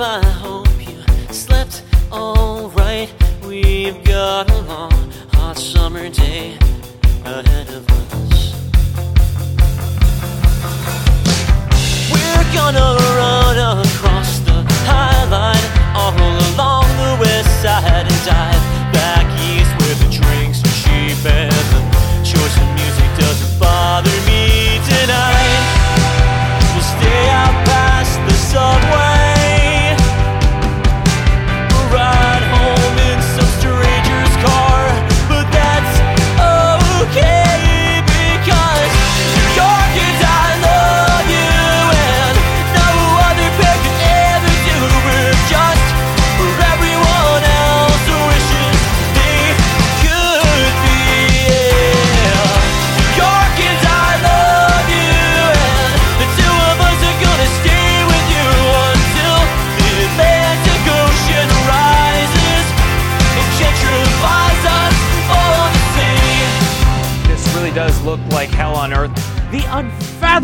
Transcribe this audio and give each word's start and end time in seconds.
I 0.00 0.24
hope 0.24 0.68
you 0.78 1.02
slept 1.32 1.82
alright. 2.12 3.12
We've 3.44 4.04
got 4.04 4.50
a 4.50 4.60
long, 4.62 5.12
hot 5.32 5.58
summer 5.58 6.08
day 6.08 6.57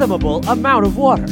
unfathomable 0.04 0.46
amount 0.50 0.84
of 0.84 0.98
water. 0.98 1.24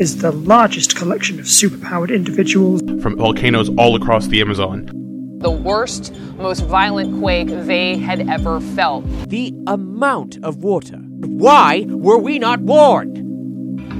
is 0.00 0.16
the 0.16 0.32
largest 0.32 0.96
collection 0.96 1.38
of 1.38 1.44
superpowered 1.44 2.12
individuals 2.12 2.82
from 3.00 3.16
volcanoes 3.16 3.70
all 3.78 3.94
across 3.94 4.26
the 4.26 4.40
Amazon. 4.40 4.90
the 5.38 5.50
worst, 5.50 6.12
most 6.38 6.64
violent 6.64 7.20
quake 7.20 7.46
they 7.48 7.96
had 7.96 8.28
ever 8.28 8.60
felt. 8.60 9.04
The 9.28 9.54
amount 9.68 10.38
of 10.42 10.64
water. 10.64 10.96
Why 10.96 11.84
were 11.86 12.18
we 12.18 12.38
not 12.40 12.60
warned? 12.60 13.20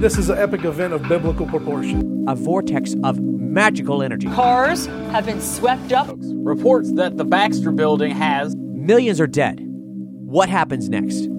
This 0.01 0.17
is 0.17 0.29
an 0.29 0.39
epic 0.39 0.65
event 0.65 0.91
of 0.91 1.07
biblical 1.07 1.45
proportion. 1.45 2.25
A 2.27 2.35
vortex 2.35 2.95
of 3.03 3.19
magical 3.19 4.03
energy. 4.03 4.27
Cars 4.27 4.87
have 5.13 5.25
been 5.25 5.39
swept 5.39 5.93
up. 5.93 6.17
Reports 6.19 6.91
that 6.93 7.15
the 7.15 7.23
Baxter 7.23 7.71
building 7.71 8.11
has. 8.11 8.55
Millions 8.57 9.21
are 9.21 9.27
dead. 9.27 9.61
What 9.63 10.49
happens 10.49 10.89
next? 10.89 11.29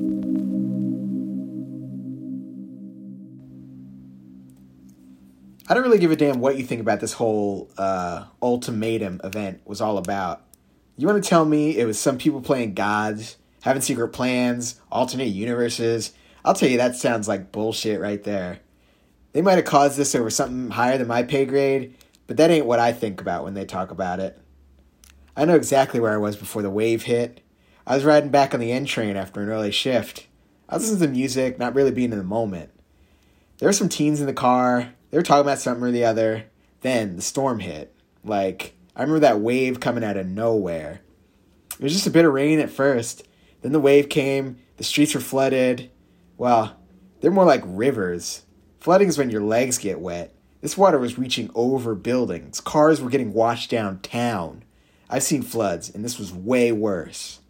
I 5.69 5.75
don't 5.75 5.83
really 5.83 5.99
give 5.99 6.13
a 6.13 6.17
damn 6.17 6.39
what 6.39 6.57
you 6.57 6.65
think 6.65 6.81
about 6.81 7.01
this 7.01 7.15
whole 7.15 7.69
uh, 7.77 8.27
ultimatum 8.41 9.21
event 9.25 9.63
was 9.65 9.81
all 9.81 9.99
about. 9.99 10.43
You 10.97 11.09
want 11.09 11.23
to 11.23 11.29
tell 11.29 11.45
me 11.45 11.77
it 11.77 11.87
was 11.87 11.99
some 11.99 12.19
people 12.19 12.41
playing 12.41 12.75
gods, 12.75 13.37
having 13.63 13.83
secret 13.83 14.09
plans, 14.09 14.81
alternate 14.93 15.25
universes? 15.25 16.13
I'll 16.45 16.55
tell 16.55 16.69
you 16.69 16.77
that 16.77 16.95
sounds 16.95 17.27
like 17.27 17.51
bullshit 17.51 18.01
right 18.01 18.23
there. 18.23 18.61
They 19.33 19.43
might 19.43 19.57
have 19.57 19.65
caused 19.65 19.99
this 19.99 20.15
over 20.15 20.31
something 20.31 20.71
higher 20.71 20.99
than 20.99 21.09
my 21.09 21.25
pay 21.25 21.45
grade, 21.45 21.97
but 22.29 22.37
that 22.37 22.51
ain't 22.51 22.67
what 22.67 22.79
I 22.79 22.93
think 22.93 23.21
about 23.21 23.43
when 23.43 23.55
they 23.55 23.65
talk 23.65 23.91
about 23.91 24.21
it. 24.21 24.41
I 25.37 25.45
know 25.45 25.57
exactly 25.57 25.99
where 25.99 26.15
I 26.15 26.19
was 26.19 26.37
before 26.37 26.63
the 26.63 26.71
wave 26.71 27.03
hit. 27.03 27.43
I 27.87 27.97
was 27.97 28.05
riding 28.05 28.31
back 28.31 28.55
on 28.55 28.61
the 28.61 28.73
N 28.73 28.85
train 28.85 29.17
after 29.17 29.43
an 29.43 29.49
early 29.49 29.73
shift. 29.73 30.29
I 30.69 30.77
was 30.77 30.89
listening 30.89 31.11
to 31.11 31.19
music, 31.19 31.59
not 31.59 31.75
really 31.75 31.91
being 31.91 32.13
in 32.13 32.19
the 32.19 32.25
moment. 32.25 32.71
There 33.59 33.69
were 33.69 33.73
some 33.73 33.89
teens 33.89 34.21
in 34.21 34.27
the 34.27 34.33
car. 34.33 34.95
They 35.17 35.21
were 35.21 35.25
talking 35.25 35.47
about 35.47 35.61
something 35.61 35.83
or 35.83 35.91
the 35.91 36.05
other. 36.05 36.45
Then 36.83 37.17
the 37.17 37.23
storm 37.23 37.61
hit. 37.61 37.97
Like, 38.23 38.75
I 38.95 39.01
remember 39.01 39.21
that 39.21 39.41
wave 39.41 39.81
coming 39.81 40.05
out 40.05 40.19
of 40.19 40.27
nowhere. 40.27 41.01
It 41.73 41.81
was 41.81 41.95
just 41.95 42.07
a 42.07 42.11
bit 42.11 42.27
of 42.27 42.35
rain 42.35 42.61
at 42.61 42.69
first. 42.69 43.27
Then 43.63 43.73
the 43.73 43.81
wave 43.81 44.11
came. 44.11 44.59
The 44.77 44.85
streets 44.85 45.15
were 45.15 45.23
flooded. 45.23 45.91
Well, 46.37 46.79
they're 47.23 47.31
more 47.31 47.47
like 47.47 47.63
rivers. 47.65 48.43
Flooding 48.79 49.09
is 49.09 49.17
when 49.17 49.31
your 49.31 49.41
legs 49.41 49.79
get 49.79 50.01
wet. 50.01 50.35
This 50.61 50.77
water 50.77 50.99
was 50.99 51.17
reaching 51.17 51.51
over 51.55 51.95
buildings. 51.95 52.61
Cars 52.61 53.01
were 53.01 53.09
getting 53.09 53.33
washed 53.33 53.71
downtown. 53.71 54.65
I've 55.09 55.23
seen 55.23 55.41
floods, 55.41 55.89
and 55.89 56.05
this 56.05 56.19
was 56.19 56.31
way 56.31 56.73
worse. 56.73 57.41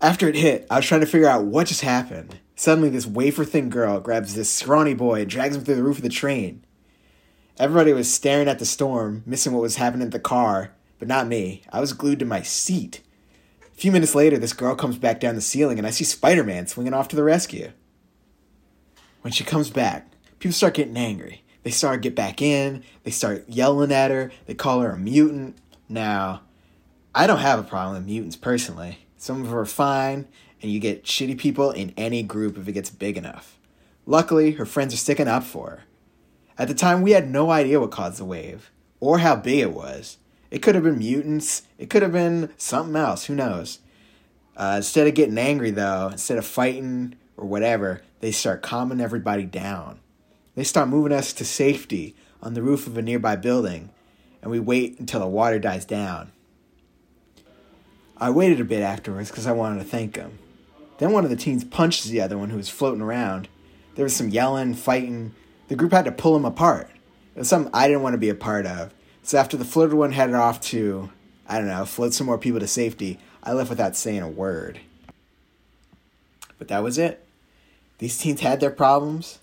After 0.00 0.26
it 0.26 0.36
hit, 0.36 0.66
I 0.70 0.76
was 0.76 0.86
trying 0.86 1.02
to 1.02 1.06
figure 1.06 1.28
out 1.28 1.44
what 1.44 1.66
just 1.66 1.82
happened. 1.82 2.38
Suddenly, 2.56 2.90
this 2.90 3.06
wafer 3.06 3.44
thin 3.44 3.68
girl 3.68 4.00
grabs 4.00 4.34
this 4.34 4.50
scrawny 4.50 4.94
boy 4.94 5.22
and 5.22 5.30
drags 5.30 5.56
him 5.56 5.64
through 5.64 5.76
the 5.76 5.82
roof 5.82 5.96
of 5.98 6.02
the 6.02 6.08
train. 6.08 6.64
Everybody 7.58 7.92
was 7.92 8.12
staring 8.12 8.48
at 8.48 8.58
the 8.58 8.64
storm, 8.64 9.22
missing 9.26 9.52
what 9.52 9.62
was 9.62 9.76
happening 9.76 10.06
at 10.06 10.12
the 10.12 10.20
car, 10.20 10.72
but 10.98 11.08
not 11.08 11.28
me. 11.28 11.62
I 11.72 11.80
was 11.80 11.92
glued 11.92 12.18
to 12.20 12.24
my 12.24 12.42
seat. 12.42 13.00
A 13.62 13.76
few 13.76 13.92
minutes 13.92 14.14
later, 14.14 14.38
this 14.38 14.52
girl 14.52 14.74
comes 14.74 14.98
back 14.98 15.20
down 15.20 15.34
the 15.34 15.40
ceiling, 15.40 15.78
and 15.78 15.86
I 15.86 15.90
see 15.90 16.04
Spider 16.04 16.44
Man 16.44 16.66
swinging 16.66 16.94
off 16.94 17.08
to 17.08 17.16
the 17.16 17.24
rescue. 17.24 17.72
When 19.22 19.32
she 19.32 19.44
comes 19.44 19.70
back, 19.70 20.12
people 20.38 20.52
start 20.52 20.74
getting 20.74 20.96
angry. 20.96 21.42
They 21.64 21.70
start 21.70 22.02
to 22.02 22.08
get 22.08 22.14
back 22.14 22.42
in, 22.42 22.84
they 23.04 23.10
start 23.10 23.48
yelling 23.48 23.90
at 23.90 24.10
her, 24.10 24.30
they 24.46 24.54
call 24.54 24.80
her 24.80 24.90
a 24.90 24.98
mutant. 24.98 25.56
Now, 25.88 26.42
I 27.14 27.26
don't 27.26 27.38
have 27.38 27.58
a 27.58 27.62
problem 27.62 27.96
with 27.96 28.06
mutants 28.06 28.36
personally. 28.36 28.98
Some 29.16 29.40
of 29.40 29.46
them 29.46 29.56
are 29.56 29.64
fine, 29.64 30.28
and 30.62 30.70
you 30.70 30.80
get 30.80 31.04
shitty 31.04 31.38
people 31.38 31.70
in 31.70 31.92
any 31.96 32.22
group 32.22 32.56
if 32.56 32.66
it 32.68 32.72
gets 32.72 32.90
big 32.90 33.16
enough. 33.16 33.58
Luckily, 34.06 34.52
her 34.52 34.66
friends 34.66 34.94
are 34.94 34.98
sticking 34.98 35.28
up 35.28 35.44
for 35.44 35.70
her. 35.70 35.80
At 36.58 36.68
the 36.68 36.74
time, 36.74 37.02
we 37.02 37.12
had 37.12 37.28
no 37.30 37.50
idea 37.50 37.80
what 37.80 37.90
caused 37.90 38.18
the 38.18 38.24
wave, 38.24 38.70
or 39.00 39.18
how 39.18 39.36
big 39.36 39.58
it 39.58 39.72
was. 39.72 40.18
It 40.50 40.62
could 40.62 40.74
have 40.74 40.84
been 40.84 40.98
mutants, 40.98 41.62
it 41.78 41.90
could 41.90 42.02
have 42.02 42.12
been 42.12 42.50
something 42.56 42.94
else, 42.94 43.24
who 43.24 43.34
knows. 43.34 43.80
Uh, 44.56 44.74
instead 44.76 45.08
of 45.08 45.14
getting 45.14 45.38
angry, 45.38 45.70
though, 45.70 46.08
instead 46.12 46.38
of 46.38 46.46
fighting 46.46 47.16
or 47.36 47.46
whatever, 47.46 48.02
they 48.20 48.30
start 48.30 48.62
calming 48.62 49.00
everybody 49.00 49.44
down. 49.44 49.98
They 50.54 50.64
start 50.64 50.88
moving 50.88 51.12
us 51.12 51.32
to 51.32 51.44
safety 51.44 52.14
on 52.40 52.54
the 52.54 52.62
roof 52.62 52.86
of 52.86 52.96
a 52.96 53.02
nearby 53.02 53.34
building, 53.36 53.90
and 54.40 54.50
we 54.50 54.60
wait 54.60 55.00
until 55.00 55.20
the 55.20 55.26
water 55.26 55.58
dies 55.58 55.84
down. 55.84 56.30
I 58.16 58.30
waited 58.30 58.60
a 58.60 58.64
bit 58.64 58.82
afterwards 58.82 59.30
because 59.30 59.46
I 59.46 59.52
wanted 59.52 59.80
to 59.80 59.84
thank 59.84 60.16
him. 60.16 60.38
Then 60.98 61.12
one 61.12 61.24
of 61.24 61.30
the 61.30 61.36
teens 61.36 61.64
punches 61.64 62.10
the 62.10 62.20
other 62.20 62.38
one 62.38 62.50
who 62.50 62.56
was 62.56 62.68
floating 62.68 63.00
around. 63.00 63.48
There 63.94 64.04
was 64.04 64.14
some 64.14 64.28
yelling, 64.28 64.74
fighting. 64.74 65.34
The 65.68 65.76
group 65.76 65.92
had 65.92 66.04
to 66.04 66.12
pull 66.12 66.36
him 66.36 66.44
apart. 66.44 66.88
It 67.34 67.38
was 67.38 67.48
something 67.48 67.72
I 67.74 67.88
didn't 67.88 68.02
want 68.02 68.14
to 68.14 68.18
be 68.18 68.28
a 68.28 68.34
part 68.34 68.66
of. 68.66 68.92
So 69.22 69.38
after 69.38 69.56
the 69.56 69.64
floated 69.64 69.96
one 69.96 70.12
headed 70.12 70.34
off 70.34 70.60
to, 70.62 71.10
I 71.48 71.58
don't 71.58 71.68
know, 71.68 71.84
float 71.84 72.14
some 72.14 72.26
more 72.26 72.38
people 72.38 72.60
to 72.60 72.66
safety, 72.66 73.18
I 73.42 73.52
left 73.52 73.70
without 73.70 73.96
saying 73.96 74.22
a 74.22 74.28
word. 74.28 74.80
But 76.58 76.68
that 76.68 76.82
was 76.82 76.98
it. 76.98 77.24
These 77.98 78.18
teens 78.18 78.40
had 78.40 78.60
their 78.60 78.70
problems. 78.70 79.38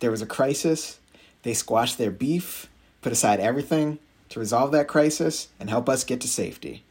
There 0.00 0.10
was 0.10 0.22
a 0.22 0.26
crisis. 0.26 0.98
They 1.42 1.54
squashed 1.54 1.98
their 1.98 2.10
beef, 2.10 2.68
put 3.02 3.12
aside 3.12 3.40
everything 3.40 3.98
to 4.30 4.40
resolve 4.40 4.72
that 4.72 4.88
crisis, 4.88 5.48
and 5.60 5.70
help 5.70 5.88
us 5.88 6.04
get 6.04 6.20
to 6.22 6.28
safety. 6.28 6.82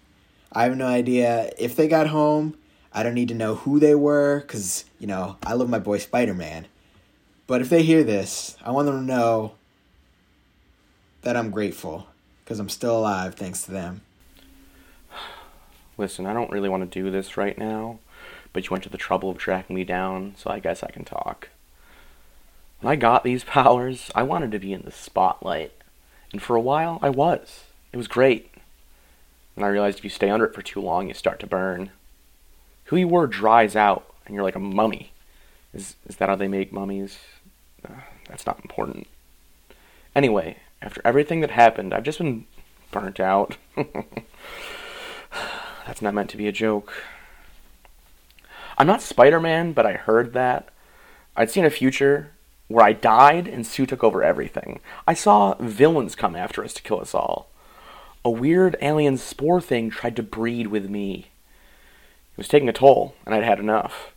I 0.51 0.63
have 0.63 0.77
no 0.77 0.87
idea 0.87 1.51
if 1.57 1.75
they 1.75 1.87
got 1.87 2.07
home. 2.07 2.55
I 2.95 3.03
don't 3.03 3.13
need 3.13 3.27
to 3.27 3.35
know 3.35 3.55
who 3.55 3.77
they 3.77 3.93
were 3.93 4.39
because, 4.39 4.85
you 4.99 5.05
know, 5.05 5.35
I 5.45 5.51
love 5.51 5.67
my 5.67 5.79
boy 5.79 5.97
Spider 5.97 6.33
Man. 6.33 6.67
But 7.45 7.59
if 7.59 7.69
they 7.69 7.83
hear 7.83 8.05
this, 8.05 8.55
I 8.63 8.71
want 8.71 8.85
them 8.85 9.01
to 9.01 9.05
know 9.05 9.55
that 11.21 11.35
I'm 11.35 11.51
grateful 11.51 12.07
because 12.43 12.57
I'm 12.57 12.69
still 12.69 12.97
alive 12.97 13.35
thanks 13.35 13.63
to 13.63 13.71
them. 13.71 13.99
Listen, 15.97 16.25
I 16.25 16.31
don't 16.31 16.49
really 16.49 16.69
want 16.69 16.89
to 16.89 17.03
do 17.03 17.11
this 17.11 17.35
right 17.35 17.57
now, 17.57 17.99
but 18.53 18.63
you 18.63 18.71
went 18.71 18.85
to 18.85 18.89
the 18.89 18.97
trouble 18.97 19.29
of 19.29 19.37
tracking 19.37 19.75
me 19.75 19.83
down, 19.83 20.35
so 20.37 20.49
I 20.49 20.59
guess 20.59 20.81
I 20.81 20.89
can 20.89 21.03
talk. 21.03 21.49
When 22.79 22.93
I 22.93 22.95
got 22.95 23.25
these 23.25 23.43
powers, 23.43 24.09
I 24.15 24.23
wanted 24.23 24.51
to 24.53 24.59
be 24.59 24.71
in 24.71 24.83
the 24.83 24.91
spotlight. 24.91 25.73
And 26.31 26.41
for 26.41 26.55
a 26.55 26.61
while, 26.61 26.99
I 27.01 27.09
was. 27.09 27.65
It 27.91 27.97
was 27.97 28.07
great. 28.07 28.53
And 29.57 29.65
I 29.65 29.67
realized 29.67 29.97
if 29.97 30.05
you 30.05 30.09
stay 30.09 30.29
under 30.29 30.45
it 30.45 30.55
for 30.55 30.61
too 30.61 30.79
long, 30.79 31.09
you 31.09 31.13
start 31.13 31.41
to 31.41 31.47
burn. 31.47 31.91
Who 32.85 32.97
you 32.97 33.07
were 33.07 33.27
dries 33.27 33.75
out, 33.75 34.13
and 34.25 34.33
you're 34.35 34.43
like 34.43 34.55
a 34.55 34.59
mummy. 34.59 35.11
Is, 35.73 35.95
is 36.07 36.15
that 36.17 36.29
how 36.29 36.35
they 36.35 36.47
make 36.47 36.71
mummies? 36.71 37.19
Uh, 37.83 38.01
that's 38.27 38.45
not 38.45 38.59
important. 38.63 39.07
Anyway, 40.15 40.57
after 40.81 41.01
everything 41.03 41.41
that 41.41 41.51
happened, 41.51 41.93
I've 41.93 42.03
just 42.03 42.19
been 42.19 42.45
burnt 42.91 43.19
out. 43.19 43.57
That's 45.85 46.01
not 46.01 46.13
meant 46.13 46.29
to 46.31 46.37
be 46.37 46.47
a 46.47 46.53
joke. 46.53 46.93
I'm 48.77 48.87
not 48.87 49.01
Spider 49.01 49.39
Man, 49.39 49.73
but 49.73 49.85
I 49.85 49.93
heard 49.93 50.33
that. 50.33 50.69
I'd 51.35 51.51
seen 51.51 51.65
a 51.65 51.69
future 51.69 52.31
where 52.67 52.85
I 52.85 52.93
died 52.93 53.47
and 53.47 53.65
Sue 53.65 53.85
took 53.85 54.03
over 54.03 54.23
everything. 54.23 54.79
I 55.07 55.13
saw 55.13 55.55
villains 55.59 56.15
come 56.15 56.35
after 56.35 56.63
us 56.63 56.73
to 56.73 56.81
kill 56.81 57.01
us 57.01 57.13
all. 57.13 57.49
A 58.23 58.29
weird 58.29 58.75
alien 58.81 59.17
spore 59.17 59.61
thing 59.61 59.89
tried 59.89 60.15
to 60.15 60.23
breed 60.23 60.67
with 60.67 60.89
me. 60.89 61.27
It 62.35 62.39
was 62.39 62.49
taking 62.49 62.67
a 62.67 62.73
toll, 62.73 63.15
and 63.25 63.33
I'd 63.33 63.45
had 63.45 63.59
enough. 63.59 64.11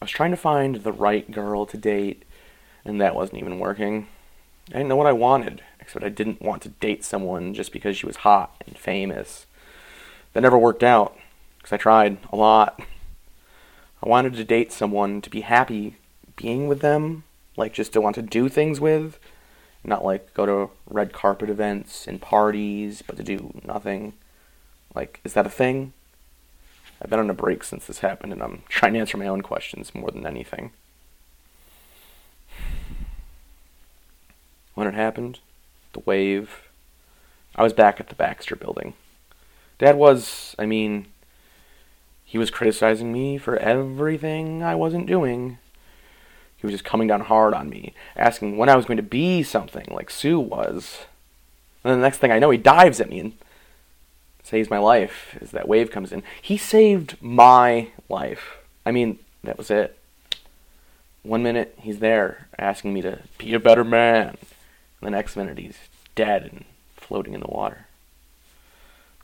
I 0.00 0.06
was 0.06 0.10
trying 0.10 0.30
to 0.30 0.36
find 0.38 0.76
the 0.76 0.92
right 0.92 1.30
girl 1.30 1.66
to 1.66 1.76
date, 1.76 2.24
and 2.86 2.98
that 3.02 3.14
wasn't 3.14 3.40
even 3.40 3.58
working. 3.58 4.06
I 4.70 4.78
didn't 4.78 4.88
know 4.88 4.96
what 4.96 5.06
I 5.06 5.12
wanted, 5.12 5.60
except 5.78 6.06
I 6.06 6.08
didn't 6.08 6.40
want 6.40 6.62
to 6.62 6.70
date 6.70 7.04
someone 7.04 7.52
just 7.52 7.70
because 7.70 7.98
she 7.98 8.06
was 8.06 8.16
hot 8.16 8.62
and 8.66 8.78
famous. 8.78 9.44
That 10.32 10.40
never 10.40 10.56
worked 10.56 10.82
out, 10.82 11.18
because 11.58 11.74
I 11.74 11.76
tried 11.76 12.16
a 12.32 12.36
lot. 12.36 12.80
I 14.02 14.08
wanted 14.08 14.32
to 14.32 14.44
date 14.44 14.72
someone 14.72 15.20
to 15.20 15.28
be 15.28 15.42
happy 15.42 15.96
being 16.34 16.66
with 16.66 16.80
them, 16.80 17.24
like 17.58 17.74
just 17.74 17.92
to 17.92 18.00
want 18.00 18.14
to 18.14 18.22
do 18.22 18.48
things 18.48 18.80
with, 18.80 19.18
not 19.84 20.02
like 20.02 20.32
go 20.32 20.46
to 20.46 20.70
red 20.86 21.12
carpet 21.12 21.50
events 21.50 22.06
and 22.06 22.22
parties, 22.22 23.02
but 23.06 23.18
to 23.18 23.22
do 23.22 23.60
nothing. 23.66 24.14
Like, 24.94 25.20
is 25.24 25.34
that 25.34 25.46
a 25.46 25.50
thing? 25.50 25.92
I've 27.00 27.10
been 27.10 27.20
on 27.20 27.30
a 27.30 27.34
break 27.34 27.62
since 27.62 27.86
this 27.86 28.00
happened, 28.00 28.32
and 28.32 28.42
I'm 28.42 28.62
trying 28.68 28.94
to 28.94 28.98
answer 28.98 29.16
my 29.16 29.28
own 29.28 29.42
questions 29.42 29.94
more 29.94 30.10
than 30.10 30.26
anything. 30.26 30.72
When 34.74 34.86
it 34.86 34.94
happened, 34.94 35.40
the 35.92 36.00
wave, 36.00 36.68
I 37.54 37.62
was 37.62 37.72
back 37.72 38.00
at 38.00 38.08
the 38.08 38.14
Baxter 38.14 38.56
building. 38.56 38.94
Dad 39.78 39.96
was, 39.96 40.54
I 40.58 40.66
mean, 40.66 41.06
he 42.24 42.38
was 42.38 42.50
criticizing 42.50 43.12
me 43.12 43.38
for 43.38 43.56
everything 43.56 44.62
I 44.62 44.74
wasn't 44.74 45.06
doing. 45.06 45.58
He 46.56 46.66
was 46.66 46.74
just 46.74 46.84
coming 46.84 47.08
down 47.08 47.22
hard 47.22 47.54
on 47.54 47.70
me, 47.70 47.94
asking 48.16 48.56
when 48.56 48.68
I 48.68 48.76
was 48.76 48.84
going 48.84 48.96
to 48.96 49.02
be 49.02 49.42
something 49.42 49.86
like 49.90 50.10
Sue 50.10 50.38
was. 50.38 51.06
And 51.84 51.94
the 51.94 52.02
next 52.02 52.18
thing 52.18 52.32
I 52.32 52.38
know, 52.40 52.50
he 52.50 52.58
dives 52.58 53.00
at 53.00 53.08
me 53.08 53.20
and 53.20 53.32
saves 54.48 54.70
my 54.70 54.78
life 54.78 55.36
as 55.40 55.50
that 55.50 55.68
wave 55.68 55.90
comes 55.90 56.10
in. 56.10 56.22
He 56.40 56.56
saved 56.56 57.16
my 57.20 57.88
life. 58.08 58.58
I 58.86 58.90
mean, 58.90 59.18
that 59.44 59.58
was 59.58 59.70
it. 59.70 59.98
One 61.22 61.42
minute 61.42 61.78
he's 61.80 61.98
there 61.98 62.48
asking 62.58 62.94
me 62.94 63.02
to 63.02 63.20
be 63.36 63.52
a 63.52 63.60
better 63.60 63.84
man. 63.84 64.28
And 64.28 64.38
the 65.02 65.10
next 65.10 65.36
minute 65.36 65.58
he's 65.58 65.76
dead 66.14 66.44
and 66.44 66.64
floating 66.96 67.34
in 67.34 67.40
the 67.40 67.46
water. 67.48 67.86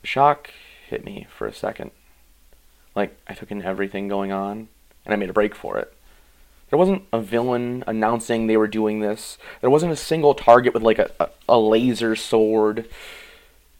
The 0.02 0.06
shock 0.06 0.50
hit 0.86 1.04
me 1.04 1.26
for 1.36 1.46
a 1.46 1.54
second. 1.54 1.90
Like 2.94 3.16
I 3.26 3.32
took 3.32 3.50
in 3.50 3.62
everything 3.62 4.06
going 4.06 4.30
on 4.30 4.68
and 5.04 5.14
I 5.14 5.16
made 5.16 5.30
a 5.30 5.34
break 5.34 5.54
for 5.54 5.78
it. 5.78 5.92
There 6.68 6.78
wasn't 6.78 7.04
a 7.12 7.20
villain 7.20 7.84
announcing 7.86 8.46
they 8.46 8.56
were 8.56 8.68
doing 8.68 9.00
this. 9.00 9.38
There 9.60 9.70
wasn't 9.70 9.92
a 9.92 9.96
single 9.96 10.34
target 10.34 10.74
with 10.74 10.82
like 10.82 10.98
a, 10.98 11.10
a, 11.18 11.28
a 11.48 11.58
laser 11.58 12.14
sword. 12.14 12.86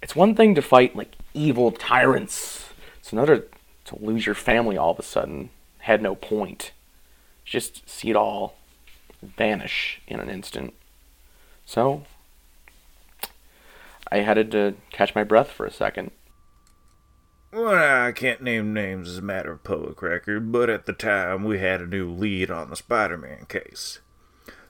It's 0.05 0.15
one 0.15 0.35
thing 0.35 0.55
to 0.55 0.61
fight 0.61 0.95
like 0.95 1.17
evil 1.33 1.73
tyrants. 1.73 2.69
It's 2.99 3.11
another 3.11 3.47
to 3.87 3.99
lose 3.99 4.27
your 4.27 4.35
family 4.35 4.77
all 4.77 4.91
of 4.91 4.99
a 4.99 5.03
sudden. 5.03 5.49
Had 5.79 6.03
no 6.03 6.15
point. 6.15 6.73
Just 7.47 7.89
see 7.89 8.11
it 8.11 8.17
all 8.17 8.55
vanish 9.23 10.03
in 10.07 10.21
an 10.21 10.29
instant. 10.29 10.75
So, 11.65 12.05
I 14.13 14.19
had 14.19 14.51
to 14.51 14.75
catch 14.91 15.15
my 15.15 15.25
breath 15.25 15.51
for 15.51 15.65
a 15.65 15.73
second. 15.73 16.11
Well, 17.51 18.07
I 18.07 18.13
can't 18.13 18.43
name 18.43 18.75
names 18.75 19.09
as 19.09 19.19
a 19.19 19.23
matter 19.23 19.53
of 19.53 19.65
public 19.65 20.03
record, 20.03 20.53
but 20.53 20.69
at 20.69 20.85
the 20.85 20.93
time 20.93 21.45
we 21.45 21.61
had 21.61 21.81
a 21.81 21.87
new 21.87 22.11
lead 22.11 22.51
on 22.51 22.69
the 22.69 22.77
Spider 22.77 23.17
Man 23.17 23.47
case. 23.49 24.01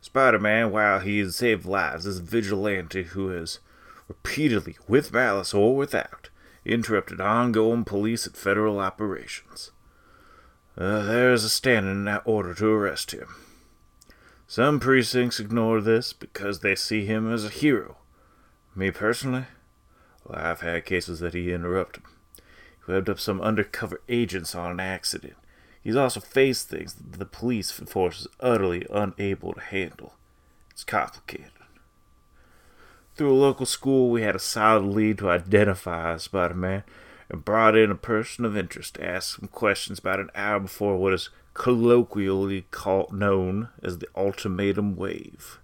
Spider 0.00 0.38
Man, 0.38 0.70
while 0.70 1.00
he 1.00 1.18
has 1.18 1.34
saved 1.34 1.66
lives, 1.66 2.06
is 2.06 2.20
a 2.20 2.22
vigilante 2.22 3.02
who 3.02 3.30
has 3.30 3.58
repeatedly, 4.08 4.76
with 4.88 5.12
malice 5.12 5.54
or 5.54 5.76
without, 5.76 6.30
interrupted 6.64 7.20
ongoing 7.20 7.84
police 7.84 8.26
and 8.26 8.36
federal 8.36 8.78
operations. 8.78 9.70
Uh, 10.76 11.02
there 11.02 11.32
is 11.32 11.44
a 11.44 11.48
standing 11.48 12.08
order 12.24 12.54
to 12.54 12.66
arrest 12.66 13.12
him. 13.12 13.28
Some 14.46 14.80
precincts 14.80 15.40
ignore 15.40 15.80
this 15.80 16.12
because 16.12 16.60
they 16.60 16.74
see 16.74 17.06
him 17.06 17.32
as 17.32 17.44
a 17.44 17.48
hero. 17.48 17.96
Me 18.74 18.90
personally, 18.90 19.46
well, 20.24 20.38
I've 20.38 20.60
had 20.60 20.84
cases 20.84 21.20
that 21.20 21.34
he 21.34 21.52
interrupted. 21.52 22.02
He 22.84 22.92
webbed 22.92 23.08
up 23.08 23.20
some 23.20 23.40
undercover 23.40 24.00
agents 24.08 24.54
on 24.54 24.72
an 24.72 24.80
accident. 24.80 25.36
He's 25.82 25.96
also 25.96 26.20
faced 26.20 26.68
things 26.68 26.94
that 26.94 27.18
the 27.18 27.24
police 27.24 27.70
force 27.70 28.22
is 28.22 28.28
utterly 28.40 28.86
unable 28.90 29.52
to 29.54 29.60
handle. 29.60 30.14
It's 30.70 30.84
complicated. 30.84 31.50
Through 33.16 33.32
a 33.32 33.38
local 33.38 33.66
school, 33.66 34.10
we 34.10 34.22
had 34.22 34.34
a 34.34 34.40
solid 34.40 34.84
lead 34.86 35.18
to 35.18 35.30
identify 35.30 36.16
Spider 36.16 36.54
Man 36.54 36.82
and 37.28 37.44
brought 37.44 37.76
in 37.76 37.90
a 37.92 37.96
person 37.96 38.44
of 38.44 38.56
interest 38.56 38.94
to 38.94 39.04
ask 39.06 39.38
some 39.38 39.48
questions 39.48 40.00
about 40.00 40.18
an 40.18 40.30
hour 40.34 40.58
before 40.58 40.96
what 40.96 41.12
is 41.12 41.30
colloquially 41.54 42.62
called 42.72 43.12
known 43.12 43.68
as 43.82 43.98
the 43.98 44.08
ultimatum 44.16 44.96
wave. 44.96 45.60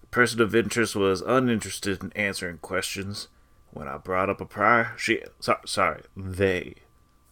The 0.00 0.08
person 0.08 0.40
of 0.40 0.54
interest 0.54 0.96
was 0.96 1.20
uninterested 1.20 2.02
in 2.02 2.12
answering 2.14 2.58
questions. 2.58 3.28
When 3.70 3.86
I 3.86 3.96
brought 3.98 4.28
up 4.28 4.40
a 4.40 4.44
prior, 4.44 4.94
she 4.96 5.22
so, 5.38 5.58
sorry, 5.64 6.02
they 6.16 6.74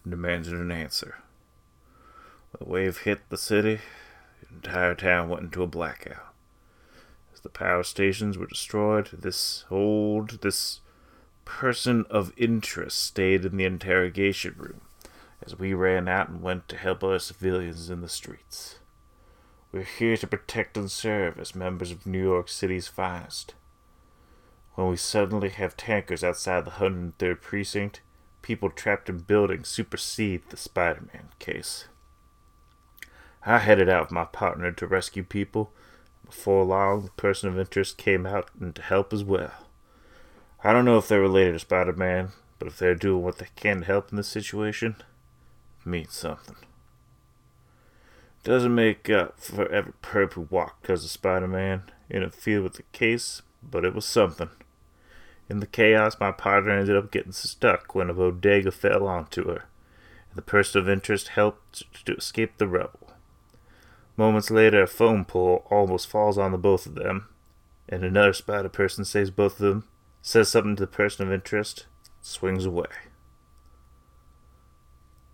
demanded 0.08 0.52
an 0.52 0.70
answer. 0.70 1.17
When 2.52 2.64
the 2.64 2.73
wave 2.73 2.99
hit 2.99 3.28
the 3.28 3.38
city, 3.38 3.81
the 4.40 4.55
entire 4.55 4.94
town 4.94 5.28
went 5.28 5.43
into 5.43 5.64
a 5.64 5.67
blackout. 5.67 6.35
The 7.46 7.50
power 7.50 7.84
stations 7.84 8.37
were 8.37 8.48
destroyed, 8.48 9.08
this 9.12 9.66
old, 9.70 10.40
this 10.43 10.81
person 11.44 12.04
of 12.10 12.32
interest 12.37 12.98
stayed 12.98 13.44
in 13.44 13.56
the 13.56 13.64
interrogation 13.64 14.56
room 14.58 14.81
as 15.40 15.56
we 15.56 15.72
ran 15.72 16.08
out 16.08 16.28
and 16.28 16.43
went 16.43 16.69
to 16.69 16.76
help 16.76 17.04
our 17.04 17.20
civilians 17.20 17.88
in 17.88 18.00
the 18.00 18.08
streets. 18.08 18.81
We're 19.70 19.84
here 19.84 20.16
to 20.16 20.26
protect 20.26 20.76
and 20.76 20.90
serve 20.90 21.38
as 21.38 21.54
members 21.54 21.93
of 21.93 22.04
New 22.04 22.20
York 22.20 22.48
City's 22.48 22.88
finest. 22.88 23.54
When 24.75 24.88
we 24.88 24.96
suddenly 24.96 25.50
have 25.50 25.76
tankers 25.76 26.25
outside 26.25 26.64
the 26.64 26.72
103rd 26.72 27.40
Precinct, 27.40 28.00
people 28.42 28.70
trapped 28.70 29.08
in 29.08 29.19
buildings 29.19 29.69
supersede 29.69 30.42
the 30.49 30.56
Spider 30.56 31.06
Man 31.14 31.28
case. 31.38 31.87
I 33.44 33.59
headed 33.59 33.88
out 33.88 34.06
with 34.06 34.11
my 34.11 34.25
partner 34.25 34.73
to 34.73 34.87
rescue 34.88 35.23
people. 35.23 35.73
Before 36.26 36.64
long, 36.64 37.04
the 37.04 37.11
person 37.12 37.49
of 37.49 37.59
interest 37.59 37.97
came 37.97 38.26
out 38.26 38.50
and 38.61 38.75
to 38.75 38.83
help 38.83 39.12
as 39.12 39.25
well. 39.25 39.52
I 40.62 40.73
don't 40.73 40.85
know 40.85 40.99
if 40.99 41.09
they're 41.09 41.21
related 41.21 41.52
to 41.52 41.59
Spider 41.61 41.92
Man, 41.92 42.30
but 42.59 42.68
if 42.68 42.78
they're 42.78 42.95
doing 42.95 43.23
what 43.23 43.38
they 43.38 43.49
can 43.54 43.80
to 43.80 43.87
help 43.87 44.11
in 44.11 44.16
this 44.16 44.28
situation, 44.28 44.97
it 45.80 45.87
means 45.87 46.12
something. 46.12 46.56
Doesn't 48.42 48.75
make 48.75 49.09
up 49.09 49.40
for 49.40 49.71
every 49.71 49.92
perp 50.02 50.35
who 50.35 50.49
walked 50.50 50.83
because 50.83 51.04
of 51.04 51.11
Spider 51.11 51.49
Man 51.49 51.85
interfered 52.11 52.62
with 52.62 52.75
the 52.75 52.85
case, 52.92 53.42
but 53.62 53.85
it 53.85 53.95
was 53.95 54.04
something. 54.04 54.50
In 55.49 55.61
the 55.61 55.66
chaos, 55.66 56.16
my 56.18 56.33
partner 56.33 56.73
ended 56.73 56.97
up 56.97 57.12
getting 57.12 57.33
stuck 57.33 57.95
when 57.95 58.11
a 58.11 58.14
bodega 58.14 58.73
fell 58.73 59.06
onto 59.06 59.45
her, 59.47 59.64
and 60.30 60.37
the 60.37 60.42
person 60.42 60.80
of 60.80 60.88
interest 60.88 61.28
helped 61.28 61.85
to 62.04 62.14
escape 62.14 62.59
the 62.59 62.66
rubble. 62.66 63.05
Moments 64.16 64.50
later, 64.50 64.82
a 64.82 64.87
foam 64.87 65.25
pole 65.25 65.66
almost 65.70 66.08
falls 66.08 66.38
on 66.38 66.52
the 66.52 66.58
both 66.58 66.87
of 66.87 66.94
them, 66.94 67.28
and 67.88 68.02
another 68.02 68.32
spider 68.32 68.68
person 68.68 69.04
saves 69.04 69.30
both 69.30 69.61
of 69.61 69.66
them, 69.66 69.88
says 70.23 70.49
something 70.49 70.76
to 70.76 70.85
the 70.85 70.87
person 70.87 71.26
of 71.26 71.32
interest, 71.32 71.87
swings 72.23 72.64
away. 72.64 72.87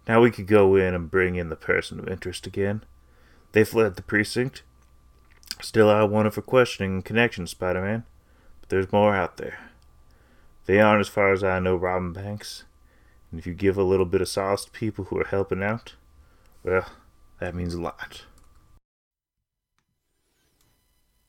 Now 0.09 0.21
we 0.21 0.33
could 0.33 0.49
go 0.49 0.75
in 0.75 0.95
and 0.95 1.11
bring 1.11 1.37
in 1.37 1.49
the 1.49 1.57
person 1.57 2.01
of 2.01 2.09
interest 2.09 2.47
again. 2.47 2.85
They 3.53 3.62
fled 3.62 3.95
the 3.95 4.03
precinct. 4.03 4.62
Still, 5.61 5.89
I 5.89 6.03
wanted 6.03 6.35
for 6.35 6.43
questioning 6.43 6.95
and 6.95 7.05
connection, 7.05 7.47
Spider 7.47 7.83
Man, 7.83 8.05
but 8.61 8.69
there's 8.69 8.91
more 8.91 9.15
out 9.15 9.37
there. 9.37 9.59
They 10.67 10.81
aren't, 10.81 11.01
as 11.01 11.09
far 11.09 11.33
as 11.33 11.45
I 11.45 11.61
know, 11.61 11.77
robbing 11.77 12.15
banks. 12.15 12.65
And 13.31 13.39
if 13.39 13.47
you 13.47 13.55
give 13.55 13.79
a 13.79 13.85
little 13.85 14.07
bit 14.07 14.21
of 14.21 14.29
sauce 14.29 14.65
to 14.65 14.71
people 14.73 15.07
who 15.07 15.19
are 15.19 15.27
helping 15.27 15.62
out, 15.62 15.95
well, 16.65 16.87
that 17.39 17.55
means 17.55 17.75
a 17.75 17.81
lot. 17.81 18.25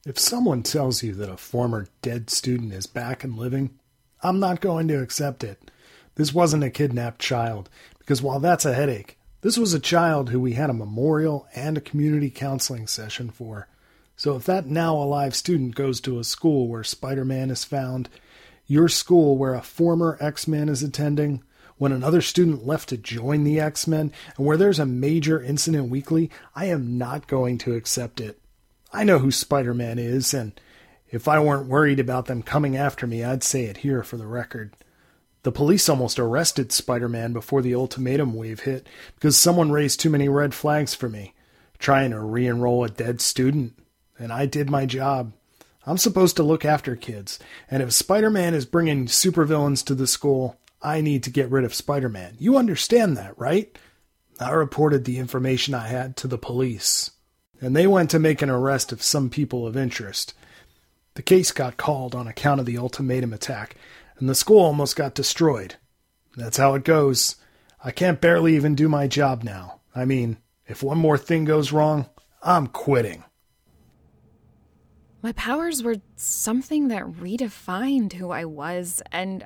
If 0.06 0.20
someone 0.20 0.64
tells 0.64 1.02
you 1.02 1.14
that 1.14 1.30
a 1.30 1.38
former 1.38 1.88
dead 2.02 2.30
student 2.30 2.74
is 2.74 2.88
back 2.88 3.24
and 3.24 3.38
living, 3.38 3.80
I'm 4.22 4.38
not 4.38 4.60
going 4.60 4.90
to 4.90 5.02
accept 5.02 5.46
it. 5.46 5.72
This 6.16 6.34
wasn't 6.34 6.66
a 6.66 6.70
kidnapped 6.70 7.22
child, 7.22 7.70
because 8.00 8.22
while 8.22 8.42
that's 8.42 8.66
a 8.66 8.74
headache, 8.74 9.18
this 9.40 9.58
was 9.58 9.74
a 9.74 9.80
child 9.80 10.30
who 10.30 10.42
we 10.42 10.54
had 10.54 10.70
a 10.70 10.74
memorial 10.74 11.48
and 11.56 11.78
a 11.78 11.82
community 11.82 12.30
counseling 12.30 12.86
session 12.86 13.30
for. 13.30 13.70
So 14.18 14.36
if 14.36 14.44
that 14.44 14.66
now 14.66 14.94
alive 14.94 15.38
student 15.38 15.76
goes 15.76 16.02
to 16.02 16.20
a 16.20 16.26
school 16.26 16.68
where 16.68 16.84
Spider 16.84 17.24
Man 17.24 17.50
is 17.50 17.64
found, 17.64 18.10
your 18.68 18.90
school 18.90 19.38
where 19.38 19.54
a 19.54 19.62
former 19.62 20.18
X 20.20 20.50
Man 20.50 20.68
is 20.68 20.84
attending, 20.84 21.44
when 21.78 21.94
another 21.94 22.22
student 22.22 22.68
left 22.68 22.90
to 22.90 22.98
join 22.98 23.46
the 23.46 23.62
X 23.62 23.88
Men, 23.88 24.12
and 24.36 24.46
where 24.46 24.58
there's 24.58 24.80
a 24.80 24.86
major 24.86 25.42
incident 25.42 25.88
weekly, 25.88 26.30
I 26.58 26.66
am 26.66 26.98
not 26.98 27.28
going 27.28 27.58
to 27.60 27.74
accept 27.74 28.20
it. 28.20 28.38
I 28.94 29.04
know 29.04 29.18
who 29.18 29.32
Spider 29.32 29.74
Man 29.74 29.98
is, 29.98 30.36
and 30.36 30.60
if 31.10 31.28
I 31.28 31.40
weren't 31.40 31.68
worried 31.68 32.00
about 32.00 32.28
them 32.28 32.44
coming 32.44 32.78
after 32.78 33.08
me, 33.08 33.24
I'd 33.24 33.44
say 33.44 33.64
it 33.64 33.78
here 33.78 34.04
for 34.04 34.18
the 34.18 34.28
record. 34.28 34.76
The 35.42 35.52
police 35.52 35.90
almost 35.90 36.20
arrested 36.20 36.72
Spider 36.72 37.10
Man 37.10 37.34
before 37.34 37.64
the 37.64 37.74
ultimatum 37.74 38.36
wave 38.36 38.62
hit 38.62 38.88
because 39.16 39.36
someone 39.36 39.72
raised 39.72 40.00
too 40.00 40.12
many 40.12 40.30
red 40.30 40.54
flags 40.54 40.94
for 40.94 41.10
me, 41.10 41.34
trying 41.80 42.12
to 42.12 42.20
re 42.20 42.46
enroll 42.46 42.84
a 42.84 42.90
dead 42.90 43.20
student. 43.20 43.74
And 44.20 44.32
I 44.32 44.46
did 44.46 44.70
my 44.70 44.86
job. 44.86 45.34
I'm 45.88 45.98
supposed 45.98 46.36
to 46.38 46.44
look 46.44 46.64
after 46.64 46.96
kids, 46.96 47.40
and 47.70 47.82
if 47.82 47.92
Spider 47.92 48.30
Man 48.30 48.54
is 48.54 48.66
bringing 48.66 49.08
supervillains 49.08 49.84
to 49.86 49.96
the 49.96 50.08
school, 50.08 50.58
I 50.84 51.02
need 51.02 51.24
to 51.24 51.32
get 51.32 51.50
rid 51.50 51.66
of 51.66 51.74
Spider 51.74 52.10
Man. 52.10 52.36
You 52.38 52.58
understand 52.58 53.18
that, 53.18 53.38
right? 53.40 53.76
I 54.40 54.52
reported 54.52 55.04
the 55.04 55.18
information 55.18 55.74
I 55.74 55.88
had 55.88 56.16
to 56.18 56.28
the 56.28 56.38
police, 56.38 57.12
and 57.64 57.76
they 57.76 57.88
went 57.88 58.10
to 58.10 58.20
make 58.20 58.42
an 58.42 58.50
arrest 58.50 58.92
of 58.92 59.02
some 59.02 59.30
people 59.30 59.66
of 59.66 59.78
interest. 59.78 60.34
The 61.14 61.22
case 61.22 61.52
got 61.52 61.78
called 61.78 62.14
on 62.14 62.28
account 62.28 62.60
of 62.60 62.66
the 62.66 62.78
ultimatum 62.78 63.32
attack, 63.32 63.76
and 64.18 64.28
the 64.28 64.36
school 64.36 64.60
almost 64.60 64.96
got 64.96 65.16
destroyed. 65.16 65.76
That's 66.36 66.58
how 66.58 66.74
it 66.76 66.84
goes. 66.84 67.38
I 67.84 67.92
can't 67.92 68.20
barely 68.20 68.56
even 68.56 68.76
do 68.76 68.90
my 68.90 69.08
job 69.08 69.44
now. 69.44 69.80
I 69.96 70.04
mean, 70.04 70.38
if 70.68 70.84
one 70.84 70.98
more 70.98 71.18
thing 71.18 71.46
goes 71.46 71.72
wrong, 71.72 72.08
I'm 72.42 72.68
quitting. 72.68 73.24
My 75.22 75.32
powers 75.32 75.84
were 75.84 76.02
something 76.18 76.90
that 76.90 77.06
redefined 77.06 78.14
who 78.14 78.32
I 78.32 78.44
was, 78.44 79.02
and 79.10 79.46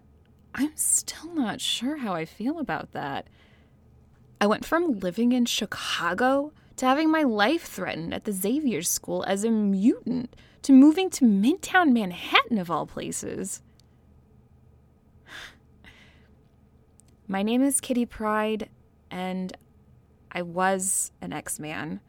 I'm 0.55 0.75
still 0.75 1.35
not 1.35 1.61
sure 1.61 1.97
how 1.97 2.13
I 2.13 2.25
feel 2.25 2.57
about 2.57 2.93
that. 2.93 3.27
I 4.41 4.47
went 4.47 4.65
from 4.65 4.99
living 4.99 5.33
in 5.33 5.45
Chicago 5.45 6.51
to 6.77 6.85
having 6.85 7.11
my 7.11 7.23
life 7.23 7.63
threatened 7.63 8.13
at 8.13 8.23
the 8.23 8.31
Xavier 8.31 8.81
School 8.81 9.25
as 9.27 9.43
a 9.43 9.51
mutant 9.51 10.33
to 10.61 10.71
moving 10.71 11.09
to 11.09 11.25
Midtown 11.25 11.91
Manhattan, 11.91 12.57
of 12.57 12.71
all 12.71 12.85
places. 12.85 13.61
My 17.27 17.43
name 17.43 17.63
is 17.63 17.81
Kitty 17.81 18.05
Pryde, 18.05 18.69
and 19.09 19.57
I 20.31 20.43
was 20.43 21.11
an 21.19 21.33
X 21.33 21.59
Man, 21.59 21.99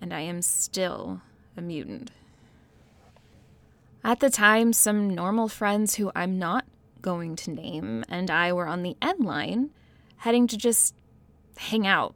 and 0.00 0.14
I 0.14 0.20
am 0.20 0.40
still 0.40 1.20
a 1.56 1.60
mutant. 1.60 2.10
At 4.02 4.20
the 4.20 4.30
time, 4.30 4.72
some 4.72 5.10
normal 5.10 5.48
friends 5.48 5.96
who 5.96 6.10
I'm 6.14 6.38
not 6.38 6.64
going 7.02 7.36
to 7.36 7.50
name 7.50 8.04
and 8.08 8.30
I 8.30 8.52
were 8.52 8.66
on 8.66 8.82
the 8.82 8.96
N 9.02 9.18
line, 9.18 9.70
heading 10.18 10.46
to 10.48 10.56
just 10.56 10.94
hang 11.56 11.86
out, 11.86 12.14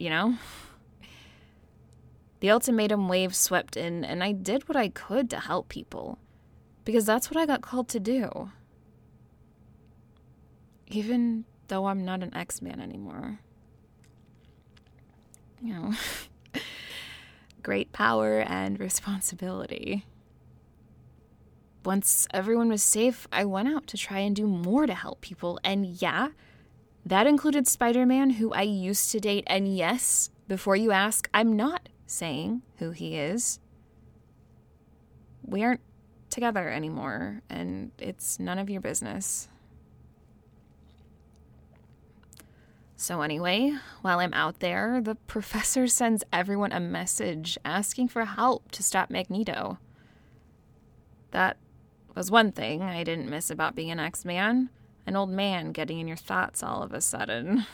you 0.00 0.10
know? 0.10 0.36
The 2.40 2.50
ultimatum 2.50 3.08
wave 3.08 3.36
swept 3.36 3.76
in, 3.76 4.04
and 4.04 4.24
I 4.24 4.32
did 4.32 4.68
what 4.68 4.76
I 4.76 4.88
could 4.88 5.28
to 5.30 5.40
help 5.40 5.68
people, 5.68 6.18
because 6.84 7.04
that's 7.04 7.30
what 7.30 7.36
I 7.36 7.44
got 7.44 7.60
called 7.60 7.88
to 7.90 8.00
do. 8.00 8.50
Even 10.86 11.44
though 11.68 11.86
I'm 11.86 12.04
not 12.04 12.22
an 12.22 12.34
X 12.34 12.62
Man 12.62 12.80
anymore. 12.80 13.40
You 15.62 15.74
know, 15.74 15.92
great 17.62 17.92
power 17.92 18.40
and 18.40 18.80
responsibility. 18.80 20.06
Once 21.84 22.26
everyone 22.32 22.68
was 22.70 22.82
safe, 22.82 23.26
I 23.30 23.44
went 23.44 23.68
out 23.68 23.86
to 23.88 23.96
try 23.96 24.18
and 24.18 24.34
do 24.34 24.46
more 24.46 24.86
to 24.86 24.94
help 24.94 25.20
people, 25.20 25.60
and 25.62 25.86
yeah, 25.86 26.28
that 27.04 27.26
included 27.26 27.66
Spider 27.66 28.04
Man, 28.04 28.30
who 28.30 28.52
I 28.52 28.62
used 28.62 29.10
to 29.12 29.20
date, 29.20 29.44
and 29.46 29.74
yes, 29.74 30.30
before 30.48 30.76
you 30.76 30.90
ask, 30.90 31.28
I'm 31.32 31.56
not 31.56 31.88
saying 32.06 32.62
who 32.78 32.90
he 32.90 33.16
is. 33.16 33.60
We 35.42 35.64
aren't 35.64 35.80
together 36.28 36.68
anymore, 36.68 37.42
and 37.48 37.92
it's 37.98 38.38
none 38.38 38.58
of 38.58 38.68
your 38.68 38.80
business. 38.80 39.48
So, 42.96 43.22
anyway, 43.22 43.72
while 44.02 44.18
I'm 44.18 44.34
out 44.34 44.60
there, 44.60 45.00
the 45.00 45.14
professor 45.26 45.86
sends 45.86 46.22
everyone 46.32 46.72
a 46.72 46.80
message 46.80 47.56
asking 47.64 48.08
for 48.08 48.24
help 48.26 48.70
to 48.72 48.82
stop 48.82 49.08
Magneto. 49.08 49.78
That 51.30 51.56
was 52.14 52.30
one 52.30 52.52
thing 52.52 52.82
I 52.82 53.02
didn't 53.04 53.30
miss 53.30 53.50
about 53.50 53.74
being 53.74 53.90
an 53.90 53.98
X 53.98 54.24
Man 54.24 54.68
an 55.06 55.16
old 55.16 55.30
man 55.30 55.72
getting 55.72 55.98
in 55.98 56.08
your 56.08 56.16
thoughts 56.16 56.62
all 56.62 56.82
of 56.82 56.92
a 56.92 57.00
sudden. 57.00 57.66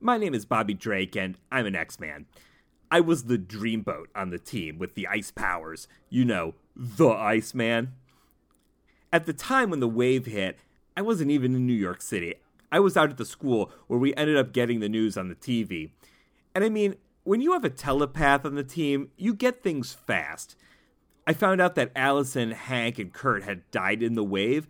My 0.00 0.16
name 0.16 0.34
is 0.34 0.44
Bobby 0.44 0.74
Drake, 0.74 1.16
and 1.16 1.36
I'm 1.50 1.66
an 1.66 1.74
X 1.74 1.98
Man. 1.98 2.26
I 2.90 3.00
was 3.00 3.24
the 3.24 3.38
dreamboat 3.38 4.06
on 4.14 4.30
the 4.30 4.38
team 4.38 4.78
with 4.78 4.94
the 4.94 5.06
ice 5.06 5.30
powers. 5.30 5.88
You 6.08 6.24
know, 6.24 6.54
the 6.76 7.08
Iceman. 7.08 7.92
At 9.12 9.26
the 9.26 9.32
time 9.32 9.70
when 9.70 9.80
the 9.80 9.88
wave 9.88 10.26
hit, 10.26 10.58
I 10.96 11.02
wasn't 11.02 11.30
even 11.30 11.54
in 11.54 11.66
New 11.66 11.72
York 11.72 12.00
City. 12.00 12.34
I 12.70 12.80
was 12.80 12.96
out 12.96 13.10
at 13.10 13.16
the 13.16 13.24
school 13.24 13.70
where 13.86 13.98
we 13.98 14.14
ended 14.14 14.36
up 14.36 14.52
getting 14.52 14.80
the 14.80 14.88
news 14.88 15.16
on 15.16 15.28
the 15.28 15.34
TV. 15.34 15.90
And 16.54 16.64
I 16.64 16.68
mean, 16.68 16.96
when 17.24 17.40
you 17.40 17.52
have 17.52 17.64
a 17.64 17.70
telepath 17.70 18.44
on 18.44 18.54
the 18.54 18.64
team, 18.64 19.10
you 19.16 19.34
get 19.34 19.62
things 19.62 19.92
fast. 19.92 20.56
I 21.26 21.32
found 21.32 21.60
out 21.60 21.74
that 21.74 21.92
Allison, 21.94 22.52
Hank, 22.52 22.98
and 22.98 23.12
Kurt 23.12 23.42
had 23.42 23.70
died 23.70 24.02
in 24.02 24.14
the 24.14 24.24
wave. 24.24 24.66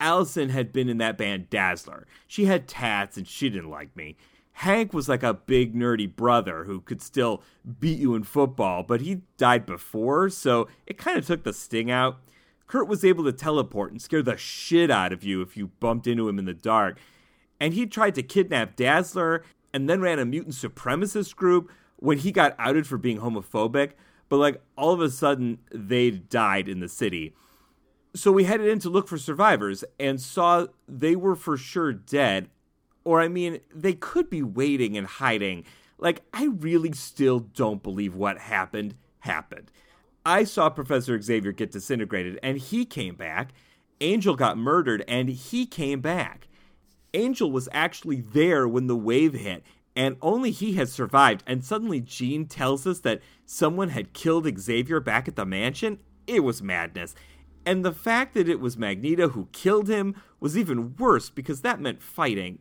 Allison 0.00 0.50
had 0.50 0.72
been 0.72 0.88
in 0.88 0.98
that 0.98 1.18
band 1.18 1.50
Dazzler. 1.50 2.06
She 2.26 2.44
had 2.44 2.68
tats 2.68 3.16
and 3.16 3.26
she 3.26 3.50
didn't 3.50 3.70
like 3.70 3.96
me. 3.96 4.16
Hank 4.52 4.92
was 4.92 5.08
like 5.08 5.22
a 5.22 5.34
big 5.34 5.74
nerdy 5.74 6.14
brother 6.14 6.64
who 6.64 6.80
could 6.80 7.00
still 7.00 7.42
beat 7.78 7.98
you 7.98 8.14
in 8.14 8.24
football, 8.24 8.82
but 8.82 9.00
he 9.00 9.22
died 9.36 9.66
before, 9.66 10.28
so 10.30 10.66
it 10.86 10.98
kind 10.98 11.16
of 11.16 11.26
took 11.26 11.44
the 11.44 11.52
sting 11.52 11.90
out. 11.90 12.18
Kurt 12.66 12.88
was 12.88 13.04
able 13.04 13.24
to 13.24 13.32
teleport 13.32 13.92
and 13.92 14.02
scare 14.02 14.22
the 14.22 14.36
shit 14.36 14.90
out 14.90 15.12
of 15.12 15.22
you 15.22 15.42
if 15.42 15.56
you 15.56 15.68
bumped 15.80 16.06
into 16.06 16.28
him 16.28 16.38
in 16.38 16.44
the 16.44 16.54
dark 16.54 16.98
and 17.60 17.74
he 17.74 17.86
tried 17.86 18.14
to 18.14 18.22
kidnap 18.22 18.76
Dazzler 18.76 19.42
and 19.72 19.88
then 19.88 20.00
ran 20.00 20.18
a 20.18 20.24
mutant 20.24 20.54
supremacist 20.54 21.36
group 21.36 21.70
when 21.96 22.18
he 22.18 22.32
got 22.32 22.54
outed 22.58 22.86
for 22.86 22.98
being 22.98 23.18
homophobic. 23.18 23.92
But 24.28 24.36
like 24.36 24.62
all 24.76 24.92
of 24.92 25.00
a 25.00 25.10
sudden, 25.10 25.58
they 25.72 26.10
died 26.10 26.68
in 26.68 26.80
the 26.80 26.88
city. 26.88 27.34
So 28.18 28.32
we 28.32 28.44
headed 28.44 28.66
in 28.66 28.80
to 28.80 28.90
look 28.90 29.06
for 29.06 29.16
survivors 29.16 29.84
and 30.00 30.20
saw 30.20 30.66
they 30.88 31.14
were 31.14 31.36
for 31.36 31.56
sure 31.56 31.92
dead. 31.92 32.50
Or, 33.04 33.20
I 33.20 33.28
mean, 33.28 33.60
they 33.72 33.92
could 33.92 34.28
be 34.28 34.42
waiting 34.42 34.96
and 34.96 35.06
hiding. 35.06 35.64
Like, 35.98 36.22
I 36.34 36.46
really 36.46 36.90
still 36.92 37.38
don't 37.38 37.80
believe 37.80 38.16
what 38.16 38.38
happened 38.38 38.96
happened. 39.20 39.70
I 40.26 40.42
saw 40.42 40.68
Professor 40.68 41.20
Xavier 41.20 41.52
get 41.52 41.70
disintegrated 41.70 42.40
and 42.42 42.58
he 42.58 42.84
came 42.84 43.14
back. 43.14 43.52
Angel 44.00 44.34
got 44.34 44.58
murdered 44.58 45.04
and 45.06 45.28
he 45.28 45.64
came 45.64 46.00
back. 46.00 46.48
Angel 47.14 47.52
was 47.52 47.68
actually 47.70 48.20
there 48.20 48.66
when 48.66 48.88
the 48.88 48.96
wave 48.96 49.32
hit, 49.32 49.62
and 49.94 50.16
only 50.20 50.50
he 50.50 50.72
had 50.74 50.88
survived. 50.88 51.44
And 51.46 51.64
suddenly, 51.64 52.00
Jean 52.00 52.46
tells 52.46 52.84
us 52.84 52.98
that 53.00 53.22
someone 53.46 53.90
had 53.90 54.12
killed 54.12 54.46
Xavier 54.58 54.98
back 55.00 55.28
at 55.28 55.36
the 55.36 55.46
mansion. 55.46 56.00
It 56.26 56.40
was 56.44 56.60
madness. 56.62 57.14
And 57.68 57.84
the 57.84 57.92
fact 57.92 58.32
that 58.32 58.48
it 58.48 58.60
was 58.60 58.78
Magneto 58.78 59.28
who 59.28 59.50
killed 59.52 59.90
him 59.90 60.14
was 60.40 60.56
even 60.56 60.96
worse 60.96 61.28
because 61.28 61.60
that 61.60 61.82
meant 61.82 62.02
fighting. 62.02 62.60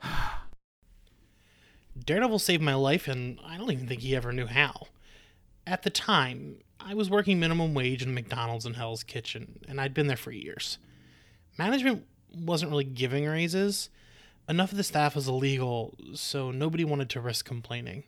Daredevil 2.06 2.38
saved 2.38 2.62
my 2.62 2.74
life, 2.74 3.08
and 3.08 3.40
I 3.44 3.56
don't 3.56 3.72
even 3.72 3.88
think 3.88 4.02
he 4.02 4.14
ever 4.14 4.30
knew 4.30 4.46
how. 4.46 4.86
At 5.66 5.82
the 5.82 5.90
time, 5.90 6.58
I 6.78 6.94
was 6.94 7.10
working 7.10 7.40
minimum 7.40 7.74
wage 7.74 8.00
in 8.04 8.14
McDonald's 8.14 8.64
in 8.64 8.74
Hell's 8.74 9.02
Kitchen, 9.02 9.58
and 9.66 9.80
I'd 9.80 9.92
been 9.92 10.06
there 10.06 10.16
for 10.16 10.30
years. 10.30 10.78
Management 11.58 12.04
wasn't 12.32 12.70
really 12.70 12.84
giving 12.84 13.26
raises. 13.26 13.90
Enough 14.48 14.70
of 14.70 14.76
the 14.76 14.84
staff 14.84 15.16
was 15.16 15.26
illegal, 15.26 15.96
so 16.14 16.52
nobody 16.52 16.84
wanted 16.84 17.10
to 17.10 17.20
risk 17.20 17.44
complaining. 17.44 18.04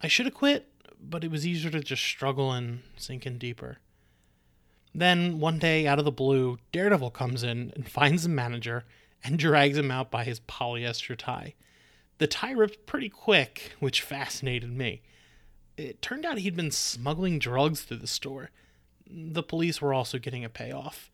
I 0.00 0.08
should 0.08 0.24
have 0.24 0.34
quit, 0.34 0.72
but 0.98 1.22
it 1.22 1.30
was 1.30 1.46
easier 1.46 1.70
to 1.70 1.80
just 1.80 2.02
struggle 2.02 2.50
and 2.50 2.80
sink 2.96 3.26
in 3.26 3.36
deeper. 3.36 3.76
Then, 4.94 5.38
one 5.38 5.58
day, 5.58 5.86
out 5.86 5.98
of 5.98 6.04
the 6.04 6.10
blue, 6.10 6.58
Daredevil 6.72 7.12
comes 7.12 7.42
in 7.42 7.72
and 7.76 7.88
finds 7.88 8.24
the 8.24 8.28
manager 8.28 8.84
and 9.22 9.38
drags 9.38 9.78
him 9.78 9.90
out 9.90 10.10
by 10.10 10.24
his 10.24 10.40
polyester 10.40 11.16
tie. 11.16 11.54
The 12.18 12.26
tie 12.26 12.52
ripped 12.52 12.86
pretty 12.86 13.08
quick, 13.08 13.72
which 13.78 14.02
fascinated 14.02 14.76
me. 14.76 15.02
It 15.76 16.02
turned 16.02 16.26
out 16.26 16.38
he'd 16.38 16.56
been 16.56 16.70
smuggling 16.70 17.38
drugs 17.38 17.82
through 17.82 17.98
the 17.98 18.06
store. 18.06 18.50
The 19.08 19.42
police 19.42 19.80
were 19.80 19.94
also 19.94 20.18
getting 20.18 20.44
a 20.44 20.50
payoff. 20.50 21.10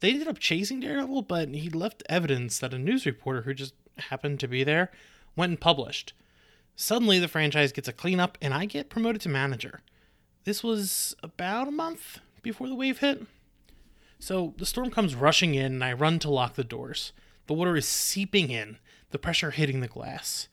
They 0.00 0.10
ended 0.10 0.28
up 0.28 0.38
chasing 0.38 0.80
Daredevil, 0.80 1.22
but 1.22 1.48
he 1.50 1.70
left 1.70 2.02
evidence 2.08 2.58
that 2.58 2.74
a 2.74 2.78
news 2.78 3.06
reporter 3.06 3.42
who 3.42 3.54
just 3.54 3.74
happened 3.98 4.40
to 4.40 4.48
be 4.48 4.64
there 4.64 4.90
went 5.36 5.50
and 5.50 5.60
published. 5.60 6.12
Suddenly, 6.74 7.18
the 7.18 7.28
franchise 7.28 7.72
gets 7.72 7.88
a 7.88 7.92
cleanup, 7.92 8.36
and 8.42 8.52
I 8.52 8.66
get 8.66 8.90
promoted 8.90 9.20
to 9.22 9.28
manager. 9.28 9.80
This 10.44 10.64
was 10.64 11.14
about 11.22 11.68
a 11.68 11.72
month 11.72 12.18
before 12.42 12.68
the 12.68 12.74
wave 12.74 12.98
hit. 12.98 13.26
So 14.18 14.54
the 14.56 14.66
storm 14.66 14.90
comes 14.90 15.14
rushing 15.14 15.54
in, 15.54 15.72
and 15.72 15.84
I 15.84 15.92
run 15.92 16.18
to 16.20 16.30
lock 16.30 16.54
the 16.54 16.64
doors. 16.64 17.12
The 17.46 17.54
water 17.54 17.76
is 17.76 17.88
seeping 17.88 18.50
in, 18.50 18.78
the 19.10 19.18
pressure 19.18 19.50
hitting 19.50 19.80
the 19.80 19.88
glass. 19.88 20.48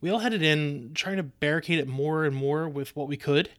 We 0.00 0.10
all 0.10 0.20
headed 0.20 0.42
in, 0.42 0.92
trying 0.94 1.16
to 1.16 1.22
barricade 1.22 1.78
it 1.78 1.86
more 1.86 2.24
and 2.24 2.34
more 2.34 2.68
with 2.68 2.96
what 2.96 3.08
we 3.08 3.16
could. 3.16 3.50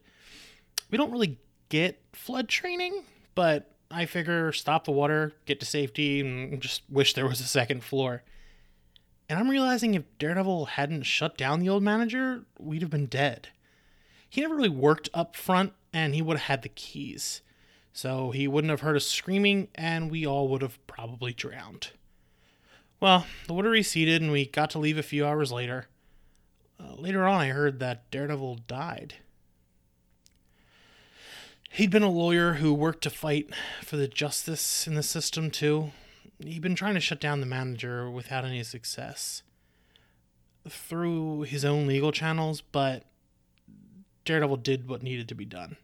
We 0.90 0.98
don't 0.98 1.12
really 1.12 1.38
get 1.70 2.02
flood 2.14 2.50
training, 2.50 3.04
but 3.36 3.76
I 3.90 4.06
figure 4.06 4.52
stop 4.52 4.86
the 4.86 4.92
water, 4.92 5.34
get 5.46 5.60
to 5.60 5.66
safety, 5.66 6.20
and 6.20 6.62
just 6.62 6.82
wish 6.90 7.14
there 7.14 7.28
was 7.28 7.40
a 7.40 7.46
second 7.46 7.84
floor. 7.84 8.24
And 9.30 9.40
I'm 9.40 9.50
realizing 9.50 9.94
if 9.94 10.04
Daredevil 10.20 10.66
hadn't 10.66 11.04
shut 11.04 11.38
down 11.38 11.60
the 11.60 11.70
old 11.70 11.84
manager, 11.84 12.44
we'd 12.60 12.82
have 12.82 12.92
been 12.92 13.06
dead. 13.06 13.50
He 14.30 14.42
never 14.42 14.56
really 14.56 14.70
worked 14.70 15.10
up 15.14 15.36
front, 15.36 15.74
and 15.94 16.14
he 16.16 16.22
would 16.22 16.38
have 16.38 16.48
had 16.48 16.62
the 16.64 16.70
keys. 16.70 17.42
So 17.94 18.32
he 18.32 18.48
wouldn't 18.48 18.72
have 18.72 18.82
heard 18.82 18.96
us 18.96 19.06
screaming, 19.06 19.68
and 19.76 20.10
we 20.10 20.26
all 20.26 20.48
would 20.48 20.64
have 20.64 20.86
probably 20.88 21.32
drowned. 21.32 21.92
Well, 23.00 23.28
the 23.46 23.54
water 23.54 23.70
receded, 23.70 24.22
and 24.22 24.32
we 24.32 24.48
got 24.48 24.72
to 24.72 24.80
leave 24.80 24.98
a 24.98 25.04
few 25.04 25.26
hours 25.26 25.52
later. 25.52 25.88
Uh, 26.80 26.96
later 26.96 27.28
on, 27.28 27.40
I 27.40 27.50
heard 27.50 27.80
that 27.80 28.10
Daredevil 28.10 28.62
died. 28.68 29.16
He'd 31.70 31.92
been 31.92 32.04
a 32.04 32.10
lawyer 32.10 32.54
who 32.54 32.74
worked 32.74 33.04
to 33.04 33.10
fight 33.10 33.54
for 33.84 33.96
the 33.96 34.08
justice 34.08 34.88
in 34.88 34.96
the 34.96 35.04
system, 35.04 35.52
too. 35.52 35.92
He'd 36.44 36.62
been 36.62 36.76
trying 36.76 36.96
to 36.96 37.00
shut 37.00 37.20
down 37.20 37.42
the 37.42 37.46
manager 37.46 38.10
without 38.10 38.44
any 38.44 38.64
success. 38.64 39.44
Through 40.68 41.42
his 41.42 41.64
own 41.64 41.86
legal 41.86 42.12
channels, 42.12 42.62
but 42.62 43.04
Daredevil 44.26 44.58
did 44.58 44.88
what 44.88 45.04
needed 45.04 45.28
to 45.30 45.36
be 45.36 45.46
done. 45.46 45.78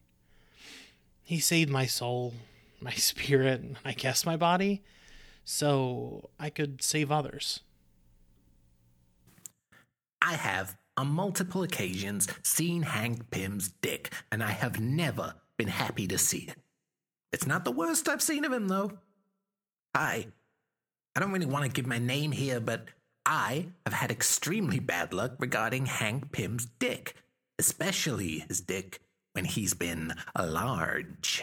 He 1.29 1.39
saved 1.39 1.69
my 1.69 1.85
soul, 1.85 2.33
my 2.81 2.93
spirit, 2.93 3.63
I 3.85 3.91
guess 3.91 4.25
my 4.25 4.35
body, 4.35 4.81
so 5.45 6.31
I 6.39 6.49
could 6.49 6.81
save 6.81 7.11
others. 7.11 7.59
I 10.23 10.33
have, 10.33 10.75
on 10.97 11.09
multiple 11.09 11.61
occasions, 11.61 12.27
seen 12.41 12.81
Hank 12.81 13.29
Pym's 13.29 13.69
dick, 13.69 14.11
and 14.31 14.41
I 14.41 14.49
have 14.49 14.79
never 14.79 15.35
been 15.55 15.67
happy 15.67 16.07
to 16.07 16.17
see 16.17 16.47
it. 16.49 16.57
It's 17.31 17.45
not 17.45 17.63
the 17.63 17.71
worst 17.71 18.09
I've 18.09 18.23
seen 18.23 18.43
of 18.43 18.51
him, 18.51 18.67
though. 18.67 18.97
I. 19.93 20.29
I 21.15 21.19
don't 21.19 21.31
really 21.31 21.45
want 21.45 21.63
to 21.63 21.71
give 21.71 21.85
my 21.85 21.99
name 21.99 22.31
here, 22.31 22.59
but 22.59 22.87
I 23.23 23.67
have 23.85 23.93
had 23.93 24.09
extremely 24.09 24.79
bad 24.79 25.13
luck 25.13 25.33
regarding 25.37 25.85
Hank 25.85 26.31
Pym's 26.31 26.65
dick, 26.65 27.13
especially 27.59 28.45
his 28.47 28.61
dick 28.61 28.99
when 29.39 29.45
he's 29.45 29.73
been 29.73 30.13
large. 30.37 31.41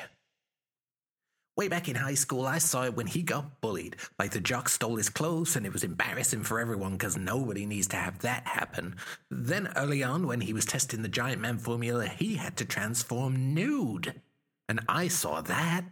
Way 1.56 1.68
back 1.68 1.88
in 1.88 1.94
high 1.94 2.12
school, 2.12 2.44
I 2.44 2.58
saw 2.58 2.84
it 2.84 2.94
when 2.94 3.06
he 3.06 3.22
got 3.22 3.62
bullied. 3.62 3.96
Like 4.18 4.32
the 4.32 4.40
jock 4.40 4.68
stole 4.68 4.96
his 4.96 5.08
clothes, 5.08 5.56
and 5.56 5.64
it 5.64 5.72
was 5.72 5.82
embarrassing 5.82 6.42
for 6.42 6.60
everyone 6.60 6.92
because 6.92 7.16
nobody 7.16 7.64
needs 7.64 7.86
to 7.88 7.96
have 7.96 8.18
that 8.18 8.46
happen. 8.46 8.96
Then 9.30 9.72
early 9.76 10.02
on, 10.02 10.26
when 10.26 10.42
he 10.42 10.52
was 10.52 10.66
testing 10.66 11.00
the 11.00 11.08
Giant 11.08 11.40
Man 11.40 11.56
formula, 11.56 12.06
he 12.06 12.34
had 12.34 12.58
to 12.58 12.66
transform 12.66 13.54
nude. 13.54 14.20
And 14.68 14.80
I 14.86 15.08
saw 15.08 15.40
that. 15.40 15.86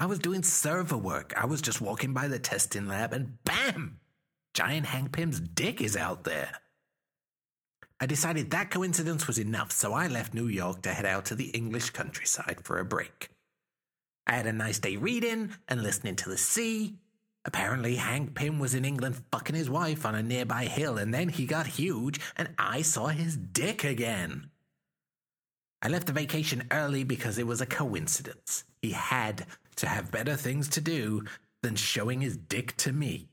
I 0.00 0.06
was 0.06 0.18
doing 0.18 0.42
server 0.42 0.98
work. 0.98 1.32
I 1.36 1.46
was 1.46 1.62
just 1.62 1.80
walking 1.80 2.12
by 2.12 2.26
the 2.26 2.40
testing 2.40 2.88
lab, 2.88 3.12
and 3.12 3.38
bam! 3.44 4.00
Giant 4.54 4.86
Hank 4.86 5.12
Pym's 5.12 5.38
dick 5.38 5.80
is 5.80 5.96
out 5.96 6.24
there. 6.24 6.50
I 8.02 8.06
decided 8.06 8.50
that 8.50 8.72
coincidence 8.72 9.28
was 9.28 9.38
enough, 9.38 9.70
so 9.70 9.92
I 9.92 10.08
left 10.08 10.34
New 10.34 10.48
York 10.48 10.82
to 10.82 10.92
head 10.92 11.06
out 11.06 11.24
to 11.26 11.36
the 11.36 11.50
English 11.50 11.90
countryside 11.90 12.58
for 12.64 12.80
a 12.80 12.84
break. 12.84 13.30
I 14.26 14.32
had 14.32 14.48
a 14.48 14.52
nice 14.52 14.80
day 14.80 14.96
reading 14.96 15.52
and 15.68 15.84
listening 15.84 16.16
to 16.16 16.28
the 16.28 16.36
sea. 16.36 16.96
Apparently, 17.44 17.94
Hank 17.94 18.34
Pym 18.34 18.58
was 18.58 18.74
in 18.74 18.84
England 18.84 19.22
fucking 19.30 19.54
his 19.54 19.70
wife 19.70 20.04
on 20.04 20.16
a 20.16 20.22
nearby 20.24 20.64
hill, 20.64 20.98
and 20.98 21.14
then 21.14 21.28
he 21.28 21.46
got 21.46 21.68
huge, 21.68 22.18
and 22.36 22.48
I 22.58 22.82
saw 22.82 23.06
his 23.06 23.36
dick 23.36 23.84
again. 23.84 24.50
I 25.80 25.86
left 25.86 26.08
the 26.08 26.12
vacation 26.12 26.66
early 26.72 27.04
because 27.04 27.38
it 27.38 27.46
was 27.46 27.60
a 27.60 27.66
coincidence. 27.66 28.64
He 28.80 28.90
had 28.90 29.46
to 29.76 29.86
have 29.86 30.10
better 30.10 30.34
things 30.34 30.66
to 30.70 30.80
do 30.80 31.22
than 31.62 31.76
showing 31.76 32.20
his 32.20 32.36
dick 32.36 32.76
to 32.78 32.92
me. 32.92 33.28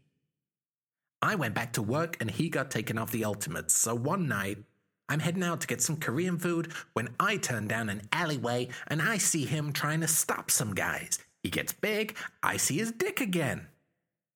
I 1.22 1.36
went 1.36 1.54
back 1.54 1.74
to 1.74 1.82
work 1.82 2.18
and 2.20 2.32
he 2.32 2.50
got 2.50 2.72
taken 2.72 2.98
off 2.98 3.12
the 3.12 3.26
Ultimates, 3.26 3.74
so 3.74 3.94
one 3.94 4.28
night 4.28 4.60
I'm 5.10 5.20
heading 5.20 5.44
out 5.44 5.62
to 5.62 5.68
get 5.68 5.82
some 5.82 5.98
Korean 5.98 6.38
food 6.38 6.72
when 6.94 7.10
I 7.20 7.38
turn 7.38 7.68
down 7.68 7.90
an 7.90 8.04
alleyway 8.14 8.70
and 8.88 9.02
I 9.02 9.18
see 9.18 9.46
him 9.46 9.74
trying 9.74 10.02
to 10.02 10.08
stop 10.08 10.50
some 10.52 10.74
guys. 10.74 11.20
He 11.44 11.50
gets 11.50 11.74
big, 11.74 12.16
I 12.44 12.58
see 12.58 12.78
his 12.78 12.92
dick 12.92 13.20
again. 13.20 13.68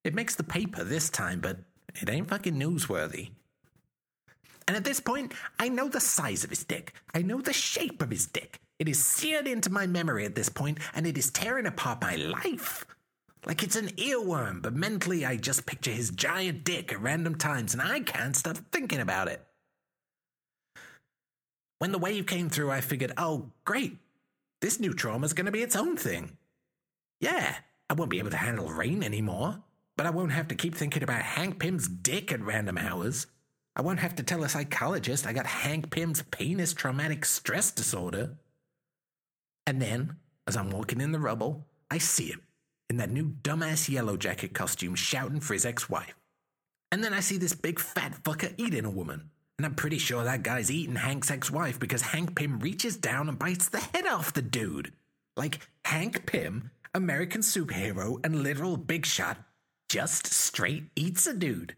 It 0.03 0.15
makes 0.15 0.35
the 0.35 0.43
paper 0.43 0.83
this 0.83 1.09
time, 1.09 1.39
but 1.39 1.57
it 2.01 2.09
ain't 2.09 2.29
fucking 2.29 2.55
newsworthy. 2.55 3.29
And 4.67 4.75
at 4.77 4.83
this 4.83 4.99
point, 4.99 5.33
I 5.59 5.69
know 5.69 5.87
the 5.89 5.99
size 5.99 6.43
of 6.43 6.49
his 6.49 6.63
dick. 6.63 6.93
I 7.13 7.21
know 7.21 7.41
the 7.41 7.53
shape 7.53 8.01
of 8.01 8.09
his 8.09 8.25
dick. 8.25 8.59
It 8.79 8.89
is 8.89 9.03
seared 9.03 9.47
into 9.47 9.71
my 9.71 9.87
memory 9.87 10.25
at 10.25 10.35
this 10.35 10.49
point, 10.49 10.79
and 10.93 11.05
it 11.05 11.17
is 11.17 11.31
tearing 11.31 11.65
apart 11.65 12.01
my 12.01 12.15
life. 12.15 12.85
Like 13.45 13.61
it's 13.61 13.75
an 13.75 13.89
earworm, 13.89 14.61
but 14.61 14.73
mentally 14.73 15.25
I 15.25 15.35
just 15.35 15.65
picture 15.65 15.91
his 15.91 16.11
giant 16.11 16.63
dick 16.63 16.93
at 16.93 17.01
random 17.01 17.35
times, 17.35 17.73
and 17.73 17.81
I 17.81 17.99
can't 17.99 18.35
stop 18.35 18.57
thinking 18.71 19.01
about 19.01 19.27
it. 19.27 19.45
When 21.79 21.91
the 21.91 21.99
wave 21.99 22.25
came 22.25 22.49
through, 22.49 22.71
I 22.71 22.79
figured, 22.79 23.11
oh, 23.17 23.51
great. 23.65 23.97
This 24.61 24.79
new 24.79 24.93
trauma 24.93 25.25
is 25.25 25.33
going 25.33 25.47
to 25.47 25.51
be 25.51 25.61
its 25.61 25.75
own 25.75 25.97
thing. 25.97 26.37
Yeah, 27.19 27.55
I 27.89 27.93
won't 27.93 28.09
be 28.09 28.19
able 28.19 28.29
to 28.29 28.37
handle 28.37 28.69
rain 28.69 29.03
anymore, 29.03 29.61
but 29.97 30.05
I 30.05 30.11
won't 30.11 30.31
have 30.31 30.47
to 30.47 30.55
keep 30.55 30.75
thinking 30.75 31.03
about 31.03 31.21
Hank 31.21 31.59
Pym's 31.59 31.89
dick 31.89 32.31
at 32.31 32.41
random 32.41 32.77
hours. 32.77 33.27
I 33.75 33.81
won't 33.81 33.99
have 33.99 34.15
to 34.15 34.23
tell 34.23 34.43
a 34.45 34.49
psychologist 34.49 35.27
I 35.27 35.33
got 35.33 35.45
Hank 35.45 35.89
Pym's 35.91 36.21
penis 36.21 36.73
traumatic 36.73 37.25
stress 37.25 37.71
disorder. 37.71 38.37
And 39.67 39.81
then, 39.81 40.15
as 40.47 40.55
I'm 40.55 40.69
walking 40.69 41.01
in 41.01 41.11
the 41.11 41.19
rubble, 41.19 41.67
I 41.91 41.97
see 41.97 42.27
him 42.27 42.41
in 42.93 42.97
that 42.97 43.09
new 43.09 43.33
dumbass 43.41 43.89
yellow 43.89 44.15
jacket 44.15 44.53
costume 44.53 44.93
shouting 44.93 45.39
for 45.39 45.53
his 45.53 45.65
ex 45.65 45.89
wife. 45.89 46.13
And 46.91 47.03
then 47.03 47.11
I 47.11 47.21
see 47.21 47.37
this 47.37 47.55
big 47.55 47.79
fat 47.79 48.13
fucker 48.23 48.53
eating 48.55 48.85
a 48.85 48.91
woman. 48.91 49.31
And 49.57 49.65
I'm 49.65 49.73
pretty 49.73 49.97
sure 49.97 50.23
that 50.23 50.43
guy's 50.43 50.69
eating 50.69 50.95
Hank's 50.95 51.31
ex 51.31 51.49
wife 51.49 51.79
because 51.79 52.03
Hank 52.03 52.35
Pym 52.35 52.59
reaches 52.59 52.95
down 52.95 53.29
and 53.29 53.39
bites 53.39 53.69
the 53.69 53.79
head 53.79 54.05
off 54.05 54.33
the 54.33 54.43
dude. 54.43 54.93
Like 55.35 55.67
Hank 55.85 56.27
Pym, 56.27 56.69
American 56.93 57.41
superhero 57.41 58.23
and 58.23 58.43
literal 58.43 58.77
big 58.77 59.07
shot, 59.07 59.37
just 59.89 60.27
straight 60.27 60.83
eats 60.95 61.25
a 61.25 61.33
dude. 61.33 61.75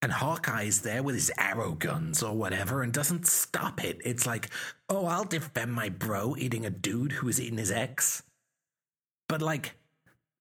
And 0.00 0.12
Hawkeye's 0.12 0.80
there 0.80 1.02
with 1.02 1.14
his 1.14 1.30
arrow 1.36 1.72
guns 1.72 2.22
or 2.22 2.34
whatever 2.34 2.82
and 2.82 2.90
doesn't 2.90 3.26
stop 3.26 3.84
it. 3.84 4.00
It's 4.02 4.26
like, 4.26 4.48
oh, 4.88 5.04
I'll 5.04 5.24
defend 5.24 5.74
my 5.74 5.90
bro 5.90 6.36
eating 6.38 6.64
a 6.64 6.70
dude 6.70 7.12
who 7.12 7.28
is 7.28 7.38
eating 7.38 7.58
his 7.58 7.70
ex. 7.70 8.22
But 9.28 9.42
like, 9.42 9.74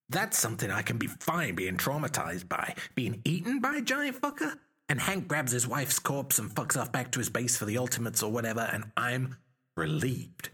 that's 0.10 0.38
something 0.38 0.72
I 0.72 0.82
can 0.82 0.98
be 0.98 1.08
fine 1.08 1.56
being 1.56 1.78
traumatized 1.78 2.48
by. 2.48 2.76
Being 2.96 3.22
eaten 3.26 3.60
by 3.60 3.78
a 3.78 3.82
giant 3.82 4.22
fucker? 4.22 4.58
And 4.90 5.02
Hank 5.02 5.28
grabs 5.28 5.52
his 5.52 5.68
wife's 5.68 6.00
corpse 6.00 6.40
and 6.40 6.50
fucks 6.50 6.80
off 6.80 6.92
back 6.92 7.12
to 7.12 7.20
his 7.20 7.30
base 7.30 7.58
for 7.58 7.66
the 7.66 7.78
ultimates 7.78 8.24
or 8.24 8.32
whatever, 8.32 8.62
and 8.62 8.86
I'm 8.96 9.36
relieved. 9.76 10.50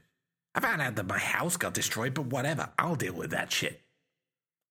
I 0.56 0.60
found 0.60 0.82
out 0.82 0.96
that 0.96 1.08
my 1.08 1.20
house 1.20 1.56
got 1.58 1.74
destroyed, 1.74 2.16
but 2.16 2.28
whatever, 2.28 2.70
I'll 2.80 2.96
deal 2.96 3.14
with 3.14 3.32
that 3.32 3.52
shit. 3.52 3.82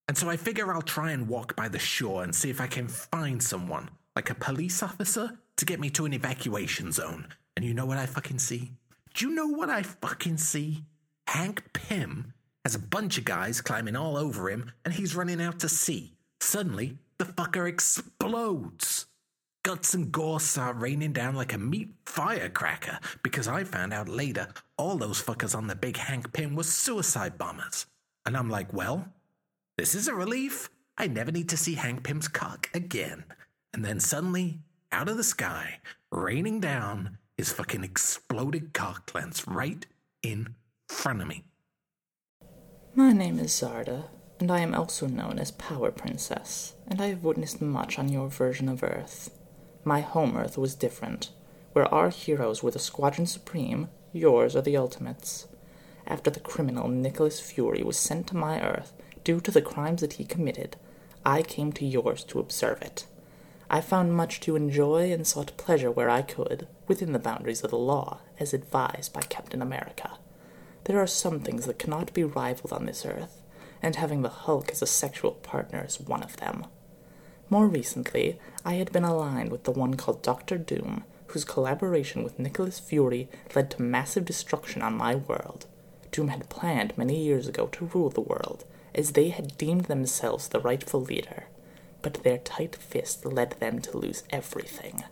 And 0.08 0.18
so 0.18 0.28
I 0.28 0.36
figure 0.36 0.72
I'll 0.72 0.82
try 0.82 1.12
and 1.12 1.28
walk 1.28 1.54
by 1.54 1.68
the 1.68 1.78
shore 1.78 2.24
and 2.24 2.34
see 2.34 2.50
if 2.50 2.60
I 2.60 2.66
can 2.66 2.88
find 2.88 3.42
someone, 3.42 3.90
like 4.16 4.30
a 4.30 4.34
police 4.34 4.82
officer, 4.82 5.38
to 5.56 5.64
get 5.64 5.80
me 5.80 5.90
to 5.90 6.06
an 6.06 6.12
evacuation 6.12 6.90
zone. 6.90 7.28
And 7.56 7.64
you 7.64 7.72
know 7.72 7.86
what 7.86 7.98
I 7.98 8.06
fucking 8.06 8.40
see? 8.40 8.72
Do 9.14 9.28
you 9.28 9.34
know 9.34 9.46
what 9.46 9.70
I 9.70 9.82
fucking 9.82 10.38
see? 10.38 10.84
Hank 11.28 11.72
Pym 11.72 12.34
has 12.64 12.74
a 12.74 12.80
bunch 12.80 13.18
of 13.18 13.24
guys 13.24 13.60
climbing 13.60 13.96
all 13.96 14.16
over 14.16 14.48
him, 14.50 14.72
and 14.84 14.94
he's 14.94 15.16
running 15.16 15.40
out 15.40 15.60
to 15.60 15.68
sea. 15.68 16.14
Suddenly, 16.40 16.98
the 17.18 17.24
fucker 17.24 17.68
explodes. 17.68 19.06
Guts 19.64 19.94
and 19.94 20.10
gore 20.10 20.40
start 20.40 20.76
raining 20.76 21.12
down 21.12 21.36
like 21.36 21.52
a 21.52 21.58
meat 21.58 21.94
firecracker 22.04 22.98
because 23.22 23.46
I 23.46 23.62
found 23.62 23.92
out 23.92 24.08
later 24.08 24.48
all 24.76 24.96
those 24.96 25.22
fuckers 25.22 25.56
on 25.56 25.68
the 25.68 25.76
big 25.76 25.96
Hank 25.96 26.32
Pym 26.32 26.56
were 26.56 26.64
suicide 26.64 27.38
bombers. 27.38 27.86
And 28.26 28.36
I'm 28.36 28.50
like, 28.50 28.72
well, 28.72 29.06
this 29.78 29.94
is 29.94 30.08
a 30.08 30.14
relief. 30.14 30.68
I 30.98 31.06
never 31.06 31.30
need 31.30 31.48
to 31.50 31.56
see 31.56 31.74
Hank 31.74 32.02
Pym's 32.02 32.26
cock 32.26 32.70
again. 32.74 33.24
And 33.72 33.84
then 33.84 34.00
suddenly, 34.00 34.58
out 34.90 35.08
of 35.08 35.16
the 35.16 35.24
sky, 35.24 35.78
raining 36.10 36.60
down, 36.60 37.18
his 37.36 37.52
fucking 37.52 37.84
exploded 37.84 38.74
cock 38.74 39.12
right 39.46 39.86
in 40.22 40.54
front 40.88 41.22
of 41.22 41.28
me. 41.28 41.44
My 42.94 43.14
name 43.14 43.38
is 43.38 43.52
Zarda, 43.52 44.04
and 44.38 44.50
I 44.50 44.60
am 44.60 44.74
also 44.74 45.06
known 45.06 45.38
as 45.38 45.50
Power 45.52 45.90
Princess, 45.90 46.74
and 46.86 47.00
I 47.00 47.06
have 47.06 47.24
witnessed 47.24 47.62
much 47.62 47.98
on 47.98 48.10
your 48.10 48.28
version 48.28 48.68
of 48.68 48.82
Earth. 48.82 49.30
My 49.82 50.02
home 50.02 50.36
Earth 50.36 50.58
was 50.58 50.74
different. 50.74 51.30
Where 51.72 51.86
our 51.86 52.10
heroes 52.10 52.62
were 52.62 52.70
the 52.70 52.78
Squadron 52.78 53.26
Supreme, 53.26 53.88
yours 54.12 54.54
are 54.54 54.60
the 54.60 54.76
Ultimates. 54.76 55.46
After 56.06 56.28
the 56.28 56.40
criminal 56.40 56.86
Nicholas 56.86 57.40
Fury 57.40 57.82
was 57.82 57.98
sent 57.98 58.26
to 58.26 58.36
my 58.36 58.60
Earth 58.60 58.92
due 59.24 59.40
to 59.40 59.50
the 59.50 59.62
crimes 59.62 60.02
that 60.02 60.14
he 60.14 60.24
committed, 60.26 60.76
I 61.24 61.40
came 61.40 61.72
to 61.72 61.86
yours 61.86 62.24
to 62.24 62.40
observe 62.40 62.82
it. 62.82 63.06
I 63.70 63.80
found 63.80 64.14
much 64.14 64.38
to 64.40 64.54
enjoy 64.54 65.10
and 65.10 65.26
sought 65.26 65.56
pleasure 65.56 65.90
where 65.90 66.10
I 66.10 66.20
could, 66.20 66.68
within 66.86 67.12
the 67.12 67.18
boundaries 67.18 67.64
of 67.64 67.70
the 67.70 67.78
law, 67.78 68.18
as 68.38 68.52
advised 68.52 69.14
by 69.14 69.22
Captain 69.22 69.62
America. 69.62 70.18
There 70.84 70.98
are 70.98 71.06
some 71.06 71.40
things 71.40 71.66
that 71.66 71.78
cannot 71.78 72.12
be 72.12 72.24
rivaled 72.24 72.72
on 72.72 72.86
this 72.86 73.06
earth, 73.06 73.42
and 73.82 73.96
having 73.96 74.22
the 74.22 74.28
Hulk 74.28 74.70
as 74.70 74.82
a 74.82 74.86
sexual 74.86 75.32
partner 75.32 75.84
is 75.86 76.00
one 76.00 76.22
of 76.22 76.36
them. 76.38 76.66
More 77.48 77.66
recently, 77.66 78.40
I 78.64 78.74
had 78.74 78.92
been 78.92 79.04
aligned 79.04 79.52
with 79.52 79.64
the 79.64 79.70
one 79.70 79.94
called 79.94 80.22
Doctor 80.22 80.58
Doom, 80.58 81.04
whose 81.28 81.44
collaboration 81.44 82.22
with 82.24 82.38
Nicholas 82.38 82.78
Fury 82.78 83.28
led 83.54 83.70
to 83.70 83.82
massive 83.82 84.24
destruction 84.24 84.82
on 84.82 84.96
my 84.96 85.14
world. 85.14 85.66
Doom 86.10 86.28
had 86.28 86.48
planned 86.48 86.96
many 86.96 87.22
years 87.22 87.46
ago 87.46 87.66
to 87.72 87.90
rule 87.94 88.10
the 88.10 88.20
world, 88.20 88.64
as 88.94 89.12
they 89.12 89.30
had 89.30 89.56
deemed 89.56 89.86
themselves 89.86 90.48
the 90.48 90.60
rightful 90.60 91.00
leader, 91.00 91.44
but 92.02 92.22
their 92.22 92.38
tight 92.38 92.76
fist 92.76 93.24
led 93.24 93.52
them 93.60 93.80
to 93.80 93.96
lose 93.96 94.24
everything. 94.30 95.04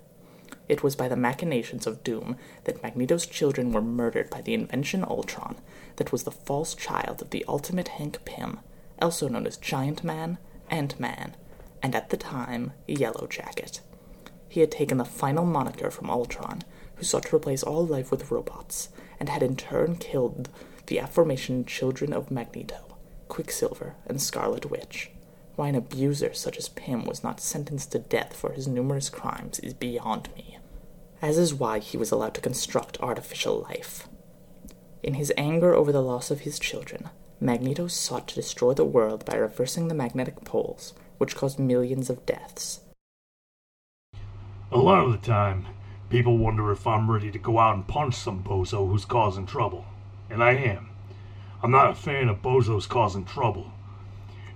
It 0.70 0.84
was 0.84 0.94
by 0.94 1.08
the 1.08 1.16
machinations 1.16 1.84
of 1.84 2.04
Doom 2.04 2.36
that 2.62 2.80
Magneto's 2.80 3.26
children 3.26 3.72
were 3.72 3.82
murdered 3.82 4.30
by 4.30 4.40
the 4.40 4.54
invention 4.54 5.02
Ultron, 5.02 5.56
that 5.96 6.12
was 6.12 6.22
the 6.22 6.30
false 6.30 6.76
child 6.76 7.20
of 7.20 7.30
the 7.30 7.44
ultimate 7.48 7.88
Hank 7.88 8.24
Pym, 8.24 8.60
also 9.02 9.26
known 9.26 9.48
as 9.48 9.56
Giant 9.56 10.04
Man, 10.04 10.38
Ant 10.70 11.00
Man, 11.00 11.34
and 11.82 11.96
at 11.96 12.10
the 12.10 12.16
time, 12.16 12.70
Yellow 12.86 13.26
Jacket. 13.26 13.80
He 14.48 14.60
had 14.60 14.70
taken 14.70 14.98
the 14.98 15.04
final 15.04 15.44
moniker 15.44 15.90
from 15.90 16.08
Ultron, 16.08 16.62
who 16.94 17.02
sought 17.02 17.24
to 17.24 17.34
replace 17.34 17.64
all 17.64 17.84
life 17.84 18.12
with 18.12 18.30
robots, 18.30 18.90
and 19.18 19.28
had 19.28 19.42
in 19.42 19.56
turn 19.56 19.96
killed 19.96 20.50
the 20.86 20.98
aforementioned 20.98 21.66
children 21.66 22.12
of 22.12 22.30
Magneto, 22.30 22.96
Quicksilver, 23.26 23.96
and 24.06 24.22
Scarlet 24.22 24.70
Witch. 24.70 25.10
Why 25.56 25.68
an 25.70 25.74
abuser 25.74 26.32
such 26.32 26.56
as 26.56 26.68
Pym 26.68 27.06
was 27.06 27.24
not 27.24 27.40
sentenced 27.40 27.90
to 27.90 27.98
death 27.98 28.36
for 28.36 28.52
his 28.52 28.68
numerous 28.68 29.10
crimes 29.10 29.58
is 29.58 29.74
beyond 29.74 30.28
me, 30.36 30.58
as 31.22 31.38
is 31.38 31.54
why 31.54 31.78
he 31.78 31.96
was 31.96 32.10
allowed 32.10 32.34
to 32.34 32.40
construct 32.40 33.00
artificial 33.00 33.60
life. 33.60 34.08
In 35.02 35.14
his 35.14 35.32
anger 35.36 35.74
over 35.74 35.92
the 35.92 36.02
loss 36.02 36.30
of 36.30 36.40
his 36.40 36.58
children, 36.58 37.08
Magneto 37.40 37.86
sought 37.86 38.28
to 38.28 38.34
destroy 38.34 38.74
the 38.74 38.84
world 38.84 39.24
by 39.24 39.34
reversing 39.34 39.88
the 39.88 39.94
magnetic 39.94 40.44
poles, 40.44 40.92
which 41.18 41.34
caused 41.36 41.58
millions 41.58 42.10
of 42.10 42.26
deaths. 42.26 42.80
A 44.70 44.78
lot 44.78 45.04
of 45.04 45.12
the 45.12 45.18
time, 45.18 45.66
people 46.10 46.36
wonder 46.36 46.70
if 46.70 46.86
I'm 46.86 47.10
ready 47.10 47.30
to 47.30 47.38
go 47.38 47.58
out 47.58 47.74
and 47.74 47.88
punch 47.88 48.14
some 48.14 48.44
bozo 48.44 48.88
who's 48.88 49.04
causing 49.04 49.46
trouble. 49.46 49.84
And 50.28 50.44
I 50.44 50.52
am. 50.52 50.90
I'm 51.62 51.70
not 51.70 51.90
a 51.90 51.94
fan 51.94 52.28
of 52.28 52.42
bozos 52.42 52.88
causing 52.88 53.24
trouble. 53.24 53.72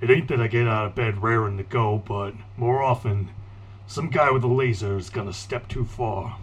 It 0.01 0.11
ain't 0.11 0.29
that 0.29 0.41
I 0.41 0.47
get 0.47 0.69
out 0.69 0.87
of 0.87 0.95
bed 0.95 1.23
raring 1.23 1.57
to 1.57 1.63
go, 1.63 2.03
but 2.07 2.35
more 2.57 2.83
often, 2.83 3.31
some 3.87 4.09
guy 4.09 4.31
with 4.31 4.45
a 4.45 4.49
laser 4.49 4.99
is 4.99 5.11
gonna 5.11 5.33
step 5.33 5.69
too 5.69 5.85
far. 5.85 6.39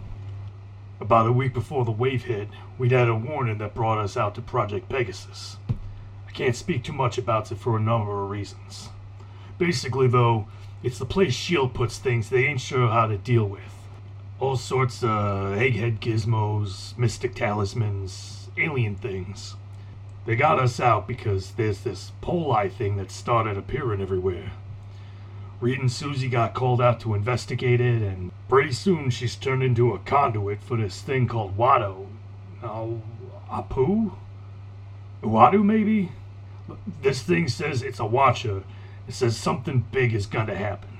About 1.02 1.26
a 1.26 1.32
week 1.32 1.52
before 1.52 1.84
the 1.84 1.90
wave 1.90 2.26
hit, 2.26 2.46
we'd 2.78 2.92
had 2.92 3.08
a 3.08 3.14
warning 3.16 3.58
that 3.58 3.74
brought 3.74 3.98
us 3.98 4.16
out 4.16 4.36
to 4.36 4.40
Project 4.40 4.88
Pegasus. 4.88 5.56
I 6.28 6.30
can't 6.30 6.54
speak 6.54 6.84
too 6.84 6.92
much 6.92 7.18
about 7.18 7.50
it 7.50 7.58
for 7.58 7.76
a 7.76 7.80
number 7.80 8.22
of 8.22 8.30
reasons. 8.30 8.88
Basically, 9.58 10.06
though, 10.06 10.46
it's 10.80 11.00
the 11.00 11.04
place 11.04 11.34
S.H.I.E.L.D. 11.34 11.72
puts 11.74 11.98
things 11.98 12.30
they 12.30 12.46
ain't 12.46 12.60
sure 12.60 12.86
how 12.86 13.08
to 13.08 13.18
deal 13.18 13.44
with. 13.44 13.74
All 14.38 14.54
sorts 14.54 15.02
of 15.02 15.56
egghead 15.58 15.98
gizmos, 15.98 16.96
mystic 16.96 17.34
talismans, 17.34 18.48
alien 18.56 18.94
things. 18.94 19.56
They 20.24 20.36
got 20.36 20.60
us 20.60 20.78
out 20.78 21.08
because 21.08 21.50
there's 21.54 21.80
this 21.80 22.12
poli 22.20 22.68
thing 22.68 22.96
that 22.98 23.10
started 23.10 23.58
appearing 23.58 24.00
everywhere. 24.00 24.52
Reed 25.62 25.78
and 25.78 25.92
Susie 25.92 26.28
got 26.28 26.54
called 26.54 26.82
out 26.82 26.98
to 27.02 27.14
investigate 27.14 27.80
it, 27.80 28.02
and 28.02 28.32
pretty 28.48 28.72
soon 28.72 29.10
she's 29.10 29.36
turned 29.36 29.62
into 29.62 29.94
a 29.94 30.00
conduit 30.00 30.60
for 30.60 30.76
this 30.76 31.00
thing 31.00 31.28
called 31.28 31.56
Watto. 31.56 32.08
Now, 32.60 33.00
Apu? 33.48 34.10
Uatu, 35.22 35.64
maybe? 35.64 36.10
This 37.00 37.22
thing 37.22 37.46
says 37.46 37.80
it's 37.80 38.00
a 38.00 38.04
watcher. 38.04 38.64
It 39.06 39.14
says 39.14 39.36
something 39.36 39.84
big 39.92 40.12
is 40.12 40.26
gonna 40.26 40.56
happen. 40.56 40.98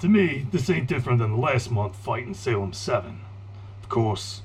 To 0.00 0.08
me, 0.08 0.46
this 0.50 0.70
ain't 0.70 0.88
different 0.88 1.18
than 1.18 1.32
the 1.32 1.36
last 1.36 1.70
month 1.70 1.96
fight 1.96 2.26
in 2.26 2.32
Salem 2.32 2.72
7. 2.72 3.20
Of 3.82 3.90
course, 3.90 4.40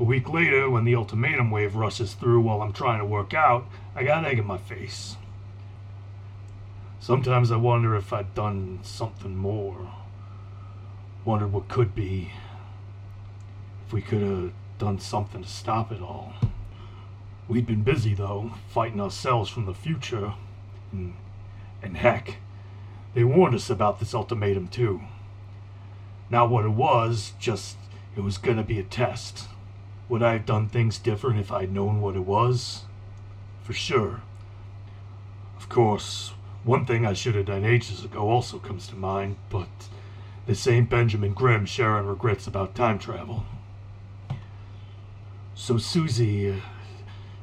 a 0.00 0.02
week 0.02 0.28
later, 0.28 0.68
when 0.68 0.84
the 0.84 0.96
ultimatum 0.96 1.52
wave 1.52 1.76
rushes 1.76 2.14
through 2.14 2.40
while 2.40 2.60
I'm 2.60 2.72
trying 2.72 2.98
to 2.98 3.04
work 3.04 3.34
out, 3.34 3.66
I 3.94 4.02
got 4.02 4.24
an 4.24 4.24
egg 4.24 4.40
in 4.40 4.46
my 4.46 4.58
face. 4.58 5.14
Sometimes 7.02 7.50
I 7.50 7.56
wonder 7.56 7.96
if 7.96 8.12
I'd 8.12 8.34
done 8.34 8.80
something 8.82 9.34
more. 9.34 9.90
Wonder 11.24 11.46
what 11.46 11.66
could 11.66 11.94
be. 11.94 12.32
If 13.86 13.94
we 13.94 14.02
could 14.02 14.20
have 14.20 14.52
done 14.78 14.98
something 14.98 15.42
to 15.42 15.48
stop 15.48 15.90
it 15.90 16.02
all. 16.02 16.34
We'd 17.48 17.66
been 17.66 17.82
busy, 17.82 18.12
though, 18.12 18.52
fighting 18.68 19.00
ourselves 19.00 19.48
from 19.48 19.64
the 19.64 19.72
future. 19.72 20.34
And, 20.92 21.14
and 21.82 21.96
heck, 21.96 22.36
they 23.14 23.24
warned 23.24 23.54
us 23.54 23.70
about 23.70 23.98
this 23.98 24.14
ultimatum, 24.14 24.68
too. 24.68 25.00
Not 26.28 26.50
what 26.50 26.66
it 26.66 26.72
was, 26.72 27.32
just 27.38 27.78
it 28.14 28.20
was 28.20 28.36
gonna 28.36 28.62
be 28.62 28.78
a 28.78 28.84
test. 28.84 29.48
Would 30.10 30.22
I 30.22 30.34
have 30.34 30.44
done 30.44 30.68
things 30.68 30.98
different 30.98 31.40
if 31.40 31.50
I'd 31.50 31.72
known 31.72 32.02
what 32.02 32.14
it 32.14 32.26
was? 32.26 32.82
For 33.62 33.72
sure. 33.72 34.20
Of 35.56 35.70
course, 35.70 36.34
one 36.64 36.84
thing 36.84 37.06
I 37.06 37.14
should 37.14 37.34
have 37.34 37.46
done 37.46 37.64
ages 37.64 38.04
ago 38.04 38.28
also 38.28 38.58
comes 38.58 38.86
to 38.88 38.96
mind, 38.96 39.36
but 39.48 39.68
this 40.46 40.66
ain't 40.66 40.90
Benjamin 40.90 41.32
Grimm 41.32 41.64
sharing 41.64 42.06
regrets 42.06 42.46
about 42.46 42.74
time 42.74 42.98
travel. 42.98 43.44
So 45.54 45.78
Susie 45.78 46.50
uh, 46.50 46.56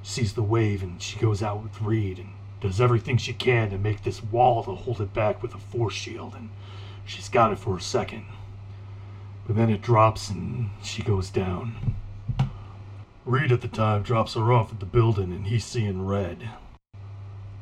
sees 0.03 0.33
the 0.33 0.43
wave 0.43 0.83
and 0.83 1.01
she 1.01 1.19
goes 1.19 1.41
out 1.41 1.63
with 1.63 1.81
Reed 1.81 2.19
and 2.19 2.29
does 2.61 2.81
everything 2.81 3.17
she 3.17 3.33
can 3.33 3.69
to 3.69 3.77
make 3.77 4.03
this 4.03 4.23
wall 4.23 4.63
to 4.63 4.75
hold 4.75 5.01
it 5.01 5.13
back 5.13 5.41
with 5.41 5.53
a 5.53 5.59
force 5.59 5.93
shield, 5.93 6.33
and 6.33 6.49
she's 7.05 7.29
got 7.29 7.51
it 7.51 7.59
for 7.59 7.77
a 7.77 7.81
second. 7.81 8.25
But 9.45 9.55
then 9.55 9.69
it 9.69 9.81
drops 9.81 10.29
and 10.29 10.71
she 10.83 11.01
goes 11.03 11.29
down. 11.29 11.95
Reed 13.25 13.51
at 13.51 13.61
the 13.61 13.67
time 13.67 14.03
drops 14.03 14.33
her 14.33 14.51
off 14.51 14.71
at 14.71 14.79
the 14.79 14.85
building 14.85 15.31
and 15.31 15.47
he's 15.47 15.65
seeing 15.65 16.05
red. 16.05 16.49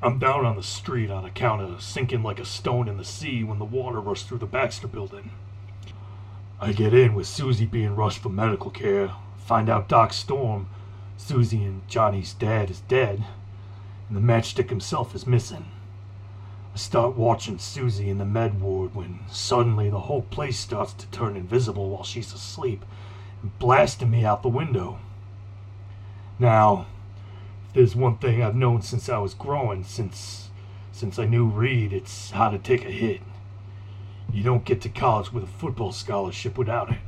I'm 0.02 0.20
down 0.20 0.46
on 0.46 0.56
the 0.56 0.64
street 0.64 1.10
on 1.10 1.26
account 1.26 1.62
of 1.62 1.82
sinking 1.82 2.22
like 2.22 2.40
a 2.40 2.46
stone 2.46 2.88
in 2.88 2.98
the 2.98 3.04
sea 3.04 3.44
when 3.44 3.60
the 3.60 3.66
water 3.66 4.00
rushed 4.00 4.28
through 4.28 4.40
the 4.40 4.46
Baxter 4.46 4.88
building. 4.88 5.32
I 6.60 6.74
get 6.74 6.94
in 6.94 7.16
with 7.16 7.28
Susie 7.28 7.66
being 7.66 7.96
rushed 7.96 8.20
for 8.20 8.30
medical 8.30 8.72
care, 8.72 9.12
find 9.38 9.70
out 9.70 9.88
Doc 9.88 10.14
Storm, 10.14 10.68
Susie 11.18 11.64
and 11.64 11.88
Johnny's 11.88 12.34
dad, 12.34 12.70
is 12.70 12.82
dead, 12.82 13.26
and 14.08 14.18
the 14.18 14.22
matchstick 14.22 14.70
himself 14.70 15.16
is 15.16 15.26
missing. 15.26 15.66
I 16.74 16.78
start 16.78 17.16
watching 17.16 17.58
Susie 17.58 18.10
in 18.10 18.18
the 18.18 18.26
med 18.26 18.60
ward 18.60 18.94
when 18.94 19.22
suddenly 19.30 19.90
the 19.90 20.02
whole 20.02 20.24
place 20.24 20.60
starts 20.60 20.94
to 20.94 21.08
turn 21.08 21.38
invisible 21.38 21.90
while 21.90 22.04
she's 22.04 22.34
asleep 22.34 22.84
and 23.42 23.58
blasting 23.60 24.12
me 24.12 24.26
out 24.26 24.44
the 24.44 24.50
window. 24.50 25.00
Now, 26.38 26.86
there's 27.76 27.96
one 27.96 28.18
thing 28.18 28.42
I've 28.42 28.56
known 28.56 28.82
since 28.82 29.10
I 29.10 29.18
was 29.18 29.34
growing, 29.34 29.84
since 29.84 30.50
since 30.94 31.20
I 31.20 31.26
knew 31.26 31.46
Reed, 31.46 31.92
it's 31.92 32.32
how 32.32 32.50
to 32.50 32.58
take 32.58 32.86
a 32.86 32.90
hit. 32.90 33.20
You 34.32 34.44
don't 34.44 34.64
get 34.64 34.80
to 34.82 34.90
college 34.90 35.34
with 35.34 35.44
a 35.44 35.48
football 35.48 35.92
scholarship 35.92 36.58
without 36.58 36.90
it. 36.90 37.00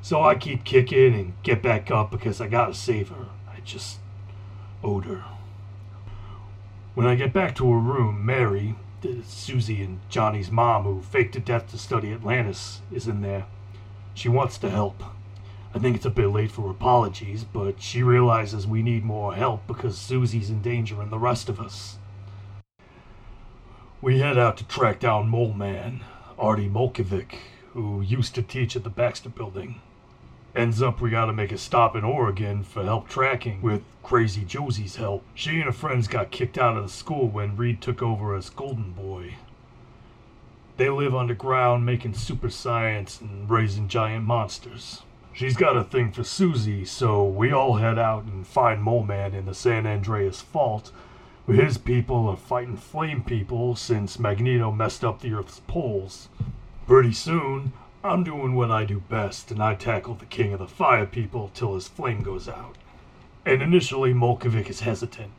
So 0.00 0.22
I 0.22 0.36
keep 0.36 0.62
kicking 0.62 1.12
and 1.12 1.32
get 1.42 1.60
back 1.60 1.90
up 1.90 2.12
because 2.12 2.40
I 2.40 2.46
gotta 2.46 2.72
save 2.72 3.08
her. 3.08 3.26
I 3.48 3.60
just 3.64 3.98
owed 4.84 5.06
her. 5.06 5.24
When 6.94 7.08
I 7.08 7.16
get 7.16 7.32
back 7.32 7.56
to 7.56 7.72
her 7.72 7.78
room, 7.78 8.24
Mary, 8.24 8.76
Susie 9.26 9.82
and 9.82 9.98
Johnny's 10.08 10.52
mom, 10.52 10.84
who 10.84 11.02
faked 11.02 11.34
to 11.34 11.40
death 11.40 11.72
to 11.72 11.78
study 11.78 12.12
Atlantis, 12.12 12.80
is 12.92 13.08
in 13.08 13.22
there. 13.22 13.46
She 14.14 14.28
wants 14.28 14.56
to 14.58 14.70
help. 14.70 15.02
I 15.74 15.80
think 15.80 15.96
it's 15.96 16.06
a 16.06 16.10
bit 16.10 16.28
late 16.28 16.52
for 16.52 16.70
apologies, 16.70 17.42
but 17.42 17.82
she 17.82 18.04
realizes 18.04 18.64
we 18.64 18.80
need 18.80 19.04
more 19.04 19.34
help 19.34 19.66
because 19.66 19.98
Susie's 19.98 20.48
endangering 20.48 21.10
the 21.10 21.18
rest 21.18 21.48
of 21.48 21.58
us. 21.58 21.98
We 24.00 24.20
head 24.20 24.38
out 24.38 24.56
to 24.58 24.68
track 24.68 25.00
down 25.00 25.28
Mole 25.28 25.52
Man, 25.52 26.04
Artie 26.38 26.68
Molekevic, 26.68 27.38
who 27.72 28.02
used 28.02 28.36
to 28.36 28.42
teach 28.42 28.76
at 28.76 28.84
the 28.84 28.90
Baxter 28.90 29.30
Building. 29.30 29.80
Ends 30.54 30.80
up 30.80 31.00
we 31.00 31.10
gotta 31.10 31.32
make 31.32 31.50
a 31.50 31.58
stop 31.58 31.96
in 31.96 32.04
Oregon 32.04 32.62
for 32.62 32.84
help 32.84 33.08
tracking 33.08 33.60
with 33.60 33.82
Crazy 34.04 34.44
Josie's 34.44 34.94
help. 34.94 35.24
She 35.34 35.56
and 35.56 35.64
her 35.64 35.72
friends 35.72 36.06
got 36.06 36.30
kicked 36.30 36.56
out 36.56 36.76
of 36.76 36.84
the 36.84 36.88
school 36.88 37.26
when 37.26 37.56
Reed 37.56 37.80
took 37.80 38.00
over 38.00 38.36
as 38.36 38.48
Golden 38.48 38.92
Boy. 38.92 39.34
They 40.76 40.88
live 40.88 41.16
underground 41.16 41.84
making 41.84 42.14
super 42.14 42.48
science 42.48 43.20
and 43.20 43.50
raising 43.50 43.88
giant 43.88 44.24
monsters. 44.24 45.02
She's 45.34 45.56
got 45.56 45.76
a 45.76 45.82
thing 45.82 46.12
for 46.12 46.22
Susie, 46.22 46.84
so 46.84 47.24
we 47.24 47.50
all 47.50 47.74
head 47.74 47.98
out 47.98 48.22
and 48.22 48.46
find 48.46 48.80
Mole 48.80 49.02
Man 49.02 49.34
in 49.34 49.46
the 49.46 49.54
San 49.54 49.84
Andreas 49.84 50.40
Fault, 50.40 50.92
his 51.48 51.76
people 51.76 52.28
are 52.28 52.36
fighting 52.36 52.76
flame 52.76 53.24
people 53.24 53.74
since 53.74 54.16
Magneto 54.16 54.70
messed 54.70 55.04
up 55.04 55.20
the 55.20 55.32
Earth's 55.34 55.60
poles. 55.66 56.28
Pretty 56.86 57.12
soon, 57.12 57.72
I'm 58.04 58.22
doing 58.22 58.54
what 58.54 58.70
I 58.70 58.84
do 58.84 59.00
best, 59.00 59.50
and 59.50 59.60
I 59.60 59.74
tackle 59.74 60.14
the 60.14 60.24
king 60.24 60.52
of 60.52 60.60
the 60.60 60.68
fire 60.68 61.04
people 61.04 61.50
till 61.52 61.74
his 61.74 61.88
flame 61.88 62.22
goes 62.22 62.48
out. 62.48 62.76
And 63.44 63.60
initially, 63.60 64.14
Molekevic 64.14 64.70
is 64.70 64.80
hesitant. 64.80 65.32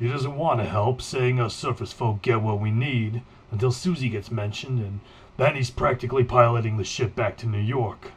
He 0.00 0.08
doesn't 0.08 0.36
want 0.36 0.58
to 0.58 0.66
help, 0.66 1.00
saying 1.00 1.38
us 1.38 1.54
surface 1.54 1.92
folk 1.92 2.22
get 2.22 2.42
what 2.42 2.58
we 2.58 2.72
need 2.72 3.22
until 3.52 3.70
Susie 3.70 4.08
gets 4.08 4.32
mentioned, 4.32 4.80
and 4.80 4.98
then 5.36 5.54
he's 5.54 5.70
practically 5.70 6.24
piloting 6.24 6.76
the 6.76 6.82
ship 6.82 7.14
back 7.14 7.36
to 7.36 7.46
New 7.46 7.60
York. 7.60 8.10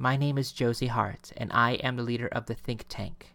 My 0.00 0.16
name 0.16 0.38
is 0.38 0.52
Josie 0.52 0.86
Hart, 0.86 1.32
and 1.36 1.52
I 1.52 1.72
am 1.72 1.96
the 1.96 2.04
leader 2.04 2.28
of 2.28 2.46
the 2.46 2.54
think 2.54 2.84
tank. 2.88 3.34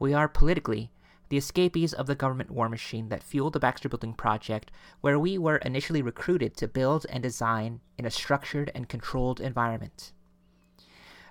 We 0.00 0.12
are 0.12 0.26
politically 0.26 0.90
the 1.28 1.36
escapees 1.36 1.92
of 1.92 2.08
the 2.08 2.16
government 2.16 2.50
war 2.50 2.68
machine 2.68 3.08
that 3.10 3.22
fueled 3.22 3.52
the 3.52 3.60
Baxter 3.60 3.88
Building 3.88 4.12
project, 4.12 4.72
where 5.00 5.16
we 5.16 5.38
were 5.38 5.58
initially 5.58 6.02
recruited 6.02 6.56
to 6.56 6.66
build 6.66 7.06
and 7.08 7.22
design 7.22 7.82
in 7.96 8.04
a 8.04 8.10
structured 8.10 8.72
and 8.74 8.88
controlled 8.88 9.40
environment. 9.40 10.10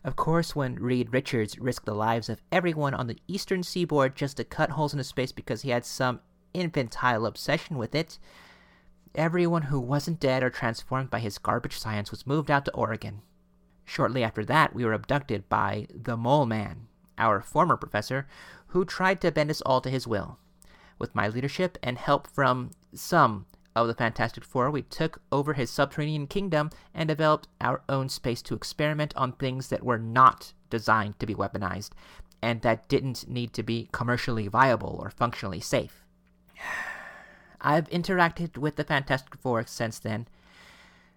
Of 0.05 0.15
course, 0.15 0.55
when 0.55 0.75
Reed 0.75 1.11
Richards 1.11 1.59
risked 1.59 1.85
the 1.85 1.93
lives 1.93 2.29
of 2.29 2.41
everyone 2.49 2.93
on 2.93 3.07
the 3.07 3.19
eastern 3.27 3.63
seaboard 3.63 4.15
just 4.15 4.37
to 4.37 4.45
cut 4.45 4.69
holes 4.69 4.93
into 4.93 5.03
space 5.03 5.33
because 5.33 5.63
he 5.63 5.71
had 5.71 5.83
some 5.83 6.21
infantile 6.53 7.25
obsession 7.25 7.77
with 7.77 7.93
it, 7.93 8.17
everyone 9.15 9.63
who 9.63 9.81
wasn't 9.81 10.21
dead 10.21 10.43
or 10.43 10.49
transformed 10.49 11.09
by 11.09 11.19
his 11.19 11.39
garbage 11.39 11.77
science 11.77 12.09
was 12.09 12.25
moved 12.25 12.49
out 12.49 12.63
to 12.63 12.73
Oregon. 12.73 13.21
Shortly 13.91 14.23
after 14.23 14.45
that, 14.45 14.73
we 14.73 14.85
were 14.85 14.93
abducted 14.93 15.49
by 15.49 15.85
the 15.93 16.15
Mole 16.15 16.45
Man, 16.45 16.87
our 17.17 17.41
former 17.41 17.75
professor, 17.75 18.25
who 18.67 18.85
tried 18.85 19.19
to 19.19 19.33
bend 19.33 19.49
us 19.49 19.59
all 19.63 19.81
to 19.81 19.89
his 19.89 20.07
will. 20.07 20.37
With 20.97 21.13
my 21.13 21.27
leadership 21.27 21.77
and 21.83 21.97
help 21.97 22.25
from 22.25 22.71
some 22.93 23.47
of 23.75 23.87
the 23.87 23.93
Fantastic 23.93 24.45
Four, 24.45 24.71
we 24.71 24.83
took 24.83 25.21
over 25.29 25.55
his 25.55 25.69
subterranean 25.69 26.27
kingdom 26.27 26.69
and 26.93 27.09
developed 27.09 27.49
our 27.59 27.81
own 27.89 28.07
space 28.07 28.41
to 28.43 28.55
experiment 28.55 29.13
on 29.17 29.33
things 29.33 29.67
that 29.67 29.83
were 29.83 29.99
not 29.99 30.53
designed 30.69 31.19
to 31.19 31.25
be 31.25 31.35
weaponized 31.35 31.89
and 32.41 32.61
that 32.61 32.87
didn't 32.87 33.27
need 33.27 33.51
to 33.51 33.61
be 33.61 33.89
commercially 33.91 34.47
viable 34.47 35.01
or 35.03 35.09
functionally 35.09 35.59
safe. 35.59 36.05
I've 37.59 37.89
interacted 37.89 38.57
with 38.57 38.77
the 38.77 38.85
Fantastic 38.85 39.35
Four 39.35 39.65
since 39.67 39.99
then. 39.99 40.29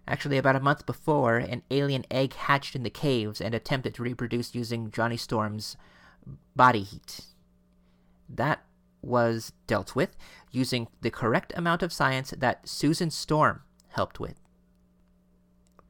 Actually, 0.07 0.37
about 0.37 0.55
a 0.55 0.59
month 0.59 0.85
before, 0.85 1.37
an 1.37 1.63
alien 1.71 2.05
egg 2.11 2.33
hatched 2.33 2.75
in 2.75 2.83
the 2.83 2.89
caves 2.89 3.41
and 3.41 3.55
attempted 3.55 3.95
to 3.95 4.03
reproduce 4.03 4.53
using 4.53 4.91
Johnny 4.91 5.17
Storm's 5.17 5.75
body 6.55 6.83
heat. 6.83 7.21
That 8.29 8.63
was 9.01 9.53
dealt 9.67 9.95
with 9.95 10.15
using 10.51 10.87
the 11.01 11.11
correct 11.11 11.53
amount 11.55 11.83
of 11.83 11.93
science 11.93 12.33
that 12.37 12.67
Susan 12.67 13.09
Storm 13.09 13.61
helped 13.89 14.19
with. 14.19 14.35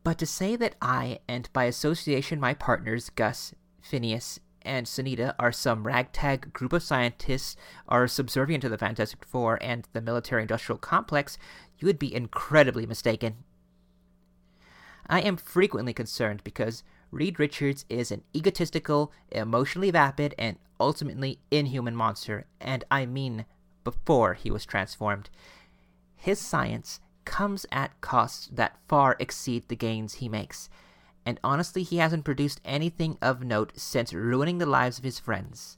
But 0.04 0.18
to 0.20 0.26
say 0.26 0.56
that 0.56 0.76
I, 0.82 1.20
and 1.28 1.50
by 1.52 1.64
association 1.66 2.40
my 2.40 2.54
partners 2.54 3.10
Gus, 3.10 3.54
Phineas, 3.82 4.40
and 4.62 4.86
Sunita, 4.86 5.36
are 5.40 5.52
some 5.52 5.86
ragtag 5.86 6.54
group 6.54 6.74
of 6.74 6.84
scientists 6.84 7.56
are 7.88 8.08
subservient 8.08 8.62
to 8.62 8.70
the 8.70 8.78
Fantastic 8.78 9.26
Four 9.26 9.58
and 9.62 9.88
the 9.94 10.02
military 10.02 10.42
industrial 10.42 10.78
complex, 10.78 11.38
you 11.80 11.86
would 11.86 12.00
be 12.00 12.14
incredibly 12.14 12.86
mistaken. 12.86 13.44
I 15.08 15.22
am 15.22 15.38
frequently 15.38 15.94
concerned 15.94 16.42
because 16.44 16.84
Reed 17.12 17.40
Richards 17.40 17.86
is 17.90 18.12
an 18.12 18.24
egotistical, 18.36 19.12
emotionally 19.32 19.92
vapid, 19.92 20.34
and 20.38 20.58
ultimately 20.80 21.40
inhuman 21.52 21.96
monster, 21.96 22.46
and 22.60 22.84
I 22.90 23.06
mean 23.06 23.46
before 23.84 24.34
he 24.34 24.52
was 24.52 24.66
transformed. 24.66 25.30
His 26.16 26.40
science 26.40 27.00
comes 27.24 27.66
at 27.72 28.00
costs 28.02 28.50
that 28.52 28.78
far 28.88 29.16
exceed 29.20 29.68
the 29.68 29.76
gains 29.76 30.16
he 30.16 30.28
makes, 30.28 30.70
and 31.26 31.40
honestly, 31.44 31.84
he 31.84 31.98
hasn't 31.98 32.26
produced 32.26 32.62
anything 32.66 33.18
of 33.22 33.44
note 33.44 33.74
since 33.76 34.14
ruining 34.14 34.58
the 34.58 34.66
lives 34.66 34.98
of 34.98 35.04
his 35.04 35.20
friends. 35.20 35.78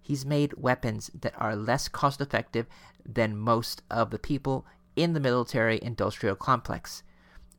He's 0.00 0.26
made 0.26 0.54
weapons 0.54 1.10
that 1.20 1.34
are 1.36 1.54
less 1.54 1.86
cost 1.88 2.20
effective 2.20 2.66
than 3.06 3.36
most 3.36 3.82
of 3.90 4.10
the 4.10 4.18
people 4.18 4.66
in 4.96 5.12
the 5.12 5.20
military 5.20 5.78
industrial 5.80 6.34
complex. 6.34 7.02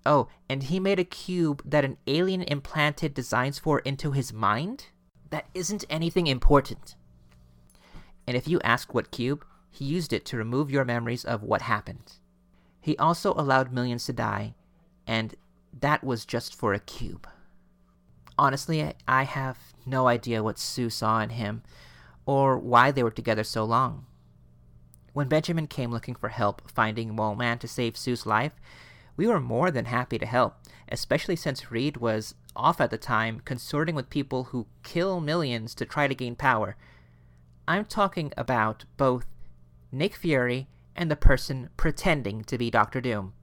Oh, 0.06 0.28
and 0.50 0.64
he 0.64 0.80
made 0.80 1.00
a 1.00 1.06
cube 1.06 1.62
that 1.66 1.86
an 1.86 1.98
alien 2.08 2.42
implanted 2.44 3.14
designs 3.14 3.60
for 3.60 3.80
into 3.80 4.12
his 4.12 4.34
mind? 4.34 4.88
That 5.30 5.48
isn't 5.54 5.86
anything 5.90 6.28
important. 6.28 6.96
And 8.28 8.36
if 8.36 8.48
you 8.48 8.60
ask 8.62 8.94
what 8.94 9.12
cube, 9.12 9.46
he 9.70 9.86
used 9.86 10.14
it 10.14 10.26
to 10.26 10.38
remove 10.38 10.70
your 10.70 10.86
memories 10.86 11.26
of 11.26 11.42
what 11.42 11.64
happened. 11.64 12.14
He 12.80 12.98
also 12.98 13.34
allowed 13.34 13.72
millions 13.72 14.06
to 14.06 14.14
die, 14.14 14.56
and 15.08 15.36
that 15.80 16.04
was 16.04 16.26
just 16.26 16.54
for 16.54 16.74
a 16.74 16.80
cube. 16.80 17.28
Honestly, 18.38 18.94
I 19.08 19.24
have 19.24 19.58
no 19.86 20.08
idea 20.08 20.44
what 20.44 20.60
Sue 20.60 20.90
saw 20.90 21.22
in 21.22 21.32
him, 21.32 21.64
or 22.26 22.58
why 22.58 22.92
they 22.92 23.04
were 23.04 23.12
together 23.12 23.44
so 23.44 23.64
long. 23.64 24.06
When 25.14 25.28
Benjamin 25.28 25.68
came 25.68 25.92
looking 25.92 26.16
for 26.16 26.30
help 26.30 26.70
finding 26.70 27.16
Mole 27.16 27.36
Man 27.36 27.60
to 27.60 27.68
save 27.68 27.96
Sue's 27.96 28.26
life, 28.26 28.54
we 29.16 29.28
were 29.28 29.40
more 29.40 29.72
than 29.72 29.86
happy 29.86 30.18
to 30.18 30.26
help, 30.26 30.56
especially 30.90 31.36
since 31.36 31.72
Reed 31.72 31.98
was 31.98 32.36
off 32.56 32.82
at 32.82 32.90
the 32.90 32.98
time 32.98 33.42
consorting 33.46 33.96
with 33.96 34.10
people 34.10 34.46
who 34.46 34.68
kill 34.84 35.20
millions 35.20 35.76
to 35.76 35.86
try 35.86 36.08
to 36.08 36.16
gain 36.16 36.36
power. 36.36 36.76
I'm 37.68 37.86
talking 37.86 38.34
about 38.38 38.86
both 38.98 39.26
Nick 39.92 40.16
Fury 40.16 40.68
and 40.96 41.10
the 41.10 41.16
person 41.16 41.70
pretending 41.78 42.44
to 42.46 42.58
be 42.58 42.70
Doctor 42.70 43.02
Doom. 43.02 43.34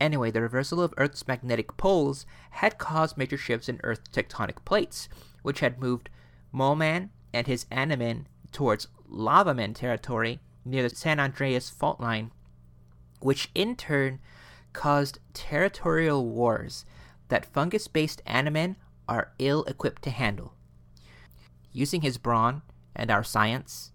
Anyway, 0.00 0.30
the 0.30 0.40
reversal 0.40 0.82
of 0.82 0.94
Earth's 0.96 1.28
magnetic 1.28 1.76
poles 1.76 2.26
had 2.50 2.78
caused 2.78 3.16
major 3.16 3.36
shifts 3.36 3.68
in 3.68 3.80
Earth's 3.84 4.08
tectonic 4.08 4.64
plates, 4.64 5.08
which 5.42 5.60
had 5.60 5.80
moved 5.80 6.08
Mole 6.50 6.74
Man 6.74 7.10
and 7.32 7.46
his 7.46 7.66
Animan 7.66 8.24
towards 8.50 8.88
Lava 9.08 9.54
Man 9.54 9.74
territory 9.74 10.40
near 10.64 10.82
the 10.82 10.94
San 10.94 11.20
Andreas 11.20 11.70
fault 11.70 12.00
line, 12.00 12.32
which 13.24 13.50
in 13.54 13.76
turn 13.76 14.20
caused 14.72 15.18
territorial 15.34 16.24
wars 16.26 16.84
that 17.28 17.46
fungus 17.46 17.88
based 17.88 18.22
Animen 18.26 18.76
are 19.08 19.32
ill 19.38 19.64
equipped 19.64 20.02
to 20.02 20.10
handle. 20.10 20.54
Using 21.72 22.02
his 22.02 22.18
brawn 22.18 22.62
and 22.94 23.10
our 23.10 23.24
science, 23.24 23.92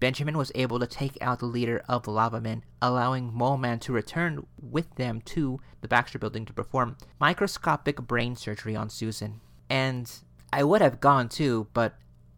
Benjamin 0.00 0.36
was 0.36 0.52
able 0.54 0.78
to 0.78 0.86
take 0.86 1.16
out 1.22 1.38
the 1.38 1.46
leader 1.46 1.82
of 1.88 2.02
the 2.02 2.10
Lava 2.10 2.40
Men, 2.40 2.62
allowing 2.82 3.32
Mole 3.32 3.56
Man 3.56 3.78
to 3.80 3.92
return 3.92 4.46
with 4.60 4.94
them 4.96 5.22
to 5.22 5.60
the 5.80 5.88
Baxter 5.88 6.18
building 6.18 6.44
to 6.44 6.52
perform 6.52 6.96
microscopic 7.18 8.02
brain 8.02 8.36
surgery 8.36 8.76
on 8.76 8.90
Susan. 8.90 9.40
And 9.70 10.10
I 10.52 10.62
would 10.62 10.82
have 10.82 11.00
gone 11.00 11.28
too, 11.28 11.68
but 11.72 11.94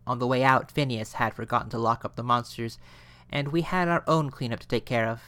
on 0.06 0.20
the 0.20 0.26
way 0.26 0.44
out, 0.44 0.70
Phineas 0.70 1.14
had 1.14 1.34
forgotten 1.34 1.70
to 1.70 1.78
lock 1.78 2.04
up 2.04 2.14
the 2.14 2.22
monsters, 2.22 2.78
and 3.28 3.48
we 3.48 3.62
had 3.62 3.88
our 3.88 4.04
own 4.06 4.30
cleanup 4.30 4.60
to 4.60 4.68
take 4.68 4.86
care 4.86 5.08
of. 5.08 5.20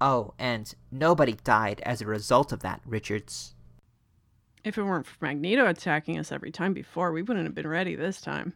Oh, 0.00 0.32
and 0.38 0.72
nobody 0.90 1.36
died 1.44 1.82
as 1.84 2.00
a 2.00 2.06
result 2.06 2.52
of 2.52 2.60
that, 2.60 2.80
Richards. 2.86 3.54
If 4.64 4.78
it 4.78 4.82
weren't 4.82 5.06
for 5.06 5.24
Magneto 5.24 5.66
attacking 5.66 6.18
us 6.18 6.32
every 6.32 6.50
time 6.50 6.72
before, 6.72 7.12
we 7.12 7.22
wouldn't 7.22 7.46
have 7.46 7.54
been 7.54 7.66
ready 7.66 7.94
this 7.94 8.20
time. 8.20 8.54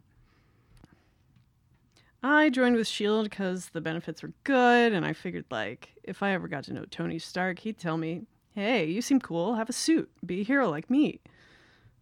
I 2.22 2.48
joined 2.48 2.76
with 2.76 2.86
S.H.I.E.L.D. 2.86 3.28
because 3.28 3.68
the 3.68 3.82
benefits 3.82 4.22
were 4.22 4.32
good, 4.44 4.94
and 4.94 5.04
I 5.04 5.12
figured, 5.12 5.44
like, 5.50 5.90
if 6.02 6.22
I 6.22 6.32
ever 6.32 6.48
got 6.48 6.64
to 6.64 6.72
know 6.72 6.86
Tony 6.90 7.18
Stark, 7.18 7.58
he'd 7.58 7.78
tell 7.78 7.98
me, 7.98 8.22
hey, 8.54 8.86
you 8.86 9.02
seem 9.02 9.20
cool, 9.20 9.56
have 9.56 9.68
a 9.68 9.74
suit, 9.74 10.10
be 10.24 10.40
a 10.40 10.44
hero 10.44 10.70
like 10.70 10.88
me. 10.88 11.20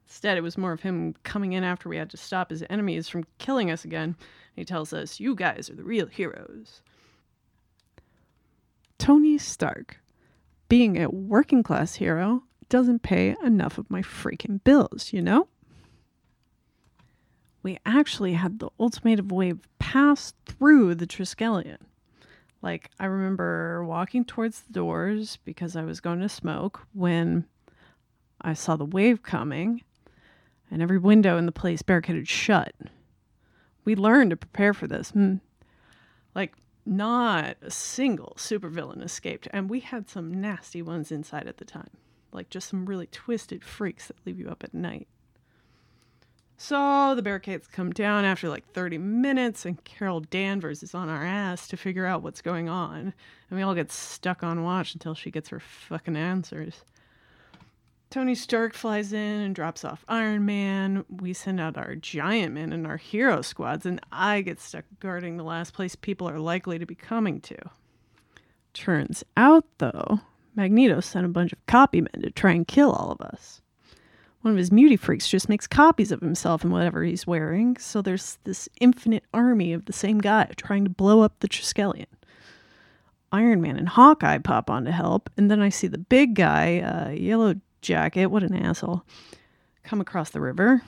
Instead, 0.07 0.37
it 0.37 0.43
was 0.43 0.59
more 0.59 0.73
of 0.73 0.83
him 0.83 1.15
coming 1.25 1.55
in 1.55 1.65
after 1.65 1.89
we 1.89 1.97
had 1.97 2.11
to 2.11 2.17
stop 2.17 2.51
his 2.51 2.63
enemies 2.71 3.09
from 3.09 3.25
killing 3.39 3.71
us 3.71 3.85
again. 3.85 4.15
He 4.55 4.65
tells 4.65 4.93
us, 4.93 5.19
you 5.19 5.35
guys 5.35 5.69
are 5.71 5.75
the 5.75 5.83
real 5.83 6.07
heroes. 6.07 6.83
Tony 9.03 9.37
Stark. 9.37 9.99
Being 10.69 11.03
a 11.03 11.11
working 11.11 11.65
class 11.65 11.97
hero 11.97 12.45
doesn't 12.69 13.03
pay 13.03 13.35
enough 13.43 13.77
of 13.77 13.91
my 13.91 14.01
freaking 14.01 14.63
bills, 14.63 15.13
you 15.13 15.21
know? 15.21 15.49
We 17.65 17.81
actually 17.85 18.35
had 18.35 18.61
the 18.61 18.69
ultimatum 18.79 19.27
wave 19.27 19.67
pass 19.81 20.35
through 20.47 20.95
the 20.95 21.07
Triskelion. 21.09 21.79
Like, 22.63 22.93
I 23.01 23.07
remember 23.07 23.85
walking 23.85 24.25
towards 24.25 24.61
the 24.61 24.73
doors 24.73 25.37
because 25.45 25.75
I 25.75 25.83
was 25.83 25.99
going 25.99 26.21
to 26.21 26.29
smoke 26.29 26.87
when 26.93 27.47
I 28.41 28.55
saw 28.55 28.77
the 28.77 28.85
wave 28.85 29.25
coming 29.25 29.83
and 30.71 30.81
every 30.81 30.99
window 30.99 31.39
in 31.39 31.47
the 31.47 31.51
place 31.51 31.83
barricaded 31.83 32.29
shut. 32.29 32.73
We 33.85 33.97
learned 33.97 34.31
to 34.31 34.37
prepare 34.37 34.73
for 34.73 34.87
this. 34.87 35.11
Hmm. 35.11 35.39
Like, 36.37 36.55
not 36.85 37.57
a 37.63 37.71
single 37.71 38.35
supervillain 38.37 39.03
escaped, 39.03 39.49
and 39.53 39.71
we 39.71 39.81
had 39.81 40.09
some 40.09 40.41
nasty 40.41 40.83
ones 40.83 41.13
inside 41.13 41.47
at 41.47 41.59
the 41.59 41.65
time. 41.65 41.91
Like, 42.33 42.51
just 42.51 42.69
some 42.69 42.87
really 42.87 43.07
twisted 43.07 43.63
freaks 43.63 44.09
that 44.09 44.17
leave 44.25 44.39
you 44.39 44.49
up 44.49 44.65
at 44.65 44.75
night. 44.75 45.07
So 46.57 47.15
the 47.17 47.23
barricades 47.23 47.67
come 47.67 47.91
down 47.91 48.25
after 48.25 48.49
like 48.49 48.65
30 48.73 48.99
minutes, 48.99 49.67
and 49.67 49.83
Carol 49.83 50.21
Danvers 50.21 50.83
is 50.85 50.95
on 50.95 51.09
our 51.09 51.25
ass 51.25 51.67
to 51.69 51.77
figure 51.77 52.07
out 52.07 52.23
what's 52.23 52.41
going 52.41 52.69
on. 52.69 53.13
And 53.51 53.59
we 53.59 53.63
all 53.63 53.75
get 53.75 53.91
stuck 53.91 54.45
on 54.45 54.63
watch 54.63 54.95
until 54.95 55.15
she 55.15 55.33
gets 55.33 55.49
her 55.49 55.59
fucking 55.59 56.17
answers. 56.17 56.85
Tony 58.13 58.35
Stark 58.35 58.75
flies 58.75 59.15
in 59.15 59.41
and 59.41 59.55
drops 59.55 59.87
off 59.87 60.05
Iron 60.07 60.45
Man. 60.45 61.07
We 61.09 61.33
send 61.33 61.59
out 61.59 61.79
our 61.79 61.95
giant 61.95 62.53
men 62.53 62.71
and 62.71 62.87
our 62.87 62.99
hero 62.99 63.41
squads, 63.41 63.87
and 63.87 64.03
I 64.13 64.43
get 64.43 64.61
stuck 64.61 64.85
guarding 65.01 65.39
the 65.39 65.45
last 65.45 65.73
place 65.73 65.97
people 65.97 66.29
are 66.29 66.39
likely 66.39 66.79
to 66.79 66.85
be 66.85 66.95
coming 66.95 67.41
to. 67.41 67.57
Turns 68.75 69.25
out, 69.35 69.65
though, 69.79 70.21
Magneto 70.55 71.01
sent 71.01 71.25
a 71.25 71.31
bunch 71.31 71.55
of 71.55 71.67
copymen 71.67 72.21
to 72.21 72.31
try 72.31 72.53
and 72.53 72.69
kill 72.69 72.93
all 72.93 73.13
of 73.13 73.23
us. 73.23 73.63
One 74.43 74.53
of 74.53 74.59
his 74.59 74.69
muty 74.69 74.99
freaks 74.99 75.27
just 75.27 75.49
makes 75.49 75.67
copies 75.67 76.13
of 76.13 76.21
himself 76.21 76.65
and 76.65 76.73
whatever 76.73 77.03
he's 77.03 77.27
wearing, 77.27 77.79
so 77.79 78.03
there's 78.03 78.37
this 78.45 78.69
infinite 78.79 79.25
army 79.33 79.73
of 79.73 79.87
the 79.87 79.93
same 79.95 80.19
guy 80.19 80.51
trying 80.59 80.85
to 80.85 80.91
blow 80.91 81.23
up 81.23 81.41
the 81.41 81.49
Triskelion. 81.49 82.05
Iron 83.33 83.63
Man 83.63 83.79
and 83.79 83.89
Hawkeye 83.89 84.37
pop 84.37 84.69
on 84.69 84.85
to 84.85 84.93
help, 84.93 85.31
and 85.39 85.51
then 85.51 85.63
I 85.63 85.71
see 85.71 85.87
the 85.87 85.97
big 85.97 86.35
guy, 86.35 86.81
uh, 86.81 87.09
Yellow 87.13 87.55
Jacket, 87.83 88.27
what 88.27 88.43
an 88.43 88.55
asshole, 88.55 89.05
come 89.83 90.01
across 90.01 90.31
the 90.31 90.41
river. 90.41 90.83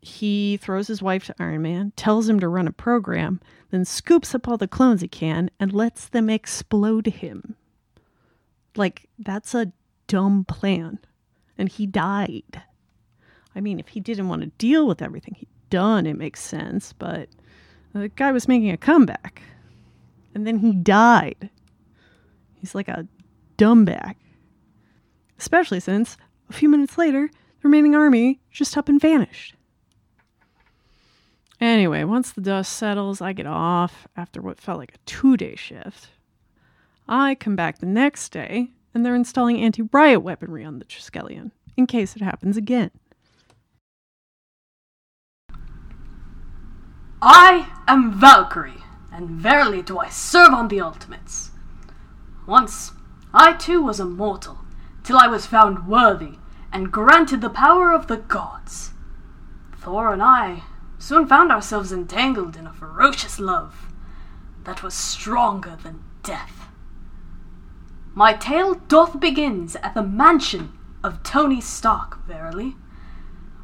He 0.00 0.56
throws 0.56 0.86
his 0.86 1.02
wife 1.02 1.24
to 1.26 1.34
Iron 1.38 1.62
Man, 1.62 1.92
tells 1.96 2.28
him 2.28 2.40
to 2.40 2.48
run 2.48 2.68
a 2.68 2.72
program, 2.72 3.40
then 3.70 3.84
scoops 3.84 4.34
up 4.34 4.48
all 4.48 4.56
the 4.56 4.68
clones 4.68 5.00
he 5.00 5.08
can 5.08 5.50
and 5.60 5.72
lets 5.72 6.08
them 6.08 6.30
explode 6.30 7.06
him. 7.06 7.56
Like, 8.76 9.08
that's 9.18 9.54
a 9.54 9.72
dumb 10.06 10.44
plan. 10.44 10.98
And 11.56 11.68
he 11.68 11.86
died. 11.86 12.62
I 13.54 13.60
mean, 13.60 13.80
if 13.80 13.88
he 13.88 14.00
didn't 14.00 14.28
want 14.28 14.42
to 14.42 14.48
deal 14.58 14.86
with 14.86 15.02
everything 15.02 15.34
he'd 15.34 15.48
done, 15.68 16.06
it 16.06 16.16
makes 16.16 16.40
sense, 16.40 16.92
but 16.92 17.28
the 17.92 18.08
guy 18.08 18.30
was 18.30 18.46
making 18.46 18.70
a 18.70 18.76
comeback. 18.76 19.42
And 20.34 20.46
then 20.46 20.58
he 20.58 20.72
died. 20.72 21.50
He's 22.54 22.74
like 22.74 22.88
a 22.88 23.08
dumbback. 23.56 24.14
Especially 25.38 25.80
since, 25.80 26.16
a 26.48 26.52
few 26.52 26.68
minutes 26.68 26.98
later, 26.98 27.28
the 27.28 27.68
remaining 27.68 27.94
army 27.94 28.40
just 28.50 28.76
up 28.76 28.88
and 28.88 29.00
vanished. 29.00 29.54
Anyway, 31.60 32.04
once 32.04 32.30
the 32.30 32.40
dust 32.40 32.72
settles, 32.72 33.20
I 33.20 33.32
get 33.32 33.46
off 33.46 34.06
after 34.16 34.40
what 34.40 34.60
felt 34.60 34.78
like 34.78 34.94
a 34.94 34.98
two 35.06 35.36
day 35.36 35.56
shift. 35.56 36.10
I 37.08 37.34
come 37.34 37.56
back 37.56 37.78
the 37.78 37.86
next 37.86 38.30
day, 38.30 38.68
and 38.94 39.04
they're 39.04 39.14
installing 39.14 39.60
anti 39.60 39.82
riot 39.92 40.22
weaponry 40.22 40.64
on 40.64 40.78
the 40.78 40.84
Triskelion 40.84 41.50
in 41.76 41.86
case 41.86 42.14
it 42.14 42.22
happens 42.22 42.56
again. 42.56 42.90
I 47.20 47.68
am 47.88 48.12
Valkyrie, 48.12 48.84
and 49.12 49.28
verily 49.28 49.82
do 49.82 49.98
I 49.98 50.08
serve 50.08 50.52
on 50.52 50.68
the 50.68 50.80
Ultimates. 50.80 51.50
Once, 52.46 52.92
I 53.34 53.54
too 53.54 53.82
was 53.82 53.98
a 53.98 54.04
mortal, 54.04 54.58
till 55.08 55.16
I 55.16 55.26
was 55.26 55.46
found 55.46 55.88
worthy, 55.88 56.34
and 56.70 56.92
granted 56.92 57.40
the 57.40 57.48
power 57.48 57.92
of 57.92 58.08
the 58.08 58.18
gods. 58.18 58.90
Thor 59.74 60.12
and 60.12 60.22
I 60.22 60.64
soon 60.98 61.26
found 61.26 61.50
ourselves 61.50 61.92
entangled 61.92 62.56
in 62.58 62.66
a 62.66 62.74
ferocious 62.74 63.40
love 63.40 63.90
that 64.64 64.82
was 64.82 64.92
stronger 64.92 65.78
than 65.82 66.04
death. 66.22 66.68
My 68.14 68.34
tale 68.34 68.74
doth 68.74 69.18
begins 69.18 69.76
at 69.76 69.94
the 69.94 70.02
mansion 70.02 70.78
of 71.02 71.22
Tony 71.22 71.62
Stark, 71.62 72.26
verily, 72.26 72.76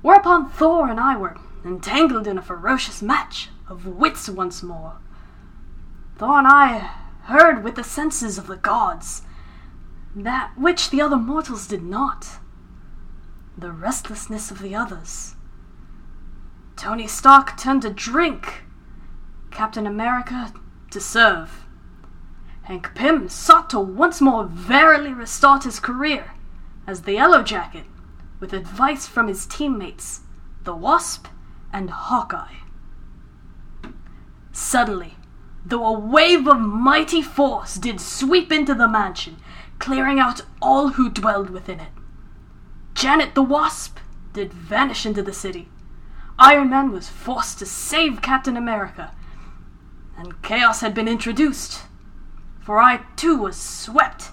whereupon 0.00 0.48
Thor 0.48 0.88
and 0.88 0.98
I 0.98 1.14
were 1.14 1.36
entangled 1.62 2.26
in 2.26 2.38
a 2.38 2.42
ferocious 2.42 3.02
match 3.02 3.50
of 3.68 3.84
wits 3.84 4.30
once 4.30 4.62
more. 4.62 4.94
Thor 6.16 6.38
and 6.38 6.48
I 6.48 6.90
heard 7.24 7.62
with 7.62 7.74
the 7.74 7.84
senses 7.84 8.38
of 8.38 8.46
the 8.46 8.56
gods 8.56 9.24
that 10.14 10.52
which 10.56 10.90
the 10.90 11.00
other 11.00 11.16
mortals 11.16 11.66
did 11.66 11.82
not 11.82 12.38
the 13.56 13.72
restlessness 13.72 14.50
of 14.50 14.60
the 14.60 14.74
others. 14.74 15.36
Tony 16.76 17.06
Stark 17.06 17.56
turned 17.56 17.82
to 17.82 17.90
drink, 17.90 18.64
Captain 19.50 19.86
America 19.86 20.52
to 20.90 21.00
serve. 21.00 21.66
Hank 22.62 22.94
Pym 22.94 23.28
sought 23.28 23.70
to 23.70 23.78
once 23.78 24.20
more 24.20 24.44
verily 24.44 25.12
restart 25.12 25.64
his 25.64 25.78
career 25.78 26.32
as 26.86 27.02
the 27.02 27.12
Yellow 27.12 27.42
Jacket 27.42 27.84
with 28.40 28.52
advice 28.52 29.06
from 29.06 29.28
his 29.28 29.46
teammates, 29.46 30.22
the 30.64 30.74
Wasp 30.74 31.28
and 31.72 31.90
Hawkeye. 31.90 32.56
Suddenly, 34.52 35.14
though 35.64 35.86
a 35.86 35.98
wave 35.98 36.46
of 36.46 36.60
mighty 36.60 37.22
force 37.22 37.76
did 37.76 38.00
sweep 38.00 38.50
into 38.50 38.74
the 38.74 38.88
mansion, 38.88 39.36
clearing 39.84 40.18
out 40.18 40.40
all 40.62 40.88
who 40.92 41.10
dwelled 41.10 41.50
within 41.50 41.78
it. 41.78 41.92
Janet 42.94 43.34
the 43.34 43.42
Wasp 43.42 43.98
did 44.32 44.50
vanish 44.50 45.04
into 45.04 45.22
the 45.22 45.30
city. 45.30 45.68
Iron 46.38 46.70
Man 46.70 46.90
was 46.90 47.10
forced 47.10 47.58
to 47.58 47.66
save 47.66 48.22
Captain 48.22 48.56
America, 48.56 49.12
and 50.16 50.40
chaos 50.40 50.80
had 50.80 50.94
been 50.94 51.06
introduced, 51.06 51.82
for 52.62 52.78
I 52.78 53.02
too 53.14 53.36
was 53.36 53.60
swept, 53.60 54.30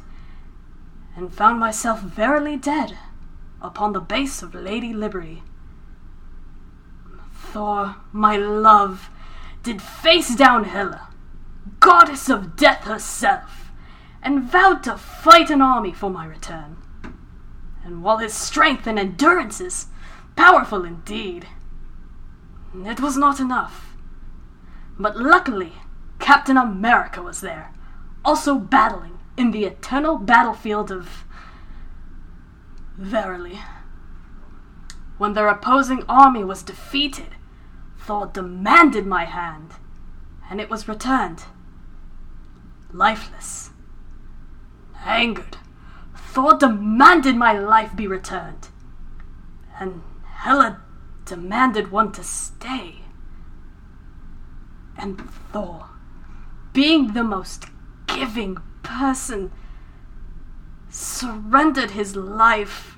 and 1.17 1.33
found 1.33 1.59
myself 1.59 1.99
verily 1.99 2.55
dead 2.55 2.97
upon 3.61 3.91
the 3.91 3.99
base 3.99 4.41
of 4.41 4.55
Lady 4.55 4.93
Liberty. 4.93 5.43
Thor, 7.33 7.97
my 8.13 8.37
love, 8.37 9.09
did 9.63 9.81
face 9.81 10.33
down 10.33 10.63
Hela, 10.63 11.09
goddess 11.81 12.29
of 12.29 12.55
death 12.55 12.85
herself, 12.85 13.60
and 14.23 14.43
vowed 14.43 14.83
to 14.83 14.97
fight 14.97 15.49
an 15.49 15.61
army 15.61 15.93
for 15.93 16.09
my 16.09 16.25
return. 16.25 16.77
And 17.83 18.03
while 18.03 18.17
his 18.17 18.33
strength 18.33 18.85
and 18.85 18.99
endurance 18.99 19.59
is 19.59 19.87
powerful 20.35 20.85
indeed, 20.85 21.47
it 22.73 22.99
was 22.99 23.17
not 23.17 23.39
enough. 23.39 23.95
But 24.99 25.17
luckily, 25.17 25.73
Captain 26.19 26.57
America 26.57 27.21
was 27.21 27.41
there, 27.41 27.73
also 28.23 28.59
battling 28.59 29.17
in 29.35 29.51
the 29.51 29.65
eternal 29.65 30.17
battlefield 30.17 30.91
of. 30.91 31.25
Verily. 32.97 33.59
When 35.17 35.33
their 35.33 35.47
opposing 35.47 36.03
army 36.07 36.43
was 36.43 36.61
defeated, 36.63 37.35
Thor 37.97 38.27
demanded 38.27 39.05
my 39.05 39.25
hand, 39.25 39.71
and 40.49 40.61
it 40.61 40.69
was 40.69 40.87
returned. 40.87 41.43
Lifeless. 42.91 43.71
Angered, 45.05 45.57
Thor 46.15 46.57
demanded 46.57 47.35
my 47.35 47.53
life 47.53 47.95
be 47.95 48.07
returned, 48.07 48.69
and 49.79 50.01
Hela 50.43 50.81
demanded 51.25 51.91
one 51.91 52.11
to 52.13 52.23
stay. 52.23 53.01
And 54.97 55.19
Thor, 55.51 55.87
being 56.73 57.13
the 57.13 57.23
most 57.23 57.65
giving 58.07 58.57
person, 58.83 59.51
surrendered 60.89 61.91
his 61.91 62.15
life 62.15 62.97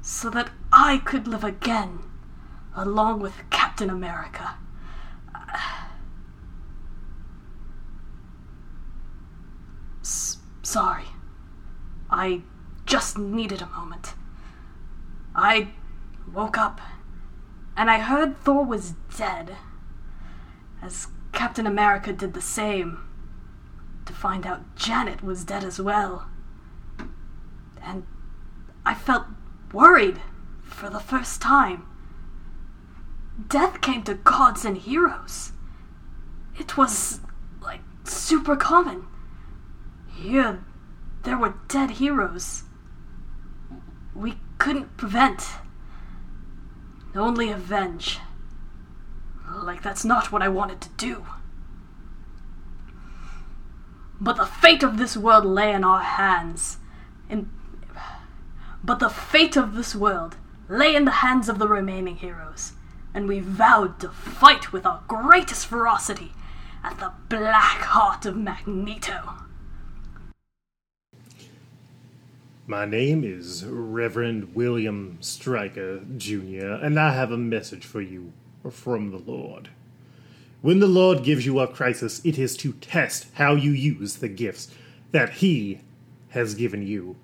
so 0.00 0.30
that 0.30 0.50
I 0.72 0.98
could 0.98 1.28
live 1.28 1.44
again 1.44 2.00
along 2.74 3.20
with 3.20 3.34
Captain 3.50 3.90
America. 3.90 4.56
S- 10.02 10.38
sorry. 10.62 11.04
I 12.10 12.42
just 12.86 13.18
needed 13.18 13.62
a 13.62 13.66
moment. 13.66 14.14
I 15.34 15.68
woke 16.32 16.58
up 16.58 16.80
and 17.76 17.90
I 17.90 17.98
heard 17.98 18.38
Thor 18.40 18.64
was 18.64 18.94
dead, 19.16 19.56
as 20.82 21.08
Captain 21.32 21.66
America 21.66 22.12
did 22.12 22.34
the 22.34 22.40
same, 22.40 22.98
to 24.06 24.12
find 24.12 24.46
out 24.46 24.74
Janet 24.74 25.22
was 25.22 25.44
dead 25.44 25.62
as 25.62 25.80
well. 25.80 26.26
And 27.82 28.04
I 28.84 28.94
felt 28.94 29.26
worried 29.72 30.20
for 30.62 30.90
the 30.90 30.98
first 30.98 31.40
time. 31.40 31.86
Death 33.48 33.80
came 33.80 34.02
to 34.02 34.14
gods 34.14 34.64
and 34.64 34.76
heroes. 34.76 35.52
It 36.58 36.76
was, 36.76 37.20
like, 37.60 37.82
super 38.02 38.56
common. 38.56 39.06
Here, 40.08 40.64
there 41.28 41.36
were 41.36 41.52
dead 41.68 41.90
heroes. 41.90 42.62
We 44.14 44.38
couldn't 44.56 44.96
prevent. 44.96 45.46
Only 47.14 47.50
avenge. 47.50 48.18
Like, 49.46 49.82
that's 49.82 50.06
not 50.06 50.32
what 50.32 50.40
I 50.40 50.48
wanted 50.48 50.80
to 50.80 50.88
do. 50.96 51.26
But 54.18 54.38
the 54.38 54.46
fate 54.46 54.82
of 54.82 54.96
this 54.96 55.18
world 55.18 55.44
lay 55.44 55.70
in 55.74 55.84
our 55.84 56.00
hands. 56.00 56.78
In. 57.28 57.50
But 58.82 58.98
the 58.98 59.10
fate 59.10 59.54
of 59.54 59.74
this 59.74 59.94
world 59.94 60.36
lay 60.66 60.96
in 60.96 61.04
the 61.04 61.20
hands 61.20 61.50
of 61.50 61.58
the 61.58 61.68
remaining 61.68 62.16
heroes. 62.16 62.72
and 63.14 63.26
we 63.26 63.40
vowed 63.40 63.98
to 64.00 64.08
fight 64.08 64.72
with 64.72 64.86
our 64.86 65.02
greatest 65.08 65.66
ferocity 65.66 66.32
at 66.84 66.98
the 66.98 67.12
black 67.28 67.80
heart 67.80 68.24
of 68.26 68.36
Magneto. 68.36 69.47
My 72.70 72.84
name 72.84 73.24
is 73.24 73.64
Reverend 73.64 74.54
William 74.54 75.16
Stryker, 75.22 76.02
Jr., 76.18 76.74
and 76.82 77.00
I 77.00 77.14
have 77.14 77.32
a 77.32 77.38
message 77.38 77.86
for 77.86 78.02
you 78.02 78.34
from 78.70 79.10
the 79.10 79.16
Lord. 79.16 79.70
When 80.60 80.78
the 80.78 80.86
Lord 80.86 81.24
gives 81.24 81.46
you 81.46 81.60
a 81.60 81.66
crisis, 81.66 82.20
it 82.26 82.38
is 82.38 82.58
to 82.58 82.74
test 82.74 83.28
how 83.36 83.54
you 83.54 83.70
use 83.70 84.16
the 84.16 84.28
gifts 84.28 84.68
that 85.12 85.30
He 85.30 85.80
has 86.28 86.54
given 86.54 86.86
you. 86.86 87.16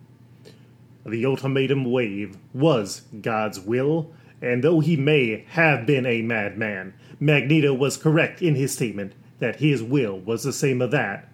The 1.05 1.27
ultimatum 1.27 1.85
wave 1.93 2.39
was 2.55 3.03
God's 3.21 3.61
will, 3.61 4.15
and 4.41 4.65
though 4.65 4.81
he 4.81 4.97
may 4.97 5.45
have 5.49 5.85
been 5.85 6.07
a 6.07 6.23
madman, 6.23 6.95
Magneto 7.21 7.75
was 7.75 7.99
correct 7.99 8.41
in 8.41 8.55
his 8.55 8.73
statement 8.73 9.13
that 9.41 9.57
his 9.57 9.83
will 9.83 10.19
was 10.19 10.43
the 10.43 10.55
same 10.55 10.81
as 10.81 10.91
that 10.93 11.29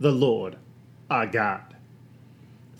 the 0.00 0.12
Lord, 0.12 0.56
our 1.10 1.26
God. 1.26 1.74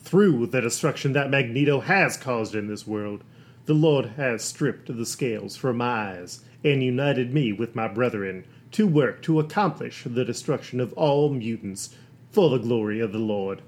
Through 0.09 0.47
the 0.47 0.63
destruction 0.63 1.13
that 1.13 1.29
Magneto 1.29 1.81
has 1.81 2.17
caused 2.17 2.55
in 2.55 2.67
this 2.67 2.87
world, 2.87 3.25
the 3.67 3.75
Lord 3.75 4.13
has 4.17 4.43
stripped 4.43 4.87
the 4.97 5.05
scales 5.05 5.55
from 5.55 5.77
my 5.77 6.13
eyes 6.13 6.43
and 6.65 6.83
united 6.83 7.35
me 7.35 7.53
with 7.53 7.77
my 7.77 7.89
brethren 7.89 8.47
to 8.71 8.87
work 8.87 9.21
to 9.25 9.39
accomplish 9.39 10.05
the 10.05 10.25
destruction 10.25 10.81
of 10.81 10.95
all 10.95 11.29
mutants 11.29 11.95
for 12.31 12.49
the 12.49 12.57
glory 12.57 13.01
of 13.01 13.13
the 13.13 13.19
Lord. 13.19 13.61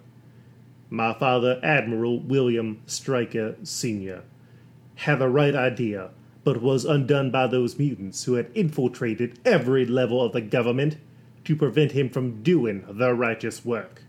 My 0.89 1.13
father, 1.13 1.61
Admiral 1.63 2.21
William 2.21 2.81
Stryker 2.87 3.57
Sr., 3.63 4.23
had 4.95 5.19
the 5.19 5.29
right 5.29 5.55
idea, 5.55 6.09
but 6.43 6.63
was 6.63 6.87
undone 6.87 7.31
by 7.31 7.49
those 7.49 7.79
mutants 7.79 8.25
who 8.25 8.33
had 8.37 8.51
infiltrated 8.55 9.39
every 9.45 9.85
level 9.85 10.25
of 10.25 10.33
the 10.33 10.41
government 10.41 10.97
to 11.45 11.55
prevent 11.55 11.93
him 11.93 12.09
from 12.09 12.43
doing 12.43 12.87
the 12.89 13.13
righteous 13.13 13.63
work. 13.63 14.05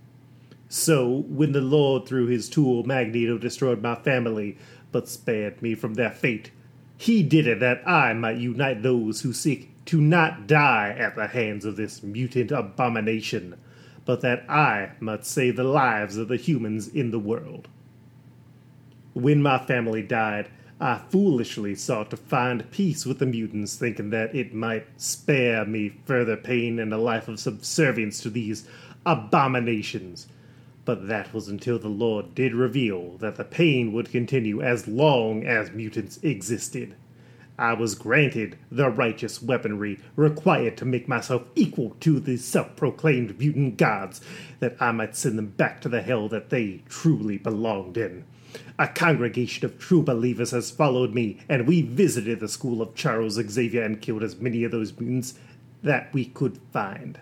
So, 0.74 1.26
when 1.28 1.52
the 1.52 1.60
Lord, 1.60 2.06
through 2.06 2.28
his 2.28 2.48
tool 2.48 2.86
Magneto, 2.86 3.38
destroyed 3.38 3.82
my 3.82 3.96
family, 3.96 4.58
but 4.94 5.10
spared 5.10 5.62
me 5.62 5.76
from 5.76 5.96
their 5.96 6.12
fate, 6.12 6.52
he 6.96 7.24
did 7.24 7.46
it 7.46 7.60
that 7.60 7.86
I 7.86 8.14
might 8.14 8.38
unite 8.38 8.82
those 8.82 9.20
who 9.20 9.34
seek 9.34 9.70
to 9.88 10.00
not 10.00 10.48
die 10.48 10.96
at 10.98 11.18
the 11.18 11.28
hands 11.28 11.66
of 11.66 11.76
this 11.76 12.02
mutant 12.02 12.52
abomination, 12.52 13.58
but 14.06 14.22
that 14.22 14.50
I 14.50 14.92
might 15.02 15.26
save 15.26 15.58
the 15.58 15.66
lives 15.66 16.16
of 16.16 16.30
the 16.30 16.38
humans 16.38 16.88
in 16.88 17.12
the 17.12 17.20
world. 17.20 17.68
When 19.14 19.42
my 19.42 19.58
family 19.58 20.04
died, 20.04 20.48
I 20.80 21.00
foolishly 21.10 21.76
sought 21.76 22.12
to 22.12 22.18
find 22.18 22.72
peace 22.72 23.06
with 23.06 23.20
the 23.20 23.26
mutants, 23.26 23.76
thinking 23.76 24.10
that 24.12 24.34
it 24.34 24.54
might 24.54 24.88
spare 24.96 25.66
me 25.66 25.98
further 26.06 26.38
pain 26.38 26.80
and 26.80 26.94
a 26.94 26.98
life 26.98 27.28
of 27.28 27.42
subservience 27.42 28.22
to 28.22 28.30
these 28.30 28.66
abominations. 29.06 30.28
But 30.84 31.08
that 31.08 31.34
was 31.34 31.48
until 31.48 31.78
the 31.78 31.88
Lord 31.88 32.34
did 32.34 32.56
reveal 32.56 33.18
that 33.18 33.36
the 33.36 33.44
pain 33.44 33.94
would 33.94 34.10
continue 34.10 34.62
as 34.62 34.88
long 34.88 35.46
as 35.46 35.72
mutants 35.72 36.20
existed. 36.24 36.96
I 37.60 37.74
was 37.74 37.94
granted 37.94 38.58
the 38.72 38.90
righteous 38.90 39.44
weaponry 39.44 40.00
required 40.16 40.78
to 40.78 40.86
make 40.86 41.08
myself 41.08 41.44
equal 41.56 41.96
to 42.00 42.20
the 42.20 42.38
self 42.38 42.76
proclaimed 42.76 43.38
mutant 43.38 43.78
gods, 43.78 44.22
that 44.60 44.76
I 44.80 44.92
might 44.92 45.16
send 45.16 45.38
them 45.38 45.50
back 45.50 45.82
to 45.82 45.90
the 45.90 46.02
hell 46.02 46.28
that 46.30 46.50
they 46.50 46.82
truly 46.90 47.38
belonged 47.38 47.98
in. 47.98 48.26
A 48.80 48.88
congregation 48.88 49.66
of 49.66 49.78
true 49.78 50.02
believers 50.02 50.52
has 50.52 50.72
followed 50.72 51.14
me, 51.14 51.38
and 51.48 51.68
we 51.68 51.84
visited 51.84 52.40
the 52.40 52.48
school 52.50 52.82
of 52.82 52.96
Charles 52.96 53.36
Xavier 53.36 53.84
and 53.84 54.02
killed 54.02 54.24
as 54.24 54.38
many 54.38 54.64
of 54.64 54.72
those 54.72 55.00
mutants 55.00 55.36
that 55.84 56.12
we 56.14 56.26
could 56.26 56.58
find. 56.74 57.20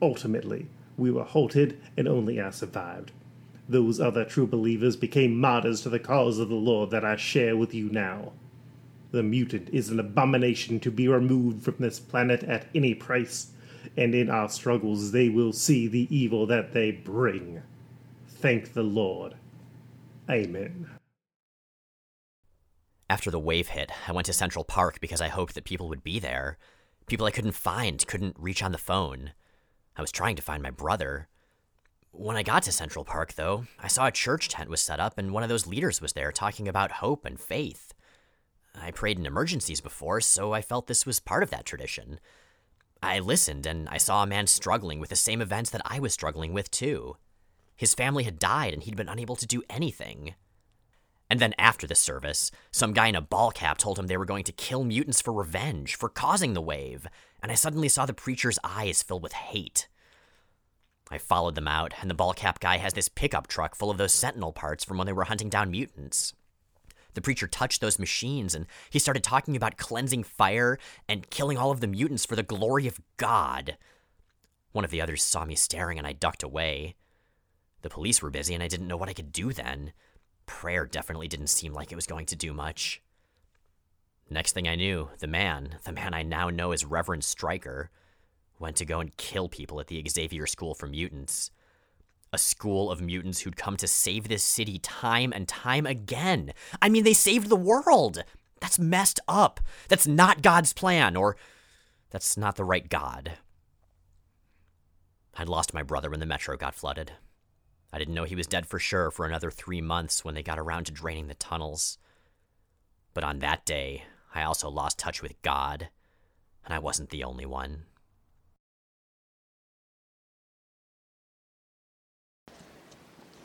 Ultimately, 0.00 0.68
we 1.02 1.10
were 1.10 1.24
halted, 1.24 1.80
and 1.96 2.06
only 2.06 2.40
I 2.40 2.50
survived. 2.50 3.10
Those 3.68 4.00
other 4.00 4.24
true 4.24 4.46
believers 4.46 4.94
became 4.94 5.38
martyrs 5.38 5.82
to 5.82 5.88
the 5.88 5.98
cause 5.98 6.38
of 6.38 6.48
the 6.48 6.54
Lord 6.54 6.90
that 6.92 7.04
I 7.04 7.16
share 7.16 7.56
with 7.56 7.74
you 7.74 7.90
now. 7.90 8.32
The 9.10 9.24
mutant 9.24 9.68
is 9.70 9.90
an 9.90 9.98
abomination 9.98 10.78
to 10.78 10.92
be 10.92 11.08
removed 11.08 11.64
from 11.64 11.74
this 11.80 11.98
planet 11.98 12.44
at 12.44 12.66
any 12.72 12.94
price, 12.94 13.50
and 13.96 14.14
in 14.14 14.30
our 14.30 14.48
struggles 14.48 15.10
they 15.10 15.28
will 15.28 15.52
see 15.52 15.88
the 15.88 16.06
evil 16.14 16.46
that 16.46 16.72
they 16.72 16.92
bring. 16.92 17.62
Thank 18.28 18.72
the 18.72 18.84
Lord. 18.84 19.34
Amen. 20.30 20.88
After 23.10 23.30
the 23.30 23.40
wave 23.40 23.68
hit, 23.68 23.90
I 24.06 24.12
went 24.12 24.26
to 24.26 24.32
Central 24.32 24.64
Park 24.64 25.00
because 25.00 25.20
I 25.20 25.28
hoped 25.28 25.56
that 25.56 25.64
people 25.64 25.88
would 25.88 26.04
be 26.04 26.20
there. 26.20 26.58
People 27.08 27.26
I 27.26 27.32
couldn't 27.32 27.52
find, 27.52 28.06
couldn't 28.06 28.36
reach 28.38 28.62
on 28.62 28.70
the 28.70 28.78
phone. 28.78 29.32
I 29.96 30.00
was 30.00 30.12
trying 30.12 30.36
to 30.36 30.42
find 30.42 30.62
my 30.62 30.70
brother. 30.70 31.28
When 32.10 32.36
I 32.36 32.42
got 32.42 32.62
to 32.64 32.72
Central 32.72 33.04
Park, 33.04 33.34
though, 33.34 33.66
I 33.78 33.88
saw 33.88 34.06
a 34.06 34.12
church 34.12 34.48
tent 34.48 34.70
was 34.70 34.80
set 34.80 35.00
up 35.00 35.18
and 35.18 35.32
one 35.32 35.42
of 35.42 35.48
those 35.48 35.66
leaders 35.66 36.00
was 36.00 36.12
there 36.12 36.32
talking 36.32 36.68
about 36.68 36.92
hope 36.92 37.24
and 37.24 37.38
faith. 37.38 37.94
I 38.74 38.90
prayed 38.90 39.18
in 39.18 39.26
emergencies 39.26 39.80
before, 39.80 40.20
so 40.20 40.52
I 40.52 40.62
felt 40.62 40.86
this 40.86 41.06
was 41.06 41.20
part 41.20 41.42
of 41.42 41.50
that 41.50 41.66
tradition. 41.66 42.20
I 43.02 43.18
listened 43.18 43.66
and 43.66 43.88
I 43.88 43.98
saw 43.98 44.22
a 44.22 44.26
man 44.26 44.46
struggling 44.46 45.00
with 45.00 45.10
the 45.10 45.16
same 45.16 45.40
events 45.40 45.70
that 45.70 45.82
I 45.84 45.98
was 45.98 46.12
struggling 46.12 46.52
with, 46.52 46.70
too. 46.70 47.16
His 47.76 47.94
family 47.94 48.24
had 48.24 48.38
died 48.38 48.72
and 48.72 48.82
he'd 48.82 48.96
been 48.96 49.08
unable 49.08 49.36
to 49.36 49.46
do 49.46 49.62
anything. 49.68 50.34
And 51.32 51.40
then 51.40 51.54
after 51.56 51.86
the 51.86 51.94
service, 51.94 52.50
some 52.72 52.92
guy 52.92 53.06
in 53.06 53.14
a 53.14 53.22
ball 53.22 53.52
cap 53.52 53.78
told 53.78 53.98
him 53.98 54.06
they 54.06 54.18
were 54.18 54.26
going 54.26 54.44
to 54.44 54.52
kill 54.52 54.84
mutants 54.84 55.22
for 55.22 55.32
revenge, 55.32 55.94
for 55.94 56.10
causing 56.10 56.52
the 56.52 56.60
wave, 56.60 57.06
and 57.42 57.50
I 57.50 57.54
suddenly 57.54 57.88
saw 57.88 58.04
the 58.04 58.12
preacher's 58.12 58.58
eyes 58.62 59.02
fill 59.02 59.18
with 59.18 59.32
hate. 59.32 59.88
I 61.10 61.16
followed 61.16 61.54
them 61.54 61.68
out, 61.68 61.94
and 62.02 62.10
the 62.10 62.14
ball 62.14 62.34
cap 62.34 62.60
guy 62.60 62.76
has 62.76 62.92
this 62.92 63.08
pickup 63.08 63.46
truck 63.46 63.74
full 63.74 63.88
of 63.88 63.96
those 63.96 64.12
sentinel 64.12 64.52
parts 64.52 64.84
from 64.84 64.98
when 64.98 65.06
they 65.06 65.14
were 65.14 65.24
hunting 65.24 65.48
down 65.48 65.70
mutants. 65.70 66.34
The 67.14 67.22
preacher 67.22 67.46
touched 67.46 67.80
those 67.80 67.98
machines 67.98 68.54
and 68.54 68.66
he 68.90 68.98
started 68.98 69.24
talking 69.24 69.56
about 69.56 69.78
cleansing 69.78 70.24
fire 70.24 70.78
and 71.08 71.30
killing 71.30 71.56
all 71.56 71.70
of 71.70 71.80
the 71.80 71.86
mutants 71.86 72.26
for 72.26 72.36
the 72.36 72.42
glory 72.42 72.86
of 72.86 73.00
God. 73.16 73.78
One 74.72 74.84
of 74.84 74.90
the 74.90 75.00
others 75.00 75.22
saw 75.22 75.46
me 75.46 75.54
staring 75.54 75.96
and 75.96 76.06
I 76.06 76.12
ducked 76.12 76.42
away. 76.42 76.94
The 77.80 77.88
police 77.88 78.20
were 78.20 78.28
busy 78.28 78.52
and 78.52 78.62
I 78.62 78.68
didn't 78.68 78.88
know 78.88 78.98
what 78.98 79.08
I 79.08 79.14
could 79.14 79.32
do 79.32 79.54
then. 79.54 79.94
Prayer 80.46 80.86
definitely 80.86 81.28
didn't 81.28 81.48
seem 81.48 81.72
like 81.72 81.92
it 81.92 81.96
was 81.96 82.06
going 82.06 82.26
to 82.26 82.36
do 82.36 82.52
much. 82.52 83.02
Next 84.30 84.52
thing 84.52 84.66
I 84.66 84.76
knew, 84.76 85.10
the 85.18 85.26
man, 85.26 85.76
the 85.84 85.92
man 85.92 86.14
I 86.14 86.22
now 86.22 86.48
know 86.48 86.72
as 86.72 86.84
Reverend 86.84 87.24
Stryker, 87.24 87.90
went 88.58 88.76
to 88.76 88.84
go 88.84 89.00
and 89.00 89.16
kill 89.16 89.48
people 89.48 89.80
at 89.80 89.88
the 89.88 90.02
Xavier 90.08 90.46
School 90.46 90.74
for 90.74 90.86
Mutants. 90.86 91.50
A 92.32 92.38
school 92.38 92.90
of 92.90 93.02
mutants 93.02 93.40
who'd 93.40 93.56
come 93.56 93.76
to 93.76 93.86
save 93.86 94.28
this 94.28 94.42
city 94.42 94.78
time 94.78 95.32
and 95.34 95.46
time 95.46 95.84
again. 95.84 96.54
I 96.80 96.88
mean, 96.88 97.04
they 97.04 97.12
saved 97.12 97.50
the 97.50 97.56
world! 97.56 98.24
That's 98.60 98.78
messed 98.78 99.20
up. 99.26 99.60
That's 99.88 100.06
not 100.06 100.40
God's 100.40 100.72
plan, 100.72 101.16
or 101.16 101.36
that's 102.10 102.36
not 102.36 102.56
the 102.56 102.64
right 102.64 102.88
God. 102.88 103.32
I'd 105.36 105.48
lost 105.48 105.74
my 105.74 105.82
brother 105.82 106.08
when 106.08 106.20
the 106.20 106.26
metro 106.26 106.56
got 106.56 106.74
flooded. 106.74 107.12
I 107.92 107.98
didn't 107.98 108.14
know 108.14 108.24
he 108.24 108.34
was 108.34 108.46
dead 108.46 108.66
for 108.66 108.78
sure 108.78 109.10
for 109.10 109.26
another 109.26 109.50
three 109.50 109.82
months 109.82 110.24
when 110.24 110.34
they 110.34 110.42
got 110.42 110.58
around 110.58 110.84
to 110.84 110.92
draining 110.92 111.28
the 111.28 111.34
tunnels. 111.34 111.98
But 113.12 113.24
on 113.24 113.40
that 113.40 113.66
day, 113.66 114.04
I 114.34 114.44
also 114.44 114.70
lost 114.70 114.98
touch 114.98 115.22
with 115.22 115.40
God, 115.42 115.88
and 116.64 116.72
I 116.72 116.78
wasn't 116.78 117.10
the 117.10 117.24
only 117.24 117.44
one. 117.44 117.84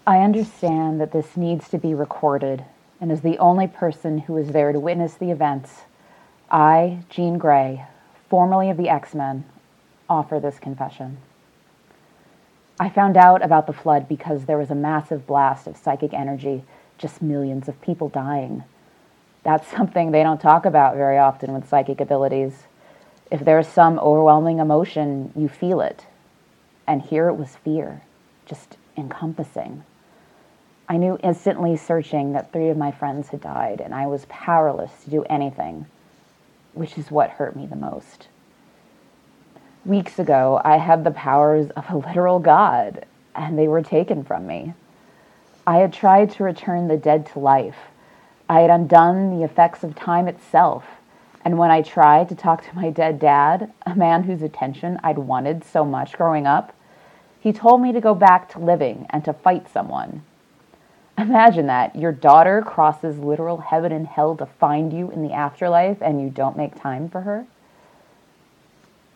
I 0.06 0.20
understand 0.20 1.02
that 1.02 1.12
this 1.12 1.36
needs 1.36 1.68
to 1.68 1.78
be 1.78 1.94
recorded, 1.94 2.64
and 3.02 3.12
as 3.12 3.20
the 3.20 3.38
only 3.40 3.68
person 3.68 4.20
who 4.20 4.34
was 4.34 4.52
there 4.52 4.72
to 4.72 4.80
witness 4.80 5.16
the 5.16 5.32
events, 5.32 5.82
I, 6.50 7.00
Jean 7.10 7.38
Grey, 7.38 7.86
formerly 8.30 8.70
of 8.70 8.78
the 8.78 8.88
X 8.88 9.14
Men, 9.14 9.44
offer 10.10 10.40
this 10.40 10.60
confession. 10.60 11.18
I 12.80 12.90
found 12.90 13.18
out 13.18 13.44
about 13.44 13.66
the 13.66 13.74
flood 13.74 14.08
because 14.08 14.46
there 14.46 14.58
was 14.58 14.70
a 14.70 14.76
massive 14.76 15.26
blast 15.26 15.66
of 15.66 15.78
psychic 15.78 16.14
energy, 16.14 16.64
just 17.00 17.22
millions 17.24 17.68
of 17.68 17.82
people 17.82 18.10
dying. 18.10 18.64
That's 19.44 19.68
something 19.76 20.12
they 20.12 20.24
don't 20.24 20.42
talk 20.42 20.66
about 20.66 20.96
very 20.96 21.18
often 21.18 21.54
with 21.54 21.68
psychic 21.68 22.00
abilities. 22.00 22.66
If 23.32 23.44
there's 23.44 23.68
some 23.68 23.98
overwhelming 24.00 24.60
emotion, 24.60 25.32
you 25.36 25.50
feel 25.50 25.82
it. 25.82 26.06
And 26.86 27.02
here 27.02 27.28
it 27.28 27.36
was 27.36 27.56
fear, 27.56 28.02
just 28.46 28.78
encompassing. 28.96 29.84
I 30.88 30.98
knew 30.98 31.20
instantly 31.22 31.76
searching 31.76 32.32
that 32.34 32.54
three 32.54 32.70
of 32.70 32.78
my 32.78 32.92
friends 32.92 33.30
had 33.30 33.42
died, 33.42 33.82
and 33.82 33.94
I 33.94 34.08
was 34.08 34.26
powerless 34.30 35.04
to 35.04 35.10
do 35.10 35.24
anything, 35.24 35.88
which 36.74 36.98
is 36.98 37.12
what 37.12 37.32
hurt 37.32 37.56
me 37.56 37.66
the 37.66 37.76
most. 37.76 38.28
Weeks 39.88 40.20
ago, 40.20 40.60
I 40.66 40.80
had 40.80 41.06
the 41.06 41.12
powers 41.12 41.70
of 41.70 41.90
a 41.90 41.96
literal 41.96 42.40
god, 42.40 43.06
and 43.34 43.58
they 43.58 43.70
were 43.70 43.82
taken 43.82 44.22
from 44.22 44.46
me. 44.46 44.74
I 45.66 45.78
had 45.78 45.94
tried 45.94 46.30
to 46.32 46.44
return 46.44 46.90
the 46.90 46.98
dead 46.98 47.26
to 47.28 47.40
life. 47.40 47.78
I 48.50 48.60
had 48.60 48.70
undone 48.70 49.40
the 49.40 49.46
effects 49.46 49.86
of 49.86 49.96
time 49.96 50.28
itself, 50.28 50.84
And 51.46 51.58
when 51.58 51.72
I 51.72 51.82
tried 51.82 52.28
to 52.28 52.36
talk 52.36 52.66
to 52.66 52.76
my 52.76 52.90
dead 52.90 53.18
dad, 53.20 53.72
a 53.86 53.96
man 53.96 54.24
whose 54.24 54.42
attention 54.42 55.00
I'd 55.02 55.18
wanted 55.18 55.64
so 55.64 55.86
much 55.86 56.18
growing 56.18 56.46
up, 56.46 56.74
he 57.40 57.54
told 57.54 57.82
me 57.82 57.94
to 57.94 58.02
go 58.02 58.14
back 58.14 58.50
to 58.50 58.60
living 58.60 59.06
and 59.10 59.24
to 59.24 59.32
fight 59.32 59.70
someone. 59.70 60.24
Imagine 61.18 61.68
that. 61.68 61.96
Your 61.96 62.12
daughter 62.12 62.62
crosses 62.62 63.20
literal 63.20 63.60
heaven 63.60 63.94
and 63.94 64.06
hell 64.06 64.36
to 64.36 64.46
find 64.46 64.92
you 64.92 65.10
in 65.10 65.26
the 65.26 65.32
afterlife 65.32 66.02
and 66.02 66.22
you 66.22 66.30
don't 66.30 66.58
make 66.58 66.76
time 66.76 67.08
for 67.08 67.22
her. 67.22 67.46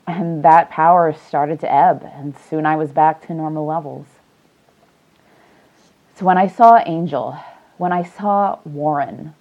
And 0.08 0.44
that 0.44 0.70
power 0.70 1.14
started 1.14 1.60
to 1.62 1.72
ebb, 1.72 2.10
and 2.16 2.36
soon 2.38 2.66
I 2.66 2.76
was 2.76 2.92
back 2.92 3.26
to 3.28 3.34
normal 3.34 3.66
levels. 3.66 4.08
So 6.16 6.26
when 6.26 6.38
I 6.38 6.48
saw 6.48 6.82
Angel, 6.86 7.38
when 7.78 7.92
I 7.92 8.04
saw 8.04 8.60
Warren 8.66 9.34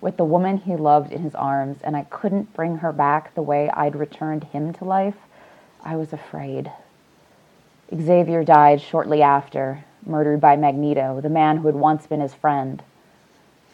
with 0.00 0.16
the 0.16 0.24
woman 0.24 0.58
he 0.58 0.76
loved 0.76 1.12
in 1.12 1.22
his 1.22 1.34
arms, 1.34 1.78
and 1.82 1.96
I 1.96 2.04
couldn't 2.04 2.54
bring 2.54 2.76
her 2.76 2.92
back 2.92 3.34
the 3.34 3.42
way 3.42 3.70
I'd 3.70 3.96
returned 3.96 4.44
him 4.44 4.72
to 4.74 4.84
life, 4.84 5.16
I 5.84 5.96
was 5.96 6.12
afraid. 6.12 6.70
Xavier 7.94 8.44
died 8.44 8.80
shortly 8.80 9.22
after, 9.22 9.84
murdered 10.04 10.40
by 10.40 10.56
Magneto, 10.56 11.20
the 11.20 11.28
man 11.28 11.56
who 11.56 11.66
had 11.66 11.74
once 11.74 12.06
been 12.06 12.20
his 12.20 12.34
friend. 12.34 12.82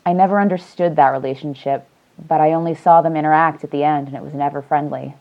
I 0.06 0.12
never 0.12 0.40
understood 0.40 0.96
that 0.96 1.10
relationship, 1.10 1.86
but 2.16 2.40
I 2.40 2.52
only 2.52 2.74
saw 2.74 3.02
them 3.02 3.16
interact 3.16 3.64
at 3.64 3.70
the 3.70 3.84
end, 3.84 4.08
and 4.08 4.16
it 4.16 4.22
was 4.22 4.34
never 4.34 4.62
friendly. 4.62 5.14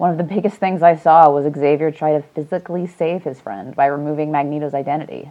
One 0.00 0.12
of 0.12 0.16
the 0.16 0.24
biggest 0.24 0.56
things 0.56 0.82
I 0.82 0.96
saw 0.96 1.28
was 1.28 1.52
Xavier 1.54 1.90
try 1.90 2.12
to 2.12 2.22
physically 2.22 2.86
save 2.86 3.24
his 3.24 3.38
friend 3.38 3.76
by 3.76 3.84
removing 3.84 4.32
Magneto's 4.32 4.72
identity. 4.72 5.30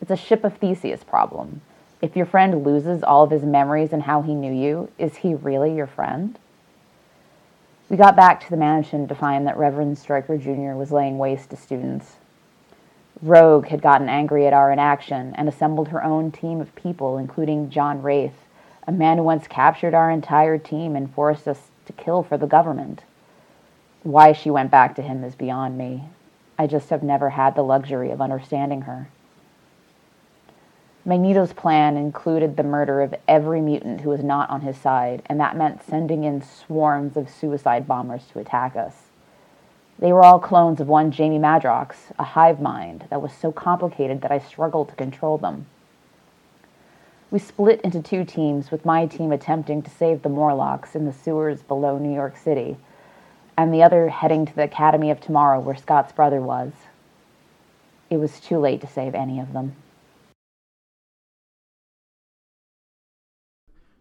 It's 0.00 0.10
a 0.10 0.16
ship 0.16 0.44
of 0.44 0.56
Theseus 0.56 1.04
problem. 1.04 1.60
If 2.00 2.16
your 2.16 2.24
friend 2.24 2.64
loses 2.64 3.02
all 3.02 3.22
of 3.22 3.30
his 3.30 3.42
memories 3.42 3.92
and 3.92 4.04
how 4.04 4.22
he 4.22 4.34
knew 4.34 4.50
you, 4.50 4.90
is 4.96 5.16
he 5.16 5.34
really 5.34 5.76
your 5.76 5.86
friend? 5.86 6.38
We 7.90 7.98
got 7.98 8.16
back 8.16 8.40
to 8.40 8.48
the 8.48 8.56
mansion 8.56 9.08
to 9.08 9.14
find 9.14 9.46
that 9.46 9.58
Reverend 9.58 9.98
Stryker 9.98 10.38
Jr. 10.38 10.72
was 10.74 10.90
laying 10.90 11.18
waste 11.18 11.50
to 11.50 11.56
students. 11.58 12.12
Rogue 13.20 13.66
had 13.66 13.82
gotten 13.82 14.08
angry 14.08 14.46
at 14.46 14.54
our 14.54 14.72
inaction 14.72 15.34
and 15.34 15.50
assembled 15.50 15.88
her 15.88 16.02
own 16.02 16.32
team 16.32 16.62
of 16.62 16.74
people, 16.76 17.18
including 17.18 17.68
John 17.68 18.00
Wraith, 18.00 18.46
a 18.88 18.90
man 18.90 19.18
who 19.18 19.24
once 19.24 19.46
captured 19.46 19.92
our 19.92 20.10
entire 20.10 20.56
team 20.56 20.96
and 20.96 21.12
forced 21.12 21.46
us 21.46 21.68
to 21.84 21.92
kill 21.92 22.22
for 22.22 22.38
the 22.38 22.46
government. 22.46 23.02
Why 24.02 24.32
she 24.32 24.50
went 24.50 24.70
back 24.70 24.94
to 24.96 25.02
him 25.02 25.22
is 25.22 25.34
beyond 25.34 25.78
me. 25.78 26.04
I 26.58 26.66
just 26.66 26.90
have 26.90 27.02
never 27.02 27.30
had 27.30 27.54
the 27.54 27.62
luxury 27.62 28.10
of 28.10 28.20
understanding 28.20 28.82
her. 28.82 29.08
Magneto's 31.04 31.52
plan 31.52 31.96
included 31.96 32.56
the 32.56 32.62
murder 32.62 33.00
of 33.00 33.14
every 33.26 33.60
mutant 33.60 34.02
who 34.02 34.10
was 34.10 34.22
not 34.22 34.50
on 34.50 34.60
his 34.60 34.76
side, 34.76 35.22
and 35.26 35.40
that 35.40 35.56
meant 35.56 35.82
sending 35.82 36.22
in 36.24 36.42
swarms 36.42 37.16
of 37.16 37.28
suicide 37.28 37.88
bombers 37.88 38.24
to 38.32 38.38
attack 38.38 38.76
us. 38.76 39.08
They 39.98 40.12
were 40.12 40.24
all 40.24 40.38
clones 40.38 40.80
of 40.80 40.88
one 40.88 41.10
Jamie 41.10 41.38
Madrox, 41.38 42.12
a 42.18 42.24
hive 42.24 42.60
mind 42.60 43.06
that 43.10 43.22
was 43.22 43.32
so 43.32 43.52
complicated 43.52 44.20
that 44.20 44.32
I 44.32 44.38
struggled 44.38 44.88
to 44.88 44.94
control 44.96 45.38
them. 45.38 45.66
We 47.30 47.38
split 47.38 47.80
into 47.82 48.02
two 48.02 48.24
teams, 48.24 48.70
with 48.70 48.84
my 48.84 49.06
team 49.06 49.32
attempting 49.32 49.82
to 49.82 49.90
save 49.90 50.22
the 50.22 50.28
Morlocks 50.28 50.94
in 50.94 51.04
the 51.04 51.12
sewers 51.12 51.62
below 51.62 51.98
New 51.98 52.14
York 52.14 52.36
City, 52.36 52.76
and 53.62 53.72
the 53.72 53.84
other 53.84 54.08
heading 54.08 54.44
to 54.44 54.56
the 54.56 54.64
Academy 54.64 55.08
of 55.12 55.20
Tomorrow 55.20 55.60
where 55.60 55.76
Scott's 55.76 56.10
brother 56.10 56.40
was. 56.40 56.72
It 58.10 58.16
was 58.16 58.40
too 58.40 58.58
late 58.58 58.80
to 58.80 58.88
save 58.88 59.14
any 59.14 59.38
of 59.38 59.52
them. 59.52 59.76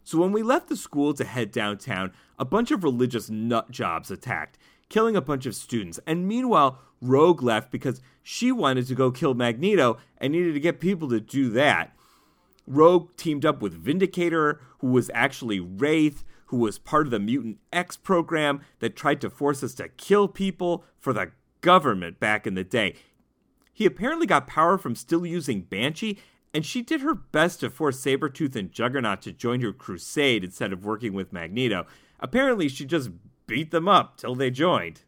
So 0.03 0.17
when 0.17 0.31
we 0.31 0.41
left 0.41 0.67
the 0.67 0.75
school 0.75 1.13
to 1.13 1.23
head 1.23 1.51
downtown, 1.51 2.11
a 2.39 2.43
bunch 2.43 2.71
of 2.71 2.83
religious 2.83 3.29
nut 3.29 3.69
jobs 3.69 4.09
attacked, 4.09 4.57
killing 4.89 5.15
a 5.15 5.21
bunch 5.21 5.45
of 5.45 5.53
students. 5.53 5.99
And 6.07 6.27
meanwhile, 6.27 6.79
Rogue 6.99 7.43
left 7.43 7.71
because 7.71 8.01
she 8.23 8.51
wanted 8.51 8.87
to 8.87 8.95
go 8.95 9.11
kill 9.11 9.35
Magneto 9.35 9.99
and 10.17 10.33
needed 10.33 10.53
to 10.53 10.59
get 10.59 10.79
people 10.79 11.07
to 11.09 11.19
do 11.19 11.51
that. 11.51 11.95
Rogue 12.65 13.15
teamed 13.15 13.45
up 13.45 13.61
with 13.61 13.73
Vindicator, 13.73 14.59
who 14.79 14.87
was 14.87 15.11
actually 15.13 15.59
Wraith, 15.59 16.23
who 16.51 16.57
was 16.57 16.77
part 16.77 17.07
of 17.07 17.11
the 17.11 17.19
Mutant 17.19 17.57
X 17.71 17.95
program 17.95 18.59
that 18.79 18.93
tried 18.93 19.21
to 19.21 19.29
force 19.29 19.63
us 19.63 19.73
to 19.75 19.87
kill 19.87 20.27
people 20.27 20.83
for 20.99 21.13
the 21.13 21.31
government 21.61 22.19
back 22.19 22.45
in 22.45 22.55
the 22.55 22.63
day. 22.65 22.93
He 23.73 23.85
apparently 23.85 24.27
got 24.27 24.47
power 24.47 24.77
from 24.77 24.95
still 24.95 25.25
using 25.25 25.61
Banshee, 25.61 26.19
and 26.53 26.65
she 26.65 26.81
did 26.81 26.99
her 26.99 27.15
best 27.15 27.61
to 27.61 27.69
force 27.69 28.03
Sabretooth 28.03 28.53
and 28.57 28.69
Juggernaut 28.69 29.21
to 29.21 29.31
join 29.31 29.61
her 29.61 29.71
crusade 29.71 30.43
instead 30.43 30.73
of 30.73 30.83
working 30.83 31.13
with 31.13 31.31
Magneto. 31.31 31.85
Apparently, 32.19 32.67
she 32.67 32.83
just 32.83 33.11
beat 33.47 33.71
them 33.71 33.87
up 33.87 34.17
till 34.17 34.35
they 34.35 34.51
joined. 34.51 35.03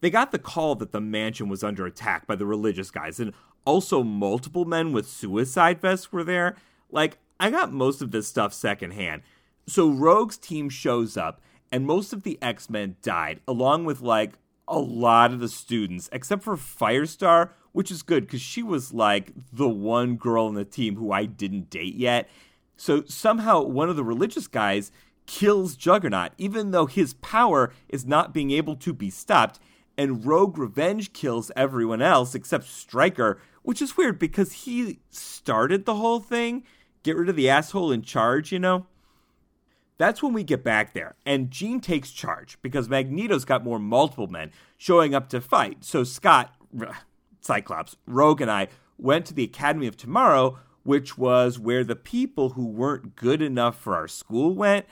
They 0.00 0.10
got 0.10 0.32
the 0.32 0.38
call 0.40 0.74
that 0.74 0.90
the 0.90 1.00
mansion 1.00 1.48
was 1.48 1.62
under 1.62 1.86
attack 1.86 2.26
by 2.26 2.34
the 2.34 2.44
religious 2.44 2.90
guys, 2.90 3.20
and 3.20 3.32
also 3.64 4.02
multiple 4.02 4.64
men 4.64 4.92
with 4.92 5.08
suicide 5.08 5.80
vests 5.80 6.10
were 6.10 6.24
there. 6.24 6.56
Like, 6.90 7.18
I 7.38 7.50
got 7.50 7.72
most 7.72 8.02
of 8.02 8.10
this 8.10 8.26
stuff 8.26 8.52
secondhand. 8.52 9.22
So, 9.66 9.90
Rogue's 9.90 10.38
team 10.38 10.68
shows 10.68 11.16
up, 11.16 11.40
and 11.72 11.86
most 11.86 12.12
of 12.12 12.22
the 12.22 12.38
X 12.40 12.70
Men 12.70 12.96
died, 13.02 13.40
along 13.48 13.84
with 13.84 14.00
like 14.00 14.38
a 14.68 14.78
lot 14.78 15.32
of 15.32 15.40
the 15.40 15.48
students, 15.48 16.08
except 16.12 16.42
for 16.42 16.56
Firestar, 16.56 17.50
which 17.72 17.90
is 17.90 18.02
good 18.02 18.24
because 18.26 18.40
she 18.40 18.62
was 18.62 18.92
like 18.92 19.32
the 19.52 19.68
one 19.68 20.16
girl 20.16 20.48
in 20.48 20.54
the 20.54 20.64
team 20.64 20.96
who 20.96 21.12
I 21.12 21.26
didn't 21.26 21.70
date 21.70 21.94
yet. 21.94 22.28
So 22.76 23.04
somehow 23.06 23.62
one 23.62 23.88
of 23.88 23.96
the 23.96 24.04
religious 24.04 24.46
guys 24.46 24.92
kills 25.26 25.76
Juggernaut, 25.76 26.32
even 26.38 26.70
though 26.70 26.86
his 26.86 27.14
power 27.14 27.72
is 27.88 28.06
not 28.06 28.32
being 28.32 28.50
able 28.50 28.76
to 28.76 28.92
be 28.92 29.10
stopped. 29.10 29.58
And 29.98 30.24
Rogue 30.24 30.58
Revenge 30.58 31.12
kills 31.12 31.50
everyone 31.56 32.02
else 32.02 32.34
except 32.34 32.64
Stryker, 32.64 33.40
which 33.62 33.80
is 33.80 33.96
weird 33.96 34.18
because 34.18 34.52
he 34.52 35.00
started 35.10 35.84
the 35.84 35.96
whole 35.96 36.20
thing. 36.20 36.64
Get 37.02 37.16
rid 37.16 37.28
of 37.28 37.36
the 37.36 37.48
asshole 37.48 37.92
in 37.92 38.02
charge, 38.02 38.52
you 38.52 38.58
know? 38.58 38.86
That's 39.98 40.22
when 40.22 40.34
we 40.34 40.44
get 40.44 40.62
back 40.62 40.92
there, 40.92 41.14
and 41.24 41.50
Jean 41.50 41.80
takes 41.80 42.10
charge 42.10 42.58
because 42.60 42.88
Magneto's 42.88 43.46
got 43.46 43.64
more 43.64 43.78
multiple 43.78 44.26
men 44.26 44.50
showing 44.76 45.14
up 45.14 45.30
to 45.30 45.40
fight. 45.40 45.84
So 45.84 46.04
Scott, 46.04 46.54
Cyclops, 47.40 47.96
Rogue, 48.06 48.42
and 48.42 48.50
I 48.50 48.68
went 48.98 49.24
to 49.26 49.34
the 49.34 49.44
Academy 49.44 49.86
of 49.86 49.96
Tomorrow, 49.96 50.58
which 50.82 51.16
was 51.16 51.58
where 51.58 51.82
the 51.82 51.96
people 51.96 52.50
who 52.50 52.66
weren't 52.66 53.16
good 53.16 53.40
enough 53.40 53.78
for 53.78 53.96
our 53.96 54.06
school 54.06 54.54
went. 54.54 54.84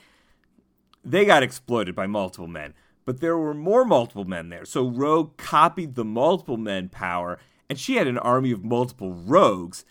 They 1.05 1.27
got 1.27 1.43
exploited 1.43 1.95
by 1.95 2.07
multiple 2.07 2.49
men, 2.49 2.73
but 3.05 3.21
there 3.21 3.37
were 3.37 3.53
more 3.53 3.85
multiple 3.85 4.25
men 4.25 4.49
there. 4.49 4.65
So 4.65 4.89
Rogue 4.89 5.37
copied 5.37 5.97
the 5.97 6.05
multiple 6.05 6.57
men 6.57 6.89
power, 6.89 7.39
and 7.69 7.79
she 7.79 7.97
had 7.97 8.07
an 8.07 8.19
army 8.19 8.53
of 8.53 8.65
multiple 8.65 9.13
rogues. 9.13 9.85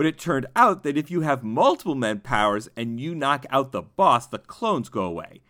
But 0.00 0.06
it 0.06 0.16
turned 0.16 0.46
out 0.56 0.82
that 0.84 0.96
if 0.96 1.10
you 1.10 1.20
have 1.20 1.44
multiple 1.44 1.94
men 1.94 2.20
powers 2.20 2.70
and 2.74 2.98
you 2.98 3.14
knock 3.14 3.44
out 3.50 3.70
the 3.70 3.82
boss, 3.82 4.26
the 4.26 4.38
clones 4.38 4.88
go 4.88 5.02
away. 5.02 5.42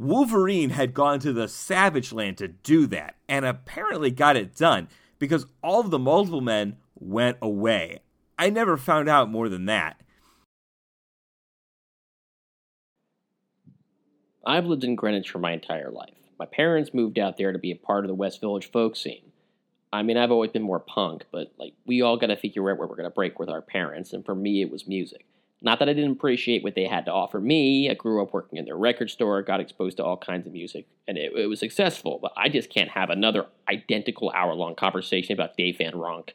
Wolverine 0.00 0.70
had 0.70 0.94
gone 0.94 1.20
to 1.20 1.32
the 1.32 1.46
Savage 1.46 2.12
Land 2.12 2.38
to 2.38 2.48
do 2.48 2.88
that, 2.88 3.14
and 3.28 3.44
apparently 3.44 4.10
got 4.10 4.34
it 4.36 4.56
done 4.56 4.88
because 5.20 5.46
all 5.62 5.78
of 5.78 5.92
the 5.92 5.98
multiple 6.00 6.40
men 6.40 6.78
went 6.98 7.36
away. 7.40 8.00
I 8.36 8.50
never 8.50 8.76
found 8.76 9.08
out 9.08 9.30
more 9.30 9.48
than 9.48 9.66
that. 9.66 10.02
I've 14.44 14.66
lived 14.66 14.82
in 14.82 14.96
Greenwich 14.96 15.30
for 15.30 15.38
my 15.38 15.52
entire 15.52 15.92
life. 15.92 16.14
My 16.36 16.46
parents 16.46 16.92
moved 16.92 17.16
out 17.16 17.36
there 17.36 17.52
to 17.52 17.60
be 17.60 17.70
a 17.70 17.76
part 17.76 18.04
of 18.04 18.08
the 18.08 18.16
West 18.16 18.40
Village 18.40 18.72
folk 18.72 18.96
scene. 18.96 19.31
I 19.92 20.02
mean, 20.02 20.16
I've 20.16 20.30
always 20.30 20.50
been 20.50 20.62
more 20.62 20.80
punk, 20.80 21.24
but 21.30 21.52
like 21.58 21.74
we 21.86 22.00
all 22.02 22.16
got 22.16 22.28
to 22.28 22.36
figure 22.36 22.70
out 22.70 22.78
where 22.78 22.86
we're 22.86 22.96
going 22.96 23.04
to 23.04 23.10
break 23.10 23.38
with 23.38 23.50
our 23.50 23.60
parents, 23.60 24.12
and 24.12 24.24
for 24.24 24.34
me, 24.34 24.62
it 24.62 24.70
was 24.70 24.86
music. 24.86 25.26
Not 25.64 25.78
that 25.78 25.88
I 25.88 25.92
didn't 25.92 26.12
appreciate 26.12 26.64
what 26.64 26.74
they 26.74 26.86
had 26.86 27.04
to 27.04 27.12
offer 27.12 27.38
me. 27.38 27.88
I 27.88 27.94
grew 27.94 28.20
up 28.20 28.32
working 28.32 28.58
in 28.58 28.64
their 28.64 28.76
record 28.76 29.10
store, 29.10 29.42
got 29.42 29.60
exposed 29.60 29.98
to 29.98 30.04
all 30.04 30.16
kinds 30.16 30.46
of 30.46 30.52
music, 30.52 30.86
and 31.06 31.16
it, 31.16 31.32
it 31.36 31.46
was 31.46 31.60
successful. 31.60 32.18
But 32.20 32.32
I 32.36 32.48
just 32.48 32.68
can't 32.68 32.90
have 32.90 33.10
another 33.10 33.46
identical 33.68 34.32
hour 34.34 34.54
long 34.54 34.74
conversation 34.74 35.34
about 35.34 35.56
Dave 35.56 35.78
Van 35.78 35.92
Ronk. 35.92 36.30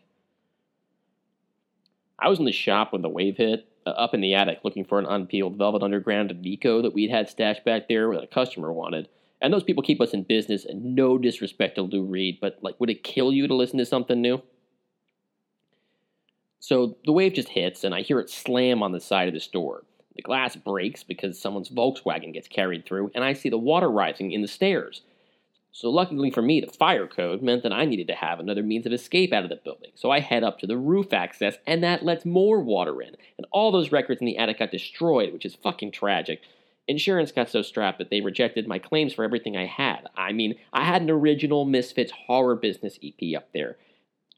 I 2.20 2.30
was 2.30 2.40
in 2.40 2.46
the 2.46 2.52
shop 2.52 2.94
when 2.94 3.02
the 3.02 3.10
wave 3.10 3.38
hit, 3.38 3.68
uh, 3.86 3.92
up 3.92 4.14
in 4.14 4.22
the 4.22 4.34
attic 4.34 4.60
looking 4.64 4.86
for 4.86 5.00
an 5.00 5.06
unpeeled 5.06 5.58
Velvet 5.58 5.84
Underground 5.84 6.34
Nico 6.42 6.82
that 6.82 6.94
we'd 6.94 7.10
had 7.10 7.30
stashed 7.30 7.66
back 7.66 7.88
there 7.88 8.14
that 8.14 8.24
a 8.24 8.28
customer 8.28 8.72
wanted. 8.72 9.10
And 9.42 9.54
those 9.54 9.64
people 9.64 9.84
keep 9.84 10.02
us 10.02 10.14
in 10.14 10.24
business, 10.24 10.66
and 10.66 10.96
no 10.96 11.18
disrespect 11.18 11.76
to 11.76 11.84
Lou 11.84 12.04
Reed, 12.04 12.40
but 12.42 12.58
like, 12.62 12.80
would 12.80 12.90
it 12.90 13.04
kill 13.04 13.32
you 13.32 13.48
to 13.48 13.56
listen 13.56 13.78
to 13.78 13.86
something 13.86 14.22
new? 14.22 14.42
So 16.60 16.98
the 17.06 17.12
wave 17.12 17.34
just 17.34 17.50
hits, 17.50 17.84
and 17.84 17.94
I 17.94 18.02
hear 18.02 18.20
it 18.20 18.30
slam 18.30 18.82
on 18.82 18.92
the 18.92 19.00
side 19.00 19.28
of 19.28 19.34
the 19.34 19.40
store. 19.40 19.84
The 20.16 20.24
glass 20.24 20.56
breaks 20.56 21.04
because 21.04 21.40
someone's 21.40 21.70
Volkswagen 21.70 22.34
gets 22.34 22.48
carried 22.48 22.86
through, 22.86 23.12
and 23.14 23.24
I 23.24 23.34
see 23.34 23.50
the 23.50 23.58
water 23.58 23.90
rising 23.90 24.32
in 24.32 24.42
the 24.42 24.48
stairs. 24.48 25.04
So, 25.72 25.92
luckily 25.92 26.32
for 26.32 26.42
me, 26.42 26.60
the 26.60 26.74
fire 26.74 27.06
code 27.06 27.44
meant 27.44 27.62
that 27.62 27.72
I 27.72 27.86
needed 27.86 28.08
to 28.08 28.16
have 28.16 28.40
another 28.40 28.64
means 28.64 28.88
of 28.88 28.94
escape 28.94 29.32
out 29.32 29.44
of 29.44 29.50
the 29.50 29.58
building. 29.64 29.92
So, 29.94 30.10
I 30.10 30.20
head 30.20 30.44
up 30.44 30.58
to 30.60 30.66
the 30.66 30.76
roof 30.76 31.14
access, 31.14 31.58
and 31.68 31.84
that 31.84 32.04
lets 32.04 32.26
more 32.26 32.60
water 32.60 33.00
in. 33.00 33.16
And 33.38 33.46
all 33.52 33.72
those 33.72 33.92
records 33.92 34.20
in 34.20 34.26
the 34.26 34.40
attic 34.40 34.58
got 34.58 34.72
destroyed, 34.72 35.32
which 35.32 35.46
is 35.46 35.54
fucking 35.54 35.92
tragic. 35.92 36.42
Insurance 36.88 37.32
got 37.34 37.50
so 37.50 37.62
strapped 37.62 37.98
that 37.98 38.10
they 38.10 38.22
rejected 38.22 38.68
my 38.68 38.80
claims 38.80 39.14
for 39.14 39.24
everything 39.24 39.58
I 39.58 39.66
had. 39.66 40.08
I 40.16 40.32
mean, 40.32 40.56
I 40.72 40.86
had 40.86 41.02
an 41.02 41.10
original 41.10 41.66
Misfits 41.66 42.12
horror 42.12 42.56
business 42.56 42.98
EP 43.04 43.36
up 43.36 43.50
there. 43.54 43.78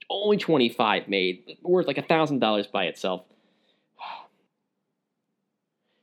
Only 0.10 0.38
25 0.38 1.08
made, 1.08 1.58
worth 1.62 1.86
like 1.86 2.00
a 2.00 2.04
$1,000 2.04 2.72
by 2.72 2.86
itself. 2.86 3.24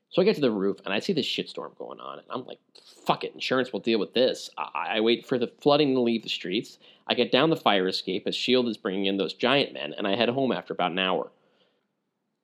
So 0.09 0.23
I 0.23 0.25
get 0.25 0.37
to 0.37 0.41
the 0.41 0.51
roof 0.51 0.79
and 0.87 0.95
I 0.95 1.01
see 1.01 1.13
this 1.13 1.27
shitstorm 1.27 1.77
going 1.77 2.01
on, 2.01 2.21
and 2.21 2.27
I'm 2.31 2.47
like, 2.47 2.59
fuck 3.05 3.23
it, 3.23 3.35
insurance 3.35 3.71
will 3.71 3.81
deal 3.81 3.99
with 3.99 4.15
this. 4.15 4.49
I, 4.57 4.97
I 4.97 5.01
wait 5.01 5.27
for 5.27 5.39
the 5.39 5.53
flooding 5.61 5.93
to 5.95 6.01
leave 6.01 6.23
the 6.23 6.31
streets. 6.31 6.79
I 7.07 7.13
get 7.13 7.31
down 7.31 7.51
the 7.51 7.57
fire 7.57 7.87
escape 7.87 8.23
as 8.27 8.35
S.H.I.E.L.D. 8.35 8.71
is 8.71 8.79
bringing 8.79 9.05
in 9.05 9.19
those 9.19 9.35
giant 9.35 9.75
men, 9.75 9.93
and 9.93 10.07
I 10.07 10.17
head 10.17 10.31
home 10.31 10.53
after 10.53 10.73
about 10.73 10.93
an 10.93 11.01
hour. 11.01 11.31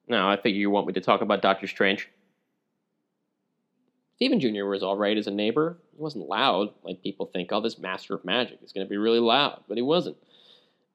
Now, 0.06 0.28
I 0.28 0.36
figure 0.36 0.60
you 0.60 0.68
want 0.68 0.86
me 0.86 0.92
to 0.92 1.00
talk 1.00 1.22
about 1.22 1.40
Doctor 1.40 1.66
Strange. 1.66 2.10
Stephen 4.22 4.38
Jr. 4.38 4.66
was 4.66 4.84
all 4.84 4.96
right 4.96 5.18
as 5.18 5.26
a 5.26 5.32
neighbor. 5.32 5.78
He 5.96 6.00
wasn't 6.00 6.28
loud, 6.28 6.72
like 6.84 7.02
people 7.02 7.26
think, 7.26 7.50
oh, 7.50 7.60
this 7.60 7.76
master 7.76 8.14
of 8.14 8.24
magic 8.24 8.60
is 8.62 8.70
going 8.72 8.86
to 8.86 8.88
be 8.88 8.96
really 8.96 9.18
loud, 9.18 9.64
but 9.66 9.76
he 9.76 9.82
wasn't. 9.82 10.16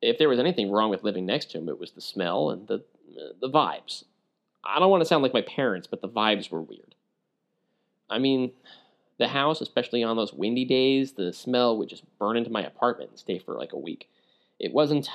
If 0.02 0.18
there 0.18 0.30
was 0.30 0.40
anything 0.40 0.72
wrong 0.72 0.90
with 0.90 1.04
living 1.04 1.26
next 1.26 1.52
to 1.52 1.58
him, 1.58 1.68
it 1.68 1.78
was 1.78 1.92
the 1.92 2.00
smell 2.00 2.52
and 2.52 2.66
the, 2.70 2.76
uh, 2.76 3.34
the 3.42 3.50
vibes. 3.50 4.06
I 4.64 4.80
don't 4.80 4.90
want 4.90 5.02
to 5.02 5.06
sound 5.06 5.24
like 5.24 5.34
my 5.34 5.42
parents, 5.42 5.88
but 5.88 6.00
the 6.00 6.08
vibes 6.08 6.50
were 6.50 6.62
weird. 6.62 6.96
I 8.10 8.18
mean, 8.18 8.54
the 9.20 9.28
house, 9.28 9.60
especially 9.60 10.04
on 10.04 10.16
those 10.16 10.32
windy 10.32 10.64
days, 10.64 11.12
the 11.12 11.34
smell 11.34 11.78
would 11.78 11.90
just 11.90 12.06
burn 12.20 12.38
into 12.38 12.50
my 12.50 12.64
apartment 12.64 13.10
and 13.10 13.20
stay 13.20 13.40
for 13.40 13.56
like 13.56 13.74
a 13.74 13.78
week. 13.78 14.08
It 14.58 14.72
wasn't 14.72 15.10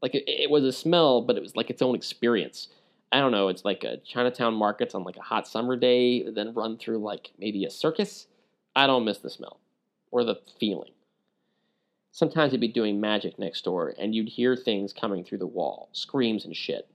like 0.00 0.14
it, 0.14 0.24
it 0.26 0.48
was 0.48 0.64
a 0.64 0.72
smell, 0.72 1.20
but 1.20 1.36
it 1.36 1.42
was 1.42 1.54
like 1.54 1.68
its 1.68 1.82
own 1.82 1.94
experience. 1.94 2.68
I 3.12 3.18
don't 3.18 3.32
know, 3.32 3.48
it's 3.48 3.64
like 3.64 3.82
a 3.82 3.96
Chinatown 3.98 4.54
markets 4.54 4.94
on 4.94 5.02
like 5.02 5.16
a 5.16 5.22
hot 5.22 5.48
summer 5.48 5.76
day, 5.76 6.28
then 6.30 6.54
run 6.54 6.78
through 6.78 6.98
like 6.98 7.32
maybe 7.38 7.64
a 7.64 7.70
circus. 7.70 8.28
I 8.76 8.86
don't 8.86 9.04
miss 9.04 9.18
the 9.18 9.30
smell 9.30 9.58
or 10.10 10.24
the 10.24 10.36
feeling. 10.58 10.92
Sometimes 12.12 12.52
you'd 12.52 12.60
be 12.60 12.68
doing 12.68 13.00
magic 13.00 13.38
next 13.38 13.64
door 13.64 13.94
and 13.98 14.14
you'd 14.14 14.28
hear 14.28 14.56
things 14.56 14.92
coming 14.92 15.24
through 15.24 15.38
the 15.38 15.46
wall, 15.46 15.88
screams 15.92 16.44
and 16.44 16.56
shit. 16.56 16.88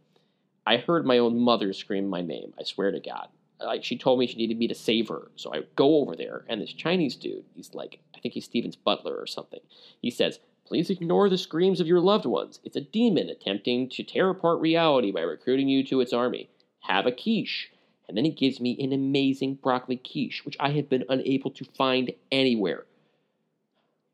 I 0.65 0.77
heard 0.77 1.05
my 1.05 1.17
own 1.17 1.39
mother 1.39 1.73
scream 1.73 2.07
my 2.07 2.21
name, 2.21 2.53
I 2.59 2.63
swear 2.63 2.91
to 2.91 2.99
God. 2.99 3.27
Like 3.59 3.83
she 3.83 3.97
told 3.97 4.19
me 4.19 4.27
she 4.27 4.35
needed 4.35 4.57
me 4.57 4.67
to 4.67 4.75
save 4.75 5.09
her. 5.09 5.31
So 5.35 5.53
I 5.53 5.63
go 5.75 5.97
over 5.97 6.15
there 6.15 6.45
and 6.47 6.61
this 6.61 6.73
Chinese 6.73 7.15
dude, 7.15 7.45
he's 7.55 7.73
like 7.73 7.99
I 8.15 8.19
think 8.19 8.33
he's 8.33 8.45
Steven's 8.45 8.75
butler 8.75 9.15
or 9.15 9.27
something. 9.27 9.61
He 10.01 10.11
says, 10.11 10.39
Please 10.65 10.89
ignore 10.89 11.29
the 11.29 11.37
screams 11.37 11.79
of 11.79 11.87
your 11.87 11.99
loved 11.99 12.25
ones. 12.25 12.59
It's 12.63 12.75
a 12.75 12.81
demon 12.81 13.29
attempting 13.29 13.87
to 13.89 14.03
tear 14.03 14.29
apart 14.29 14.59
reality 14.59 15.11
by 15.11 15.21
recruiting 15.21 15.69
you 15.69 15.83
to 15.85 16.01
its 16.01 16.11
army. 16.11 16.49
Have 16.81 17.05
a 17.05 17.11
quiche. 17.11 17.71
And 18.07 18.17
then 18.17 18.25
he 18.25 18.31
gives 18.31 18.59
me 18.59 18.75
an 18.79 18.91
amazing 18.91 19.55
broccoli 19.55 19.97
quiche, 19.97 20.43
which 20.45 20.57
I 20.59 20.71
have 20.71 20.89
been 20.89 21.05
unable 21.07 21.51
to 21.51 21.65
find 21.65 22.11
anywhere. 22.31 22.85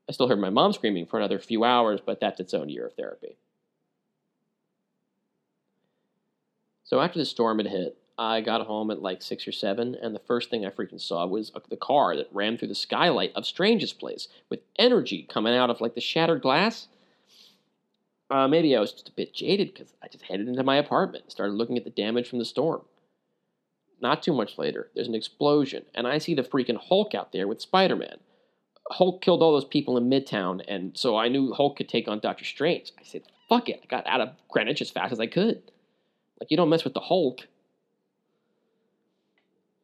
I 0.10 0.14
still 0.14 0.28
heard 0.28 0.40
my 0.40 0.50
mom 0.50 0.74
screaming 0.74 1.06
for 1.06 1.18
another 1.18 1.40
few 1.40 1.64
hours, 1.64 2.02
but 2.06 2.20
that's 2.20 2.40
its 2.40 2.54
own 2.54 2.68
year 2.68 2.88
of 2.88 2.94
therapy. 2.94 3.38
So 6.84 7.00
after 7.00 7.20
the 7.20 7.26
storm 7.26 7.60
had 7.60 7.68
hit, 7.68 7.98
I 8.22 8.42
got 8.42 8.68
home 8.68 8.92
at 8.92 9.02
like 9.02 9.24
six 9.24 9.48
or 9.48 9.52
seven, 9.52 9.96
and 9.96 10.14
the 10.14 10.20
first 10.20 10.52
thing 10.52 10.64
I 10.64 10.70
freaking 10.70 11.02
saw 11.02 11.26
was 11.26 11.52
the 11.72 11.76
car 11.76 12.16
that 12.16 12.30
ran 12.32 12.56
through 12.56 12.68
the 12.68 12.76
skylight 12.76 13.32
of 13.36 13.48
Strange's 13.48 13.94
place 13.94 14.28
with 14.48 14.60
energy 14.78 15.26
coming 15.28 15.56
out 15.56 15.72
of 15.72 15.82
like 15.82 15.96
the 15.96 16.02
shattered 16.02 16.44
glass. 16.44 16.88
Uh, 18.30 18.48
maybe 18.48 18.76
I 18.76 18.80
was 18.80 18.92
just 18.92 19.10
a 19.10 19.14
bit 19.14 19.34
jaded 19.34 19.74
because 19.74 19.96
I 20.04 20.08
just 20.08 20.26
headed 20.26 20.48
into 20.48 20.62
my 20.62 20.78
apartment 20.78 21.24
and 21.24 21.32
started 21.32 21.54
looking 21.54 21.80
at 21.80 21.84
the 21.84 21.90
damage 21.90 22.30
from 22.30 22.38
the 22.38 22.46
storm. 22.46 22.84
Not 24.00 24.22
too 24.22 24.34
much 24.34 24.56
later, 24.56 24.92
there's 24.94 25.08
an 25.08 25.16
explosion, 25.16 25.86
and 25.96 26.06
I 26.06 26.20
see 26.20 26.36
the 26.36 26.44
freaking 26.44 26.78
Hulk 26.78 27.16
out 27.16 27.32
there 27.32 27.48
with 27.48 27.60
Spider 27.60 27.96
Man. 27.96 28.18
Hulk 28.92 29.24
killed 29.24 29.42
all 29.42 29.54
those 29.54 29.66
people 29.66 29.98
in 29.98 30.12
Midtown, 30.12 30.62
and 30.68 30.96
so 30.96 31.18
I 31.18 31.28
knew 31.28 31.54
Hulk 31.54 31.76
could 31.76 31.90
take 31.90 32.08
on 32.08 32.20
Doctor 32.20 32.46
Strange. 32.46 32.92
I 33.00 33.04
said, 33.04 33.24
fuck 33.50 33.68
it. 33.68 33.80
I 33.84 33.88
got 33.88 34.06
out 34.06 34.22
of 34.22 34.30
Greenwich 34.48 34.82
as 34.82 34.92
fast 34.92 35.12
as 35.12 35.20
I 35.20 35.26
could. 35.26 35.64
Like, 36.40 36.52
you 36.52 36.58
don't 36.58 36.70
mess 36.70 36.84
with 36.84 36.94
the 36.94 37.00
Hulk. 37.00 37.48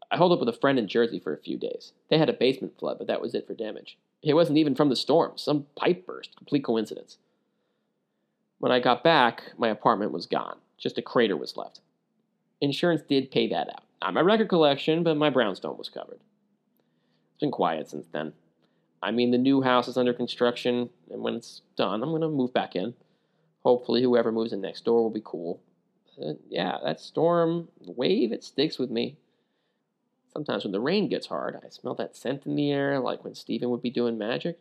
I 0.10 0.18
holed 0.18 0.32
up 0.32 0.40
with 0.40 0.50
a 0.50 0.54
friend 0.54 0.80
in 0.80 0.88
Jersey 0.88 1.20
for 1.20 1.34
a 1.34 1.42
few 1.42 1.58
days. 1.58 1.92
They 2.10 2.18
had 2.18 2.30
a 2.30 2.34
basement 2.34 2.78
flood, 2.80 2.98
but 2.98 3.08
that 3.08 3.22
was 3.22 3.36
it 3.36 3.46
for 3.46 3.54
damage. 3.54 3.98
It 4.24 4.34
wasn't 4.34 4.58
even 4.58 4.76
from 4.76 4.90
the 4.90 4.96
storm, 4.96 5.34
some 5.36 5.68
pipe 5.76 6.06
burst, 6.06 6.36
complete 6.36 6.64
coincidence. 6.64 7.18
When 8.60 8.72
I 8.72 8.80
got 8.80 9.04
back, 9.04 9.44
my 9.58 9.68
apartment 9.68 10.12
was 10.12 10.26
gone. 10.26 10.58
Just 10.78 10.98
a 10.98 11.02
crater 11.02 11.36
was 11.38 11.58
left. 11.58 11.82
Insurance 12.62 13.02
did 13.02 13.32
pay 13.32 13.48
that 13.50 13.70
out. 13.70 13.84
Not 14.02 14.14
my 14.14 14.22
record 14.22 14.50
collection, 14.50 15.04
but 15.04 15.18
my 15.18 15.30
brownstone 15.30 15.78
was 15.78 15.90
covered. 15.90 16.20
It's 17.34 17.42
been 17.42 17.52
quiet 17.52 17.90
since 17.90 18.08
then. 18.12 18.34
I 19.02 19.12
mean, 19.12 19.32
the 19.32 19.38
new 19.38 19.62
house 19.62 19.88
is 19.88 19.98
under 19.98 20.14
construction, 20.14 20.90
and 21.12 21.22
when 21.22 21.36
it's 21.36 21.62
done, 21.76 22.02
I'm 22.02 22.10
going 22.10 22.22
to 22.22 22.30
move 22.30 22.54
back 22.54 22.76
in. 22.76 22.96
Hopefully, 23.64 24.02
whoever 24.02 24.32
moves 24.32 24.54
in 24.54 24.62
next 24.62 24.86
door 24.86 25.04
will 25.04 25.12
be 25.12 25.22
cool. 25.24 25.62
Uh, 26.20 26.34
yeah, 26.50 26.78
that 26.84 27.00
storm 27.00 27.68
wave, 27.80 28.32
it 28.32 28.44
sticks 28.44 28.80
with 28.80 28.90
me. 28.90 29.18
Sometimes 30.38 30.66
when 30.66 30.72
the 30.72 30.80
rain 30.80 31.10
gets 31.10 31.26
hard, 31.26 31.60
I 31.66 31.70
smell 31.70 31.96
that 31.96 32.16
scent 32.16 32.46
in 32.46 32.56
the 32.56 32.72
air, 32.72 33.00
like 33.00 33.24
when 33.24 33.34
Stephen 33.34 33.72
would 33.72 33.82
be 33.82 33.90
doing 33.90 34.20
magic. 34.20 34.60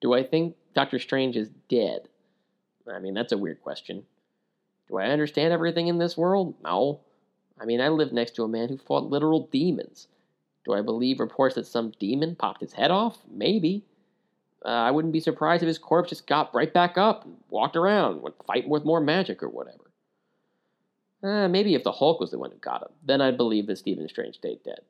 Do 0.00 0.14
I 0.14 0.24
think 0.24 0.56
Doctor 0.74 0.98
Strange 0.98 1.36
is 1.36 1.48
dead? 1.68 2.08
I 2.92 2.98
mean, 2.98 3.14
that's 3.14 3.30
a 3.30 3.38
weird 3.38 3.62
question. 3.62 4.02
Do 4.88 4.98
I 4.98 5.10
understand 5.10 5.52
everything 5.52 5.86
in 5.86 5.98
this 5.98 6.16
world? 6.16 6.56
No. 6.64 6.98
I 7.60 7.66
mean, 7.66 7.80
I 7.80 7.88
live 7.88 8.12
next 8.12 8.34
to 8.34 8.42
a 8.42 8.48
man 8.48 8.68
who 8.68 8.78
fought 8.78 9.04
literal 9.04 9.46
demons. 9.52 10.08
Do 10.66 10.72
I 10.72 10.82
believe 10.82 11.20
reports 11.20 11.54
that 11.54 11.68
some 11.68 11.92
demon 12.00 12.34
popped 12.34 12.62
his 12.62 12.72
head 12.72 12.90
off? 12.90 13.18
Maybe. 13.30 13.84
Uh, 14.64 14.70
I 14.70 14.90
wouldn't 14.90 15.12
be 15.12 15.20
surprised 15.20 15.62
if 15.62 15.68
his 15.68 15.78
corpse 15.78 16.08
just 16.08 16.26
got 16.26 16.52
right 16.52 16.74
back 16.74 16.98
up 16.98 17.24
and 17.24 17.36
walked 17.48 17.76
around, 17.76 18.22
went 18.22 18.44
fighting 18.44 18.70
with 18.70 18.84
more 18.84 19.00
magic 19.00 19.40
or 19.40 19.48
whatever. 19.48 19.87
Uh, 21.22 21.48
maybe 21.48 21.74
if 21.74 21.82
the 21.82 21.92
Hulk 21.92 22.20
was 22.20 22.30
the 22.30 22.38
one 22.38 22.50
who 22.50 22.58
got 22.58 22.82
him, 22.82 22.90
then 23.04 23.20
I'd 23.20 23.36
believe 23.36 23.66
that 23.66 23.78
Stephen 23.78 24.08
Strange 24.08 24.36
stayed 24.36 24.62
dead. 24.62 24.80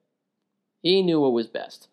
He 0.83 1.03
knew 1.03 1.21
what 1.21 1.33
was 1.33 1.47
best. 1.47 1.89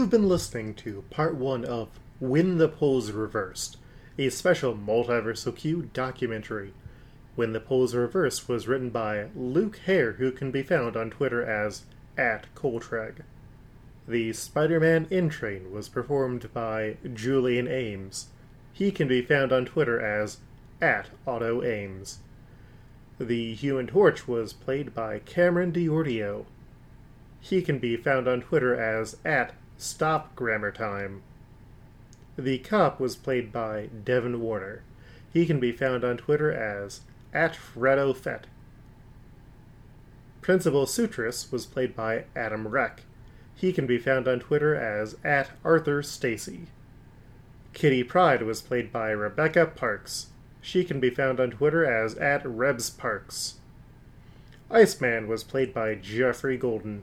You've 0.00 0.08
been 0.08 0.30
listening 0.30 0.72
to 0.76 1.04
part 1.10 1.34
one 1.34 1.62
of 1.62 1.90
When 2.20 2.56
the 2.56 2.70
Poles 2.70 3.12
Reversed, 3.12 3.76
a 4.16 4.30
special 4.30 4.74
Multiversal 4.74 5.54
Q 5.54 5.90
documentary. 5.92 6.72
When 7.36 7.52
the 7.52 7.60
Poles 7.60 7.94
Reversed 7.94 8.48
was 8.48 8.66
written 8.66 8.88
by 8.88 9.26
Luke 9.36 9.76
Hare, 9.84 10.12
who 10.12 10.32
can 10.32 10.50
be 10.50 10.62
found 10.62 10.96
on 10.96 11.10
Twitter 11.10 11.44
as 11.44 11.82
at 12.16 12.46
Coltreg. 12.54 13.24
The 14.08 14.32
Spider 14.32 14.80
Man 14.80 15.06
In 15.10 15.28
Train 15.28 15.70
was 15.70 15.90
performed 15.90 16.50
by 16.54 16.96
Julian 17.12 17.68
Ames. 17.68 18.28
He 18.72 18.90
can 18.90 19.06
be 19.06 19.20
found 19.20 19.52
on 19.52 19.66
Twitter 19.66 20.00
as 20.00 20.38
at 20.80 21.10
Otto 21.26 21.62
Ames. 21.62 22.20
The 23.18 23.52
Human 23.52 23.88
Torch 23.88 24.26
was 24.26 24.54
played 24.54 24.94
by 24.94 25.18
Cameron 25.18 25.72
Diordio. 25.72 26.46
He 27.42 27.60
can 27.60 27.78
be 27.78 27.98
found 27.98 28.26
on 28.26 28.40
Twitter 28.40 28.74
as 28.74 29.18
at 29.26 29.52
Stop 29.80 30.36
Grammar 30.36 30.72
Time. 30.72 31.22
The 32.36 32.58
cop 32.58 33.00
was 33.00 33.16
played 33.16 33.50
by 33.50 33.86
Devin 34.04 34.38
Warner. 34.38 34.82
He 35.32 35.46
can 35.46 35.58
be 35.58 35.72
found 35.72 36.04
on 36.04 36.18
Twitter 36.18 36.52
as 36.52 37.00
at 37.32 37.54
Fredo 37.54 38.14
Fett. 38.14 38.46
Principal 40.42 40.84
Sutras 40.84 41.50
was 41.50 41.64
played 41.64 41.96
by 41.96 42.24
Adam 42.36 42.68
Reck. 42.68 43.04
He 43.54 43.72
can 43.72 43.86
be 43.86 43.96
found 43.96 44.28
on 44.28 44.40
Twitter 44.40 44.74
as 44.74 45.16
at 45.24 45.52
Arthur 45.64 46.02
Stacy. 46.02 46.66
Kitty 47.72 48.04
Pryde 48.04 48.42
was 48.42 48.60
played 48.60 48.92
by 48.92 49.10
Rebecca 49.12 49.64
Parks. 49.64 50.26
She 50.60 50.84
can 50.84 51.00
be 51.00 51.08
found 51.08 51.40
on 51.40 51.52
Twitter 51.52 51.86
as 51.86 52.16
at 52.16 52.44
Rebs 52.44 52.90
Parks. 52.90 53.54
Iceman 54.70 55.26
was 55.26 55.42
played 55.42 55.72
by 55.72 55.94
Jeffrey 55.94 56.58
Golden. 56.58 57.02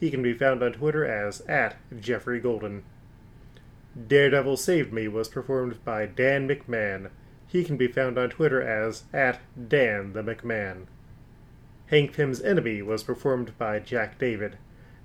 He 0.00 0.10
can 0.10 0.22
be 0.22 0.32
found 0.32 0.62
on 0.62 0.72
Twitter 0.72 1.04
as 1.04 1.42
at 1.42 1.76
Jeffrey 2.00 2.40
Golden. 2.40 2.82
Daredevil 4.08 4.56
Saved 4.56 4.92
Me 4.94 5.06
was 5.08 5.28
performed 5.28 5.84
by 5.84 6.06
Dan 6.06 6.48
McMahon. 6.48 7.10
He 7.46 7.64
can 7.64 7.76
be 7.76 7.86
found 7.86 8.16
on 8.16 8.30
Twitter 8.30 8.62
as 8.62 9.04
at 9.12 9.40
Dan 9.68 10.14
the 10.14 10.22
McMahon. 10.22 10.86
Hank 11.88 12.14
Pym's 12.14 12.40
Enemy 12.40 12.80
was 12.80 13.02
performed 13.02 13.58
by 13.58 13.78
Jack 13.78 14.18
David. 14.18 14.56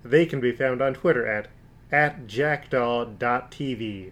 They 0.04 0.26
can 0.26 0.40
be 0.40 0.52
found 0.52 0.82
on 0.82 0.94
Twitter 0.94 1.28
at 1.28 1.48
at 1.92 2.26
jackdaw.tv. 2.28 4.12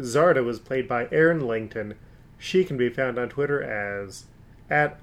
Zarda 0.00 0.44
was 0.44 0.58
played 0.58 0.88
by 0.88 1.08
Erin 1.12 1.46
Langton. 1.46 1.94
She 2.38 2.64
can 2.64 2.76
be 2.76 2.88
found 2.88 3.18
on 3.18 3.28
Twitter 3.28 3.62
as 3.62 4.24
at 4.68 4.98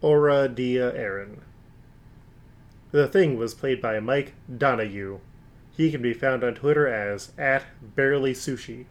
Aura 0.00 0.48
Dia 0.48 0.94
Erin. 0.94 1.42
The 2.92 3.06
Thing 3.06 3.36
was 3.36 3.54
played 3.54 3.80
by 3.80 4.00
Mike 4.00 4.34
Donahue. 4.54 5.20
He 5.76 5.92
can 5.92 6.02
be 6.02 6.12
found 6.12 6.42
on 6.42 6.54
Twitter 6.54 6.88
as 6.88 7.32
at 7.38 7.64
Barely 7.94 8.32
Sushi. 8.32 8.86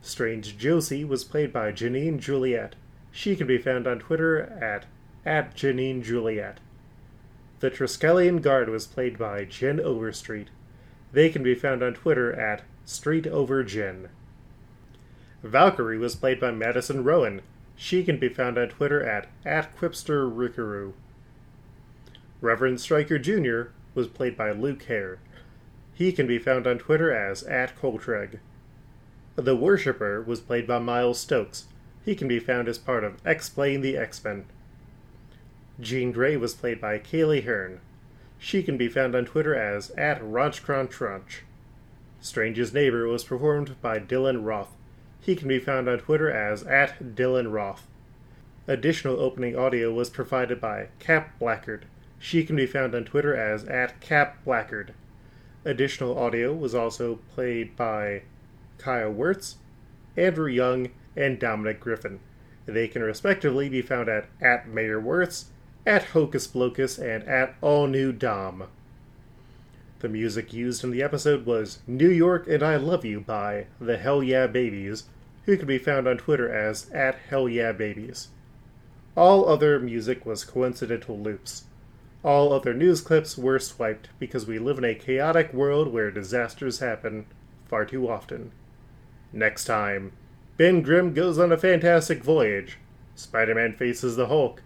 Strange 0.00 0.56
Josie 0.56 1.04
was 1.04 1.22
played 1.22 1.52
by 1.52 1.72
Janine 1.72 2.18
Juliet. 2.18 2.74
She 3.10 3.36
can 3.36 3.46
be 3.46 3.58
found 3.58 3.86
on 3.86 3.98
Twitter 3.98 4.40
at 4.60 4.86
at 5.24 5.54
Janine 5.54 6.02
Juliet. 6.02 6.58
The 7.60 7.70
Triskelion 7.70 8.40
Guard 8.40 8.68
was 8.68 8.86
played 8.86 9.18
by 9.18 9.44
Jen 9.44 9.78
Overstreet. 9.78 10.48
They 11.12 11.28
can 11.28 11.42
be 11.42 11.54
found 11.54 11.82
on 11.82 11.94
Twitter 11.94 12.32
at 12.32 12.62
Street 12.84 13.26
Over 13.26 13.62
Jen. 13.62 14.08
Valkyrie 15.44 15.98
was 15.98 16.16
played 16.16 16.40
by 16.40 16.50
Madison 16.50 17.04
Rowan. 17.04 17.42
She 17.76 18.02
can 18.02 18.18
be 18.18 18.28
found 18.28 18.58
on 18.58 18.70
Twitter 18.70 19.04
at, 19.04 19.28
at 19.44 19.76
Quipster. 19.76 20.28
Reverend 22.42 22.80
Stryker 22.80 23.20
Jr. 23.20 23.70
was 23.94 24.08
played 24.08 24.36
by 24.36 24.50
Luke 24.50 24.82
Hare. 24.82 25.20
He 25.94 26.10
can 26.10 26.26
be 26.26 26.40
found 26.40 26.66
on 26.66 26.78
Twitter 26.78 27.14
as 27.14 27.44
at 27.44 27.80
Coltreg. 27.80 28.40
The 29.36 29.54
Worshipper 29.54 30.20
was 30.20 30.40
played 30.40 30.66
by 30.66 30.80
Miles 30.80 31.20
Stokes. 31.20 31.66
He 32.04 32.16
can 32.16 32.26
be 32.26 32.40
found 32.40 32.66
as 32.66 32.78
part 32.78 33.04
of 33.04 33.24
X-Plain 33.24 33.80
the 33.80 33.96
X-Men. 33.96 34.46
Jean 35.80 36.10
Grey 36.10 36.36
was 36.36 36.52
played 36.52 36.80
by 36.80 36.98
Kaylee 36.98 37.44
Hearn. 37.44 37.80
She 38.40 38.64
can 38.64 38.76
be 38.76 38.88
found 38.88 39.14
on 39.14 39.24
Twitter 39.24 39.54
as 39.54 39.90
at 39.90 40.20
RonchCronTronch. 40.20 41.42
Strange's 42.20 42.74
Neighbor 42.74 43.06
was 43.06 43.22
performed 43.22 43.80
by 43.80 44.00
Dylan 44.00 44.44
Roth. 44.44 44.74
He 45.20 45.36
can 45.36 45.46
be 45.46 45.60
found 45.60 45.88
on 45.88 46.00
Twitter 46.00 46.28
as 46.28 46.64
at 46.64 47.14
Dylan 47.14 47.52
Roth. 47.52 47.86
Additional 48.66 49.20
opening 49.20 49.56
audio 49.56 49.92
was 49.92 50.10
provided 50.10 50.60
by 50.60 50.88
Cap 50.98 51.38
Blackard. 51.38 51.86
She 52.24 52.44
can 52.44 52.54
be 52.54 52.66
found 52.66 52.94
on 52.94 53.04
Twitter 53.04 53.34
as 53.34 53.64
at 53.64 54.00
Cap 54.00 54.44
Blackard. 54.44 54.94
Additional 55.64 56.16
audio 56.16 56.54
was 56.54 56.72
also 56.72 57.16
played 57.34 57.74
by 57.74 58.22
Kyle 58.78 59.10
Wirtz, 59.10 59.56
Andrew 60.16 60.46
Young, 60.46 60.90
and 61.16 61.40
Dominic 61.40 61.80
Griffin. 61.80 62.20
They 62.64 62.86
can 62.86 63.02
respectively 63.02 63.68
be 63.68 63.82
found 63.82 64.08
at, 64.08 64.26
at 64.40 64.68
Mayor 64.68 65.00
Wirtz, 65.00 65.46
at 65.84 66.04
Hocus 66.10 66.46
Blocus, 66.46 66.96
and 66.96 67.24
at 67.24 67.56
All 67.60 67.88
New 67.88 68.12
Dom. 68.12 68.68
The 69.98 70.08
music 70.08 70.52
used 70.52 70.84
in 70.84 70.92
the 70.92 71.02
episode 71.02 71.44
was 71.44 71.80
New 71.88 72.08
York 72.08 72.46
and 72.46 72.62
I 72.62 72.76
Love 72.76 73.04
You 73.04 73.18
by 73.18 73.66
the 73.80 73.96
Hell 73.96 74.22
Yeah 74.22 74.46
Babies, 74.46 75.06
who 75.46 75.56
can 75.56 75.66
be 75.66 75.76
found 75.76 76.06
on 76.06 76.18
Twitter 76.18 76.48
as 76.48 76.88
at 76.90 77.16
Hell 77.28 77.48
Yeah 77.48 77.72
Babies. 77.72 78.28
All 79.16 79.48
other 79.48 79.80
music 79.80 80.24
was 80.24 80.44
coincidental 80.44 81.18
loops. 81.18 81.64
All 82.24 82.52
other 82.52 82.72
news 82.72 83.00
clips 83.00 83.36
were 83.36 83.58
swiped 83.58 84.08
because 84.20 84.46
we 84.46 84.60
live 84.60 84.78
in 84.78 84.84
a 84.84 84.94
chaotic 84.94 85.52
world 85.52 85.92
where 85.92 86.12
disasters 86.12 86.78
happen 86.78 87.26
far 87.66 87.84
too 87.84 88.08
often. 88.08 88.52
Next 89.32 89.64
time, 89.64 90.12
Ben 90.56 90.82
Grimm 90.82 91.14
goes 91.14 91.36
on 91.36 91.50
a 91.50 91.56
fantastic 91.56 92.22
voyage. 92.22 92.78
Spider 93.16 93.56
Man 93.56 93.72
faces 93.72 94.14
the 94.14 94.28
Hulk. 94.28 94.62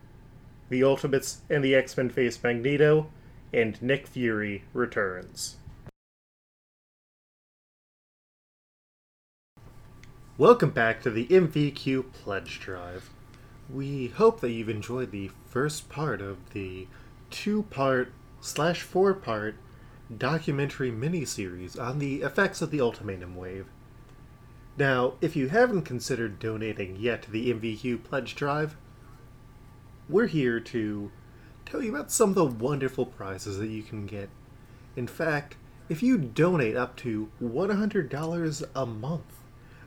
The 0.69 0.85
Ultimates 0.85 1.41
and 1.49 1.65
the 1.65 1.75
X 1.75 1.97
Men 1.97 2.11
face 2.11 2.43
Magneto, 2.43 3.11
and 3.55 3.81
Nick 3.81 4.07
Fury 4.07 4.65
returns. 4.75 5.57
Welcome 10.37 10.71
back 10.71 11.01
to 11.03 11.11
the 11.11 11.27
MVQ 11.29 12.13
Pledge 12.13 12.61
Drive. 12.61 13.09
We 13.71 14.09
hope 14.09 14.41
that 14.41 14.51
you've 14.51 14.69
enjoyed 14.69 15.11
the 15.11 15.31
first 15.49 15.89
part 15.89 16.21
of 16.21 16.53
the 16.53 16.87
two 17.31 17.64
part 17.64 18.12
slash 18.41 18.83
four 18.83 19.14
part 19.14 19.57
documentary 20.16 20.91
miniseries 20.91 21.81
on 21.81 21.99
the 21.99 22.22
effects 22.22 22.62
of 22.62 22.70
the 22.70 22.81
ultimatum 22.81 23.35
wave. 23.35 23.66
Now, 24.79 25.14
if 25.20 25.35
you 25.35 25.49
haven't 25.49 25.83
considered 25.83 26.39
donating 26.39 26.97
yet 26.97 27.22
to 27.22 27.31
the 27.31 27.53
MVQ 27.53 28.05
Pledge 28.05 28.35
Drive, 28.35 28.77
we're 30.09 30.27
here 30.27 30.61
to 30.61 31.11
tell 31.64 31.83
you 31.83 31.95
about 31.95 32.12
some 32.12 32.31
of 32.31 32.35
the 32.35 32.45
wonderful 32.45 33.07
prizes 33.07 33.59
that 33.59 33.70
you 33.70 33.83
can 33.83 34.07
get. 34.07 34.29
In 34.95 35.07
fact, 35.07 35.57
if 35.89 36.03
you 36.03 36.18
donate 36.18 36.77
up 36.77 36.97
to 36.97 37.31
$100 37.43 38.64
a 38.74 38.87
month, 38.87 39.41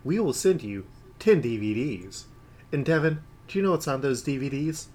we 0.04 0.20
will 0.20 0.34
send 0.34 0.64
you 0.64 0.86
10 1.20 1.44
DVDs. 1.44 2.24
And 2.72 2.86
Devin, 2.86 3.22
do 3.48 3.58
you 3.58 3.64
know 3.64 3.72
what's 3.72 3.88
on 3.88 4.02
those 4.02 4.24
DVDs? 4.24 4.88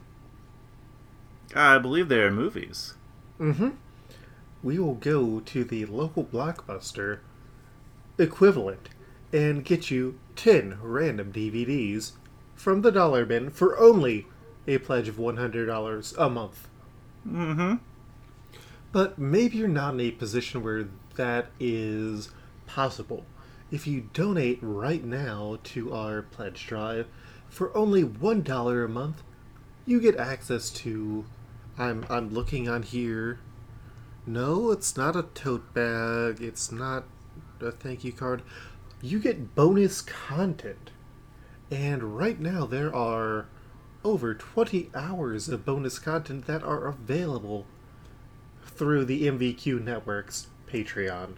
I 1.55 1.78
believe 1.78 2.09
they 2.09 2.20
are 2.20 2.30
movies. 2.30 2.94
Mm-hmm. 3.38 3.70
We 4.62 4.78
will 4.78 4.94
go 4.94 5.40
to 5.40 5.64
the 5.64 5.86
local 5.86 6.24
blockbuster 6.24 7.20
equivalent 8.18 8.88
and 9.32 9.64
get 9.64 9.90
you 9.90 10.18
10 10.36 10.78
random 10.82 11.32
DVDs 11.32 12.12
from 12.55 12.82
the 12.82 12.92
dollar 12.92 13.24
bin 13.24 13.50
for 13.50 13.78
only 13.78 14.26
a 14.66 14.78
pledge 14.78 15.09
of 15.09 15.16
$100 15.16 16.18
a 16.18 16.30
month. 16.30 16.68
Mm-hmm. 17.28 17.74
But 18.92 19.18
maybe 19.18 19.59
you're 19.59 19.68
not 19.68 19.94
in 19.94 20.00
a 20.00 20.11
position 20.12 20.62
where 20.62 20.88
that 21.16 21.48
is 21.61 22.30
possible. 22.66 23.24
If 23.70 23.86
you 23.86 24.09
donate 24.12 24.59
right 24.62 25.05
now 25.05 25.59
to 25.64 25.92
our 25.92 26.22
pledge 26.22 26.66
drive 26.66 27.07
for 27.48 27.76
only 27.76 28.05
$1 28.05 28.84
a 28.84 28.88
month, 28.88 29.22
you 29.86 30.00
get 30.00 30.16
access 30.16 30.70
to 30.70 31.24
I'm 31.77 32.07
I'm 32.09 32.33
looking 32.33 32.68
on 32.68 32.83
here. 32.83 33.41
No, 34.27 34.70
it's 34.70 34.97
not 34.97 35.16
a 35.16 35.22
tote 35.22 35.75
bag. 35.75 36.41
It's 36.41 36.70
not 36.72 37.05
a 37.61 37.70
thank 37.72 38.05
you 38.05 38.12
card. 38.12 38.43
You 39.03 39.18
get 39.18 39.55
bonus 39.55 40.01
content. 40.01 40.91
And 41.70 42.16
right 42.16 42.39
now 42.39 42.66
there 42.66 42.95
are 42.95 43.47
over 44.05 44.35
20 44.35 44.91
hours 44.95 45.49
of 45.49 45.64
bonus 45.64 45.99
content 45.99 46.47
that 46.47 46.62
are 46.62 46.87
available 46.87 47.66
through 48.62 49.05
the 49.07 49.27
MVQ 49.27 49.83
Network's 49.83 50.47
Patreon. 50.70 51.35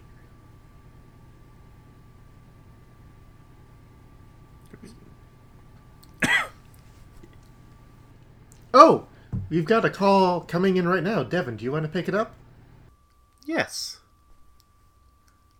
oh, 8.73 9.07
we've 9.49 9.65
got 9.65 9.85
a 9.85 9.89
call 9.89 10.41
coming 10.41 10.77
in 10.77 10.87
right 10.87 11.03
now. 11.03 11.23
Devin, 11.23 11.57
do 11.57 11.65
you 11.65 11.71
want 11.71 11.83
to 11.83 11.89
pick 11.89 12.07
it 12.07 12.15
up? 12.15 12.33
Yes. 13.45 13.99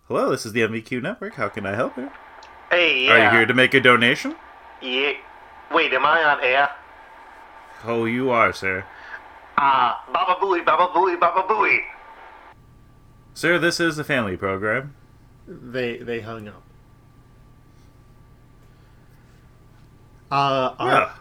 Hello, 0.07 0.31
this 0.31 0.45
is 0.45 0.53
the 0.53 0.61
MVQ 0.61 1.01
Network. 1.01 1.35
How 1.35 1.49
can 1.49 1.65
I 1.65 1.75
help 1.75 1.97
you? 1.97 2.09
Hey, 2.69 3.05
yeah. 3.05 3.11
Are 3.11 3.23
you 3.25 3.37
here 3.37 3.45
to 3.45 3.53
make 3.53 3.73
a 3.73 3.79
donation? 3.79 4.35
Yeah. 4.81 5.13
Wait, 5.71 5.93
am 5.93 6.05
I 6.05 6.23
on 6.23 6.43
air? 6.43 6.69
Oh, 7.83 8.05
you 8.05 8.29
are, 8.29 8.53
sir. 8.53 8.85
Ah, 9.57 10.03
uh, 10.07 10.13
Baba 10.13 10.39
Booey, 10.39 10.65
Baba 10.65 10.87
Booey, 10.93 11.19
Baba 11.19 11.41
Booey. 11.47 11.79
Sir, 13.33 13.57
this 13.59 13.79
is 13.79 13.97
a 13.97 14.03
family 14.03 14.37
program. 14.37 14.95
They 15.47 15.97
they 15.97 16.21
hung 16.21 16.47
up. 16.47 16.63
Uh, 20.29 20.75
yeah. 20.79 21.13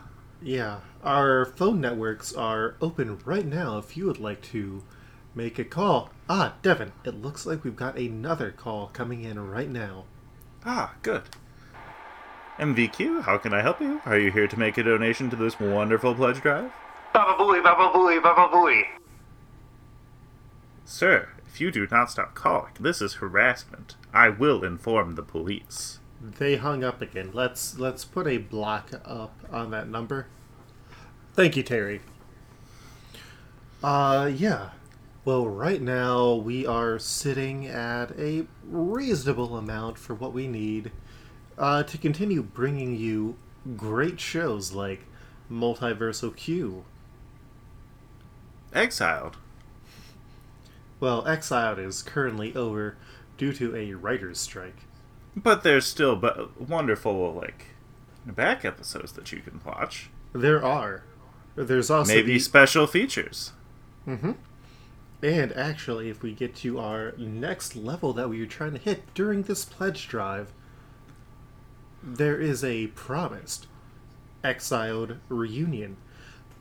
Yeah, 0.43 0.81
our 1.07 1.45
phone 1.45 1.81
networks 1.81 2.35
are 2.35 2.75
open 2.81 3.19
right 3.25 3.47
now 3.47 3.79
if 3.79 3.97
you 3.97 4.07
would 4.07 4.19
like 4.19 4.43
to 4.43 4.83
make 5.37 5.57
a 5.57 5.65
call. 5.65 6.11
Ah, 6.29 6.55
Devin, 6.63 6.93
it 7.05 7.23
looks 7.23 7.47
like 7.47 7.63
we've 7.63 7.77
got 7.77 7.97
another 7.97 8.51
call 8.51 8.89
coming 8.89 9.23
in 9.23 9.39
right 9.39 9.71
now. 9.71 10.05
Ah, 10.65 10.95
good. 11.03 11.23
MVQ, 12.59 13.23
how 13.23 13.39
can 13.39 13.55
I 13.55 13.63
help 13.63 13.81
you? 13.81 14.01
Are 14.05 14.19
you 14.19 14.33
here 14.33 14.49
to 14.49 14.59
make 14.59 14.77
a 14.79 14.83
donation 14.83 15.31
to 15.31 15.37
this 15.37 15.61
wonderful 15.61 16.15
pledge 16.15 16.41
drive? 16.41 16.73
Baba 17.15 17.41
booey, 17.41 17.63
baba 17.63 17.97
booey, 17.97 18.21
baba 18.21 18.53
booey. 18.53 18.83
Sir, 20.85 21.29
if 21.47 21.61
you 21.61 21.71
do 21.71 21.87
not 21.89 22.11
stop 22.11 22.35
calling, 22.35 22.73
this 22.81 23.01
is 23.01 23.15
harassment. 23.15 23.95
I 24.13 24.31
will 24.31 24.65
inform 24.65 25.15
the 25.15 25.23
police. 25.23 26.01
They 26.21 26.57
hung 26.57 26.83
up 26.83 27.01
again. 27.01 27.31
Let's 27.33 27.79
let's 27.79 28.05
put 28.05 28.27
a 28.27 28.39
block 28.39 28.91
up 29.05 29.39
on 29.53 29.71
that 29.71 29.89
number. 29.89 30.27
Thank 31.37 31.57
you, 31.57 31.63
Terry. 31.63 32.01
Uh 33.85 34.31
yeah. 34.35 34.71
Well, 35.25 35.47
right 35.49 35.83
now 35.83 36.35
we 36.35 36.67
are 36.67 36.99
sitting 36.99 37.67
at 37.67 38.19
a 38.19 38.47
reasonable 38.65 39.57
amount 39.57 39.99
for 39.99 40.15
what 40.15 40.33
we 40.33 40.47
need 40.47 40.93
uh, 41.59 41.83
to 41.83 41.99
continue 41.99 42.43
bringing 42.43 42.97
you 42.97 43.37
great 43.77 44.21
shows 44.21 44.73
like 44.73 45.01
Multiversal 45.51 46.35
Q. 46.37 46.85
Exiled. 48.73 49.37
Well, 51.01 51.27
Exiled 51.27 51.81
is 51.81 52.03
currently 52.03 52.55
over 52.55 52.97
due 53.37 53.53
to 53.55 53.75
a 53.75 53.95
writer's 53.95 54.39
strike. 54.39 54.85
But 55.35 55.65
there's 55.65 55.87
still 55.87 56.15
bu- 56.15 56.51
wonderful, 56.57 57.35
like, 57.35 57.67
back 58.25 58.65
episodes 58.65 59.11
that 59.13 59.33
you 59.33 59.41
can 59.41 59.61
watch. 59.67 60.09
There 60.33 60.65
are. 60.65 61.03
There's 61.57 61.91
also 61.91 62.15
Maybe 62.15 62.35
the- 62.35 62.39
special 62.39 62.87
features. 62.87 63.53
Mm-hmm. 64.07 64.33
And 65.23 65.53
actually, 65.55 66.11
if 66.11 66.23
we 66.23 66.33
get 66.33 66.55
to 66.57 66.79
our 66.79 67.15
next 67.17 67.75
level 67.75 68.13
that 68.13 68.29
we 68.29 68.39
were 68.39 68.47
trying 68.47 68.73
to 68.73 68.79
hit 68.79 69.03
during 69.15 69.43
this 69.43 69.65
pledge 69.65 70.07
drive, 70.09 70.53
there 72.03 72.39
is 72.41 72.63
a 72.63 72.89
promised 72.89 73.67
exiled 74.45 75.17
reunion. 75.29 75.97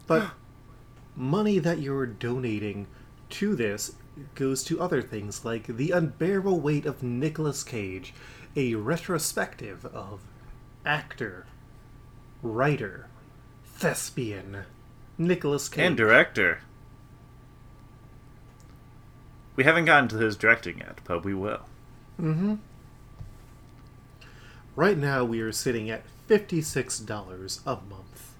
But 0.08 0.32
money 1.16 1.60
that 1.60 1.80
you're 1.80 2.08
donating 2.08 2.88
to 3.32 3.56
this 3.56 3.93
goes 4.34 4.64
to 4.64 4.80
other 4.82 5.02
things 5.02 5.43
like 5.43 5.68
The 5.68 5.91
Unbearable 5.91 6.62
Weight 6.62 6.86
of 6.86 7.04
Nicolas 7.04 7.64
Cage, 7.64 8.14
a 8.56 8.76
retrospective 8.76 9.86
of 9.88 10.22
actor, 10.86 11.46
writer, 12.41 13.08
thespian, 13.66 14.64
Nicolas 15.18 15.70
Cage. 15.70 15.86
And 15.86 15.97
director. 15.97 16.59
We 19.55 19.63
haven't 19.63 19.86
gotten 19.86 20.09
to 20.09 20.18
his 20.18 20.36
directing 20.36 20.80
yet, 20.80 20.99
but 21.05 21.24
we 21.24 21.34
will. 21.34 21.61
Mm-hmm. 22.20 22.55
Right 24.76 24.97
now, 24.97 25.24
we 25.24 25.39
are 25.39 25.53
sitting 25.53 25.89
at 25.89 26.03
$56 26.30 27.59
a 27.66 27.70
month. 27.70 28.34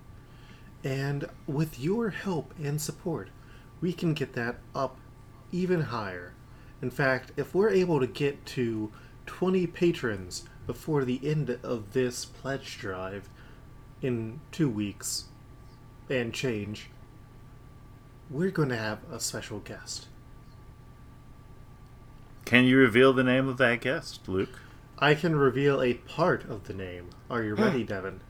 And 0.84 1.26
with 1.47 1.80
your 1.80 2.09
help 2.09 2.53
and 2.61 2.82
support, 2.82 3.30
we 3.80 3.93
can 3.93 4.13
get 4.13 4.34
that 4.34 4.57
up 4.76 4.97
even 5.51 5.82
higher. 5.82 6.34
In 6.82 6.91
fact, 6.91 7.32
if 7.38 7.55
we're 7.55 7.69
able 7.69 7.99
to 8.01 8.07
get 8.07 8.45
to 8.47 8.91
20 9.26 9.65
patrons 9.67 10.43
before 10.67 11.05
the 11.05 11.21
end 11.23 11.57
of 11.63 11.93
this 11.93 12.26
pledge 12.26 12.78
drive 12.78 13.30
in 14.01 14.41
two 14.51 14.69
weeks 14.69 15.26
and 16.10 16.34
change, 16.34 16.89
we're 18.30 18.51
going 18.51 18.70
to 18.70 18.78
have 18.78 18.99
a 19.12 19.20
special 19.20 19.60
guest. 19.60 20.08
Can 22.45 22.66
you 22.66 22.78
reveal 22.78 23.12
the 23.14 23.24
name 23.24 23.47
of 23.47 23.58
that 23.58 23.82
guest, 23.82 24.28
Luke? 24.28 24.62
I 24.99 25.16
can 25.16 25.36
reveal 25.36 25.82
a 25.82 25.95
part 25.95 26.43
of 26.47 26.66
the 26.66 26.74
name. 26.74 27.10
Are 27.30 27.43
you 27.43 27.56
ready, 27.56 27.84
Devin? 27.84 28.22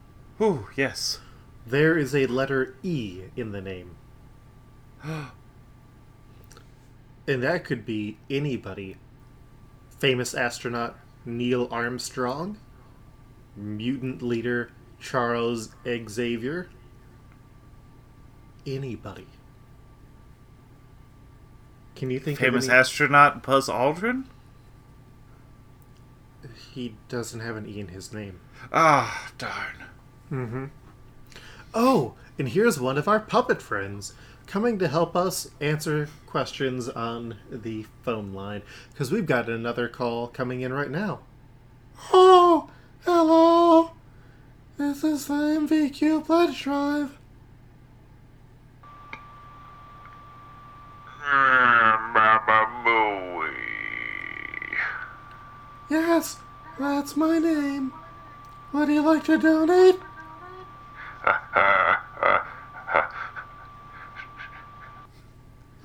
Ooh, 0.41 0.67
yes. 0.75 1.19
There 1.67 1.97
is 1.97 2.15
a 2.15 2.25
letter 2.27 2.75
E 2.81 3.23
in 3.35 3.51
the 3.51 3.61
name. 3.61 3.97
and 5.03 5.31
that 7.27 7.65
could 7.65 7.85
be 7.85 8.17
anybody. 8.29 8.97
Famous 9.99 10.33
astronaut 10.33 10.97
Neil 11.25 11.67
Armstrong, 11.71 12.57
mutant 13.55 14.21
leader 14.21 14.71
Charles 14.99 15.69
Xavier. 15.85 16.69
Anybody. 18.65 19.27
Can 21.95 22.11
you 22.11 22.19
think 22.19 22.39
Famous 22.39 22.65
of 22.65 22.71
any... 22.71 22.79
astronaut 22.79 23.43
Buzz 23.43 23.69
Aldrin? 23.69 24.25
He 26.73 26.95
doesn't 27.07 27.39
have 27.39 27.55
an 27.55 27.67
E 27.67 27.79
in 27.79 27.87
his 27.89 28.11
name. 28.11 28.39
Ah, 28.71 29.31
darn. 29.37 29.83
Mm-hmm. 30.31 30.65
Oh, 31.73 32.15
and 32.37 32.49
here's 32.49 32.79
one 32.79 32.97
of 32.97 33.07
our 33.07 33.19
puppet 33.19 33.61
friends 33.61 34.13
coming 34.47 34.77
to 34.79 34.87
help 34.87 35.15
us 35.15 35.49
answer 35.59 36.09
questions 36.27 36.89
on 36.89 37.37
the 37.49 37.85
phone 38.03 38.33
line 38.33 38.61
because 38.91 39.11
we've 39.11 39.25
got 39.25 39.49
another 39.49 39.87
call 39.87 40.27
coming 40.27 40.61
in 40.61 40.73
right 40.73 40.91
now. 40.91 41.19
Oh, 42.13 42.69
hello. 43.03 43.91
This 44.77 45.03
is 45.03 45.27
the 45.27 45.33
MVQ 45.33 46.25
pledge 46.25 46.61
drive. 46.61 47.17
Baba 52.13 52.67
booey. 52.83 53.53
Yes, 55.89 56.37
that's 56.79 57.17
my 57.17 57.39
name. 57.39 57.91
Would 58.73 58.89
you 58.89 59.01
like 59.01 59.23
to 59.25 59.37
donate? 59.37 59.99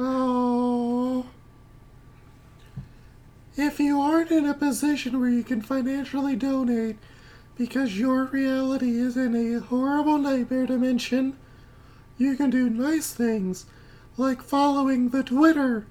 Oh. 0.02 1.26
If 3.54 3.78
you 3.78 4.00
aren't 4.00 4.30
in 4.30 4.46
a 4.46 4.54
position 4.54 5.20
where 5.20 5.28
you 5.28 5.44
can 5.44 5.60
financially 5.60 6.34
donate 6.34 6.96
because 7.58 7.98
your 7.98 8.24
reality 8.24 8.98
is 8.98 9.18
in 9.18 9.34
a 9.34 9.60
horrible 9.60 10.16
nightmare 10.16 10.64
dimension, 10.64 11.36
you 12.16 12.34
can 12.34 12.48
do 12.48 12.70
nice 12.70 13.12
things 13.12 13.66
like 14.20 14.42
following 14.42 15.08
the 15.08 15.22
Twitter 15.22 15.86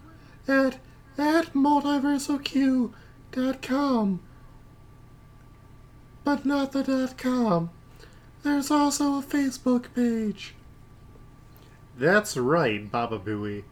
at, 0.48 0.78
at 1.18 1.52
multiversalq.com. 1.54 4.20
But 6.24 6.46
not 6.46 6.72
the 6.72 6.84
dot 6.84 7.18
com. 7.18 7.72
There's 8.44 8.70
also 8.70 9.18
a 9.18 9.24
Facebook 9.24 9.86
page. 9.96 10.54
That's 11.98 12.38
right, 12.38 12.92
Baba 12.92 13.18
Booey. 13.18 13.64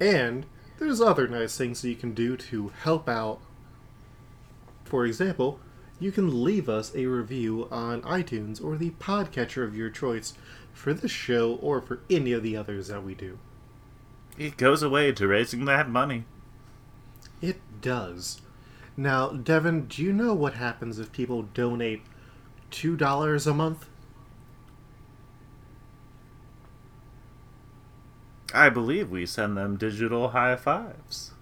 And 0.00 0.44
there's 0.80 1.00
other 1.00 1.28
nice 1.28 1.56
things 1.56 1.82
that 1.82 1.88
you 1.88 1.94
can 1.94 2.14
do 2.14 2.36
to 2.36 2.72
help 2.82 3.08
out. 3.08 3.38
For 4.84 5.06
example, 5.06 5.60
you 6.00 6.10
can 6.10 6.42
leave 6.42 6.68
us 6.68 6.92
a 6.96 7.06
review 7.06 7.68
on 7.70 8.02
iTunes 8.02 8.60
or 8.62 8.76
the 8.76 8.90
podcatcher 8.90 9.62
of 9.62 9.76
your 9.76 9.90
choice 9.90 10.34
for 10.72 10.92
this 10.92 11.12
show 11.12 11.54
or 11.62 11.80
for 11.80 12.00
any 12.10 12.32
of 12.32 12.42
the 12.42 12.56
others 12.56 12.88
that 12.88 13.04
we 13.04 13.14
do. 13.14 13.38
It 14.38 14.56
goes 14.56 14.84
away 14.84 15.10
to 15.12 15.26
raising 15.26 15.64
that 15.64 15.90
money. 15.90 16.24
It 17.42 17.60
does. 17.80 18.40
Now, 18.96 19.30
Devin, 19.30 19.86
do 19.86 20.02
you 20.02 20.12
know 20.12 20.32
what 20.32 20.54
happens 20.54 20.98
if 20.98 21.10
people 21.10 21.42
donate 21.42 22.02
$2 22.70 23.46
a 23.46 23.54
month? 23.54 23.88
I 28.54 28.68
believe 28.68 29.10
we 29.10 29.26
send 29.26 29.56
them 29.56 29.76
digital 29.76 30.28
high 30.28 30.56
fives. 30.56 31.32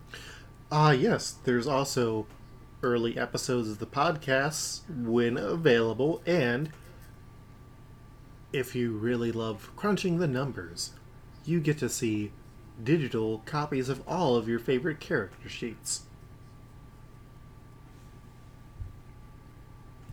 Ah, 0.72 0.90
yes. 0.90 1.36
There's 1.44 1.66
also 1.66 2.26
early 2.82 3.18
episodes 3.18 3.68
of 3.68 3.78
the 3.78 3.86
podcasts 3.86 4.80
when 4.88 5.36
available, 5.36 6.22
and 6.26 6.70
if 8.52 8.74
you 8.74 8.92
really 8.92 9.32
love 9.32 9.70
crunching 9.76 10.18
the 10.18 10.26
numbers, 10.26 10.92
you 11.44 11.60
get 11.60 11.78
to 11.78 11.88
see 11.88 12.32
digital 12.82 13.42
copies 13.46 13.88
of 13.88 14.06
all 14.06 14.36
of 14.36 14.48
your 14.48 14.58
favorite 14.58 15.00
character 15.00 15.48
sheets. 15.48 16.02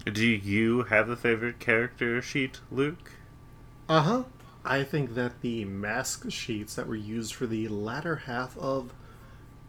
Do 0.06 0.26
you 0.26 0.84
have 0.84 1.08
a 1.10 1.16
favorite 1.16 1.60
character 1.60 2.22
sheet, 2.22 2.60
Luke? 2.70 3.14
Uh 3.88 4.02
huh. 4.02 4.24
I 4.66 4.84
think 4.84 5.16
that 5.16 5.42
the 5.42 5.66
mask 5.66 6.30
sheets 6.32 6.76
that 6.76 6.88
were 6.88 6.96
used 6.96 7.34
for 7.34 7.48
the 7.48 7.68
latter 7.68 8.18
half 8.18 8.58
of 8.58 8.94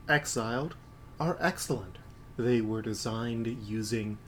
Exiled 0.09 0.75
are 1.19 1.37
excellent. 1.41 1.99
They 2.37 2.61
were 2.61 2.83
designed 2.83 3.47
using 3.47 4.19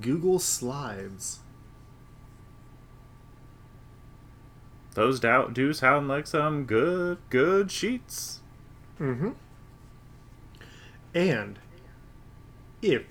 Google 0.00 0.38
Slides. 0.38 1.40
Those 4.98 5.20
do, 5.20 5.46
do 5.52 5.72
sound 5.72 6.08
like 6.08 6.26
some 6.26 6.64
good, 6.64 7.18
good 7.30 7.70
sheets. 7.70 8.40
Mm-hmm. 8.98 9.30
And 11.14 11.60
if 12.82 13.04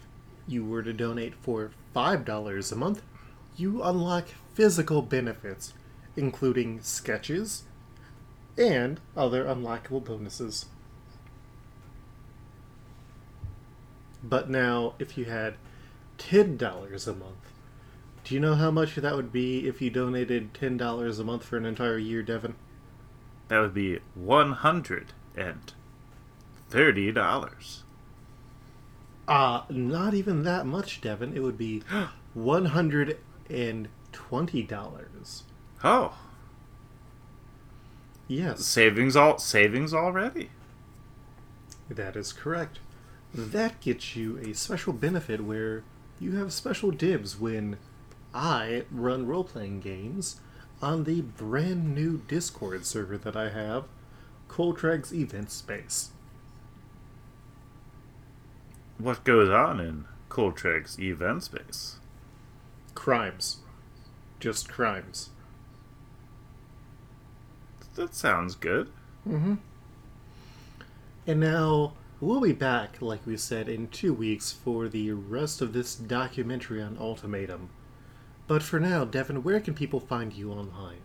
you 0.46 0.66
were 0.66 0.84
to 0.84 0.92
donate 0.92 1.34
for 1.36 1.72
$5 1.96 2.72
a 2.72 2.76
month, 2.76 3.02
you 3.56 3.82
unlock 3.82 4.28
physical 4.54 5.02
benefits, 5.02 5.74
including 6.18 6.82
sketches 6.82 7.64
and 8.58 9.00
other 9.16 9.46
unlockable 9.46 10.04
bonuses. 10.04 10.66
But 14.22 14.50
now, 14.50 14.96
if 15.00 15.18
you 15.18 15.24
had 15.24 15.54
$10 16.18 17.08
a 17.08 17.14
month, 17.14 17.47
do 18.28 18.34
you 18.36 18.42
know 18.42 18.56
how 18.56 18.70
much 18.72 18.96
that 18.96 19.16
would 19.16 19.32
be 19.32 19.68
if 19.68 19.82
you 19.82 19.90
donated 19.90 20.54
$10 20.54 21.20
a 21.20 21.24
month 21.24 21.46
for 21.46 21.56
an 21.56 21.66
entire 21.66 21.98
year, 21.98 22.22
Devin? 22.22 22.56
That 23.48 23.60
would 23.62 23.74
be 23.74 24.00
one 24.16 24.52
hundred 24.52 25.14
and 25.34 25.72
thirty 26.70 27.14
dollars. 27.14 27.84
Uh, 29.30 29.62
not 29.70 30.14
even 30.14 30.44
that 30.44 30.66
much, 30.66 31.00
Devin. 31.00 31.34
It 31.38 31.42
would 31.42 31.58
be 31.58 31.84
$120. 32.38 33.18
Oh, 35.84 36.18
Yes. 38.30 38.66
savings 38.66 39.16
all 39.16 39.38
savings 39.38 39.94
already. 39.94 40.50
That 41.90 42.18
is 42.18 42.34
correct. 42.34 42.80
That 43.34 43.80
gets 43.80 44.18
you 44.18 44.38
a 44.40 44.54
special 44.54 44.92
benefit 44.92 45.46
where 45.46 45.84
you 46.20 46.36
have 46.36 46.52
special 46.52 46.92
dibs 46.92 47.40
when 47.40 47.78
I 48.34 48.84
run 48.92 49.26
role 49.26 49.44
playing 49.44 49.80
games 49.80 50.40
on 50.82 51.06
the 51.06 51.22
brand 51.22 51.96
new 51.96 52.22
Discord 52.28 52.86
server 52.86 53.18
that 53.18 53.36
I 53.36 53.50
have, 53.50 53.86
Koltreg's 54.48 55.14
Event 55.14 55.52
Space. 55.52 56.12
What 58.98 59.24
goes 59.24 59.50
on 59.50 59.80
in 59.80 60.06
Koltreg's 60.30 61.00
event 61.00 61.44
space? 61.44 61.98
Crimes. 62.96 63.58
Just 64.40 64.70
crimes. 64.70 65.30
That 67.96 68.16
sounds 68.16 68.56
good. 68.56 68.92
Mm-hmm. 69.28 69.56
And 71.28 71.40
now 71.40 71.94
we'll 72.20 72.42
be 72.42 72.54
back, 72.54 73.02
like 73.02 73.26
we 73.26 73.38
said, 73.38 73.70
in 73.70 73.88
two 73.88 74.14
weeks 74.14 74.52
for 74.52 74.88
the 74.88 75.12
rest 75.12 75.62
of 75.62 75.74
this 75.74 75.96
documentary 75.96 76.82
on 76.82 76.98
Ultimatum. 77.00 77.70
But 78.48 78.64
for 78.64 78.80
now, 78.80 79.04
Devin, 79.04 79.43
where 79.43 79.60
can 79.60 79.74
people 79.74 80.00
find 80.00 80.32
you 80.34 80.52
online? 80.52 81.02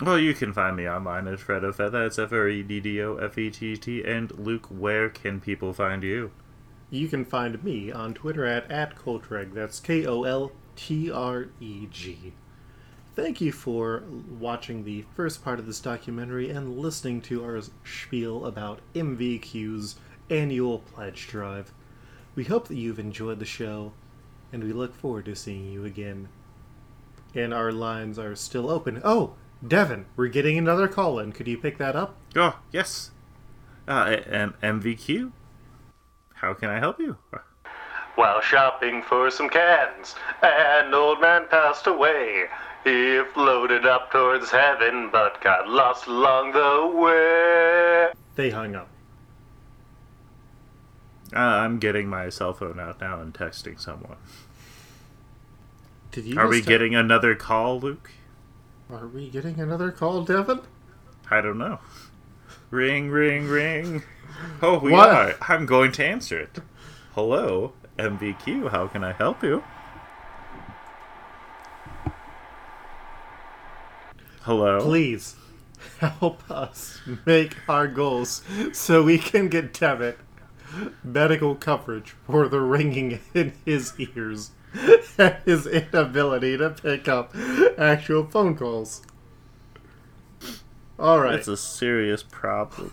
Well, 0.00 0.18
you 0.18 0.34
can 0.34 0.52
find 0.52 0.76
me 0.76 0.88
online 0.88 1.28
at 1.28 1.38
Freddo 1.38 1.74
Fett. 1.74 1.92
That's 1.92 2.18
F 2.18 2.32
R 2.32 2.48
E 2.48 2.62
D 2.62 2.80
D 2.80 3.00
O 3.02 3.16
F 3.16 3.38
E 3.38 3.50
T 3.50 3.76
T. 3.76 4.02
And 4.02 4.36
Luke, 4.38 4.66
where 4.66 5.08
can 5.08 5.40
people 5.40 5.72
find 5.72 6.02
you? 6.02 6.32
You 6.90 7.06
can 7.06 7.24
find 7.24 7.62
me 7.62 7.92
on 7.92 8.14
Twitter 8.14 8.44
at, 8.44 8.68
at 8.70 8.96
Koltreg. 8.96 9.54
That's 9.54 9.78
K 9.78 10.06
O 10.06 10.24
L 10.24 10.52
T 10.74 11.10
R 11.10 11.48
E 11.60 11.86
G. 11.90 12.32
Thank 13.14 13.40
you 13.40 13.52
for 13.52 14.02
watching 14.38 14.84
the 14.84 15.04
first 15.14 15.44
part 15.44 15.58
of 15.58 15.66
this 15.66 15.80
documentary 15.80 16.50
and 16.50 16.78
listening 16.78 17.20
to 17.22 17.44
our 17.44 17.60
spiel 17.84 18.46
about 18.46 18.80
MVQ's 18.94 19.96
annual 20.30 20.78
pledge 20.78 21.28
drive. 21.28 21.72
We 22.34 22.44
hope 22.44 22.68
that 22.68 22.76
you've 22.76 22.98
enjoyed 22.98 23.38
the 23.38 23.44
show, 23.44 23.92
and 24.52 24.64
we 24.64 24.72
look 24.72 24.94
forward 24.94 25.26
to 25.26 25.36
seeing 25.36 25.70
you 25.70 25.84
again. 25.84 26.28
And 27.34 27.54
our 27.54 27.70
lines 27.70 28.18
are 28.18 28.34
still 28.34 28.70
open. 28.70 29.00
Oh, 29.04 29.34
Devin, 29.66 30.06
we're 30.16 30.28
getting 30.28 30.58
another 30.58 30.88
call 30.88 31.18
in. 31.18 31.32
Could 31.32 31.46
you 31.46 31.58
pick 31.58 31.78
that 31.78 31.94
up? 31.94 32.16
Oh, 32.34 32.58
yes. 32.72 33.10
Uh, 33.86 34.16
M- 34.26 34.54
MVQ? 34.62 35.32
How 36.34 36.54
can 36.54 36.70
I 36.70 36.78
help 36.78 36.98
you? 36.98 37.18
While 38.14 38.40
shopping 38.40 39.02
for 39.02 39.30
some 39.30 39.48
cans, 39.48 40.14
an 40.42 40.92
old 40.94 41.20
man 41.20 41.46
passed 41.48 41.86
away. 41.86 42.46
He 42.84 43.20
floated 43.34 43.84
up 43.84 44.10
towards 44.10 44.50
heaven, 44.50 45.10
but 45.12 45.40
got 45.42 45.68
lost 45.68 46.06
along 46.06 46.52
the 46.52 46.98
way. 46.98 48.08
They 48.36 48.50
hung 48.50 48.74
up. 48.74 48.88
Uh, 51.34 51.38
I'm 51.38 51.78
getting 51.78 52.08
my 52.08 52.28
cell 52.30 52.54
phone 52.54 52.80
out 52.80 53.00
now 53.00 53.20
and 53.20 53.32
texting 53.34 53.78
someone. 53.78 54.16
Did 56.12 56.24
you 56.26 56.38
Are 56.38 56.48
we 56.48 56.60
getting 56.60 56.94
another 56.94 57.34
call, 57.34 57.78
Luke? 57.78 58.10
Are 58.90 59.06
we 59.06 59.28
getting 59.30 59.60
another 59.60 59.92
call, 59.92 60.24
Devin? 60.24 60.60
I 61.30 61.40
don't 61.40 61.58
know. 61.58 61.78
Ring, 62.70 63.10
ring, 63.10 63.46
ring. 63.46 64.02
Oh, 64.62 64.78
we 64.78 64.92
What? 64.92 65.08
are. 65.10 65.34
I'm 65.42 65.66
going 65.66 65.92
to 65.92 66.04
answer 66.04 66.38
it. 66.38 66.58
Hello, 67.14 67.72
MVQ. 67.98 68.70
How 68.70 68.88
can 68.88 69.04
I 69.04 69.12
help 69.12 69.42
you? 69.42 69.62
Hello. 74.42 74.80
Please 74.80 75.36
help 75.98 76.50
us 76.50 77.00
make 77.26 77.56
our 77.68 77.86
goals 77.86 78.42
so 78.72 79.02
we 79.02 79.18
can 79.18 79.48
get 79.48 79.72
Devitt 79.72 80.18
medical 81.04 81.54
coverage 81.54 82.14
for 82.26 82.48
the 82.48 82.60
ringing 82.60 83.20
in 83.34 83.52
his 83.64 83.92
ears 83.98 84.52
his 85.44 85.66
inability 85.66 86.56
to 86.56 86.70
pick 86.70 87.08
up 87.08 87.34
actual 87.78 88.24
phone 88.24 88.56
calls. 88.56 89.02
All 90.98 91.20
right. 91.20 91.34
It's 91.34 91.48
a 91.48 91.56
serious 91.56 92.22
problem. 92.22 92.92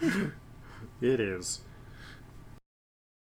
It 1.00 1.18
is. 1.18 1.62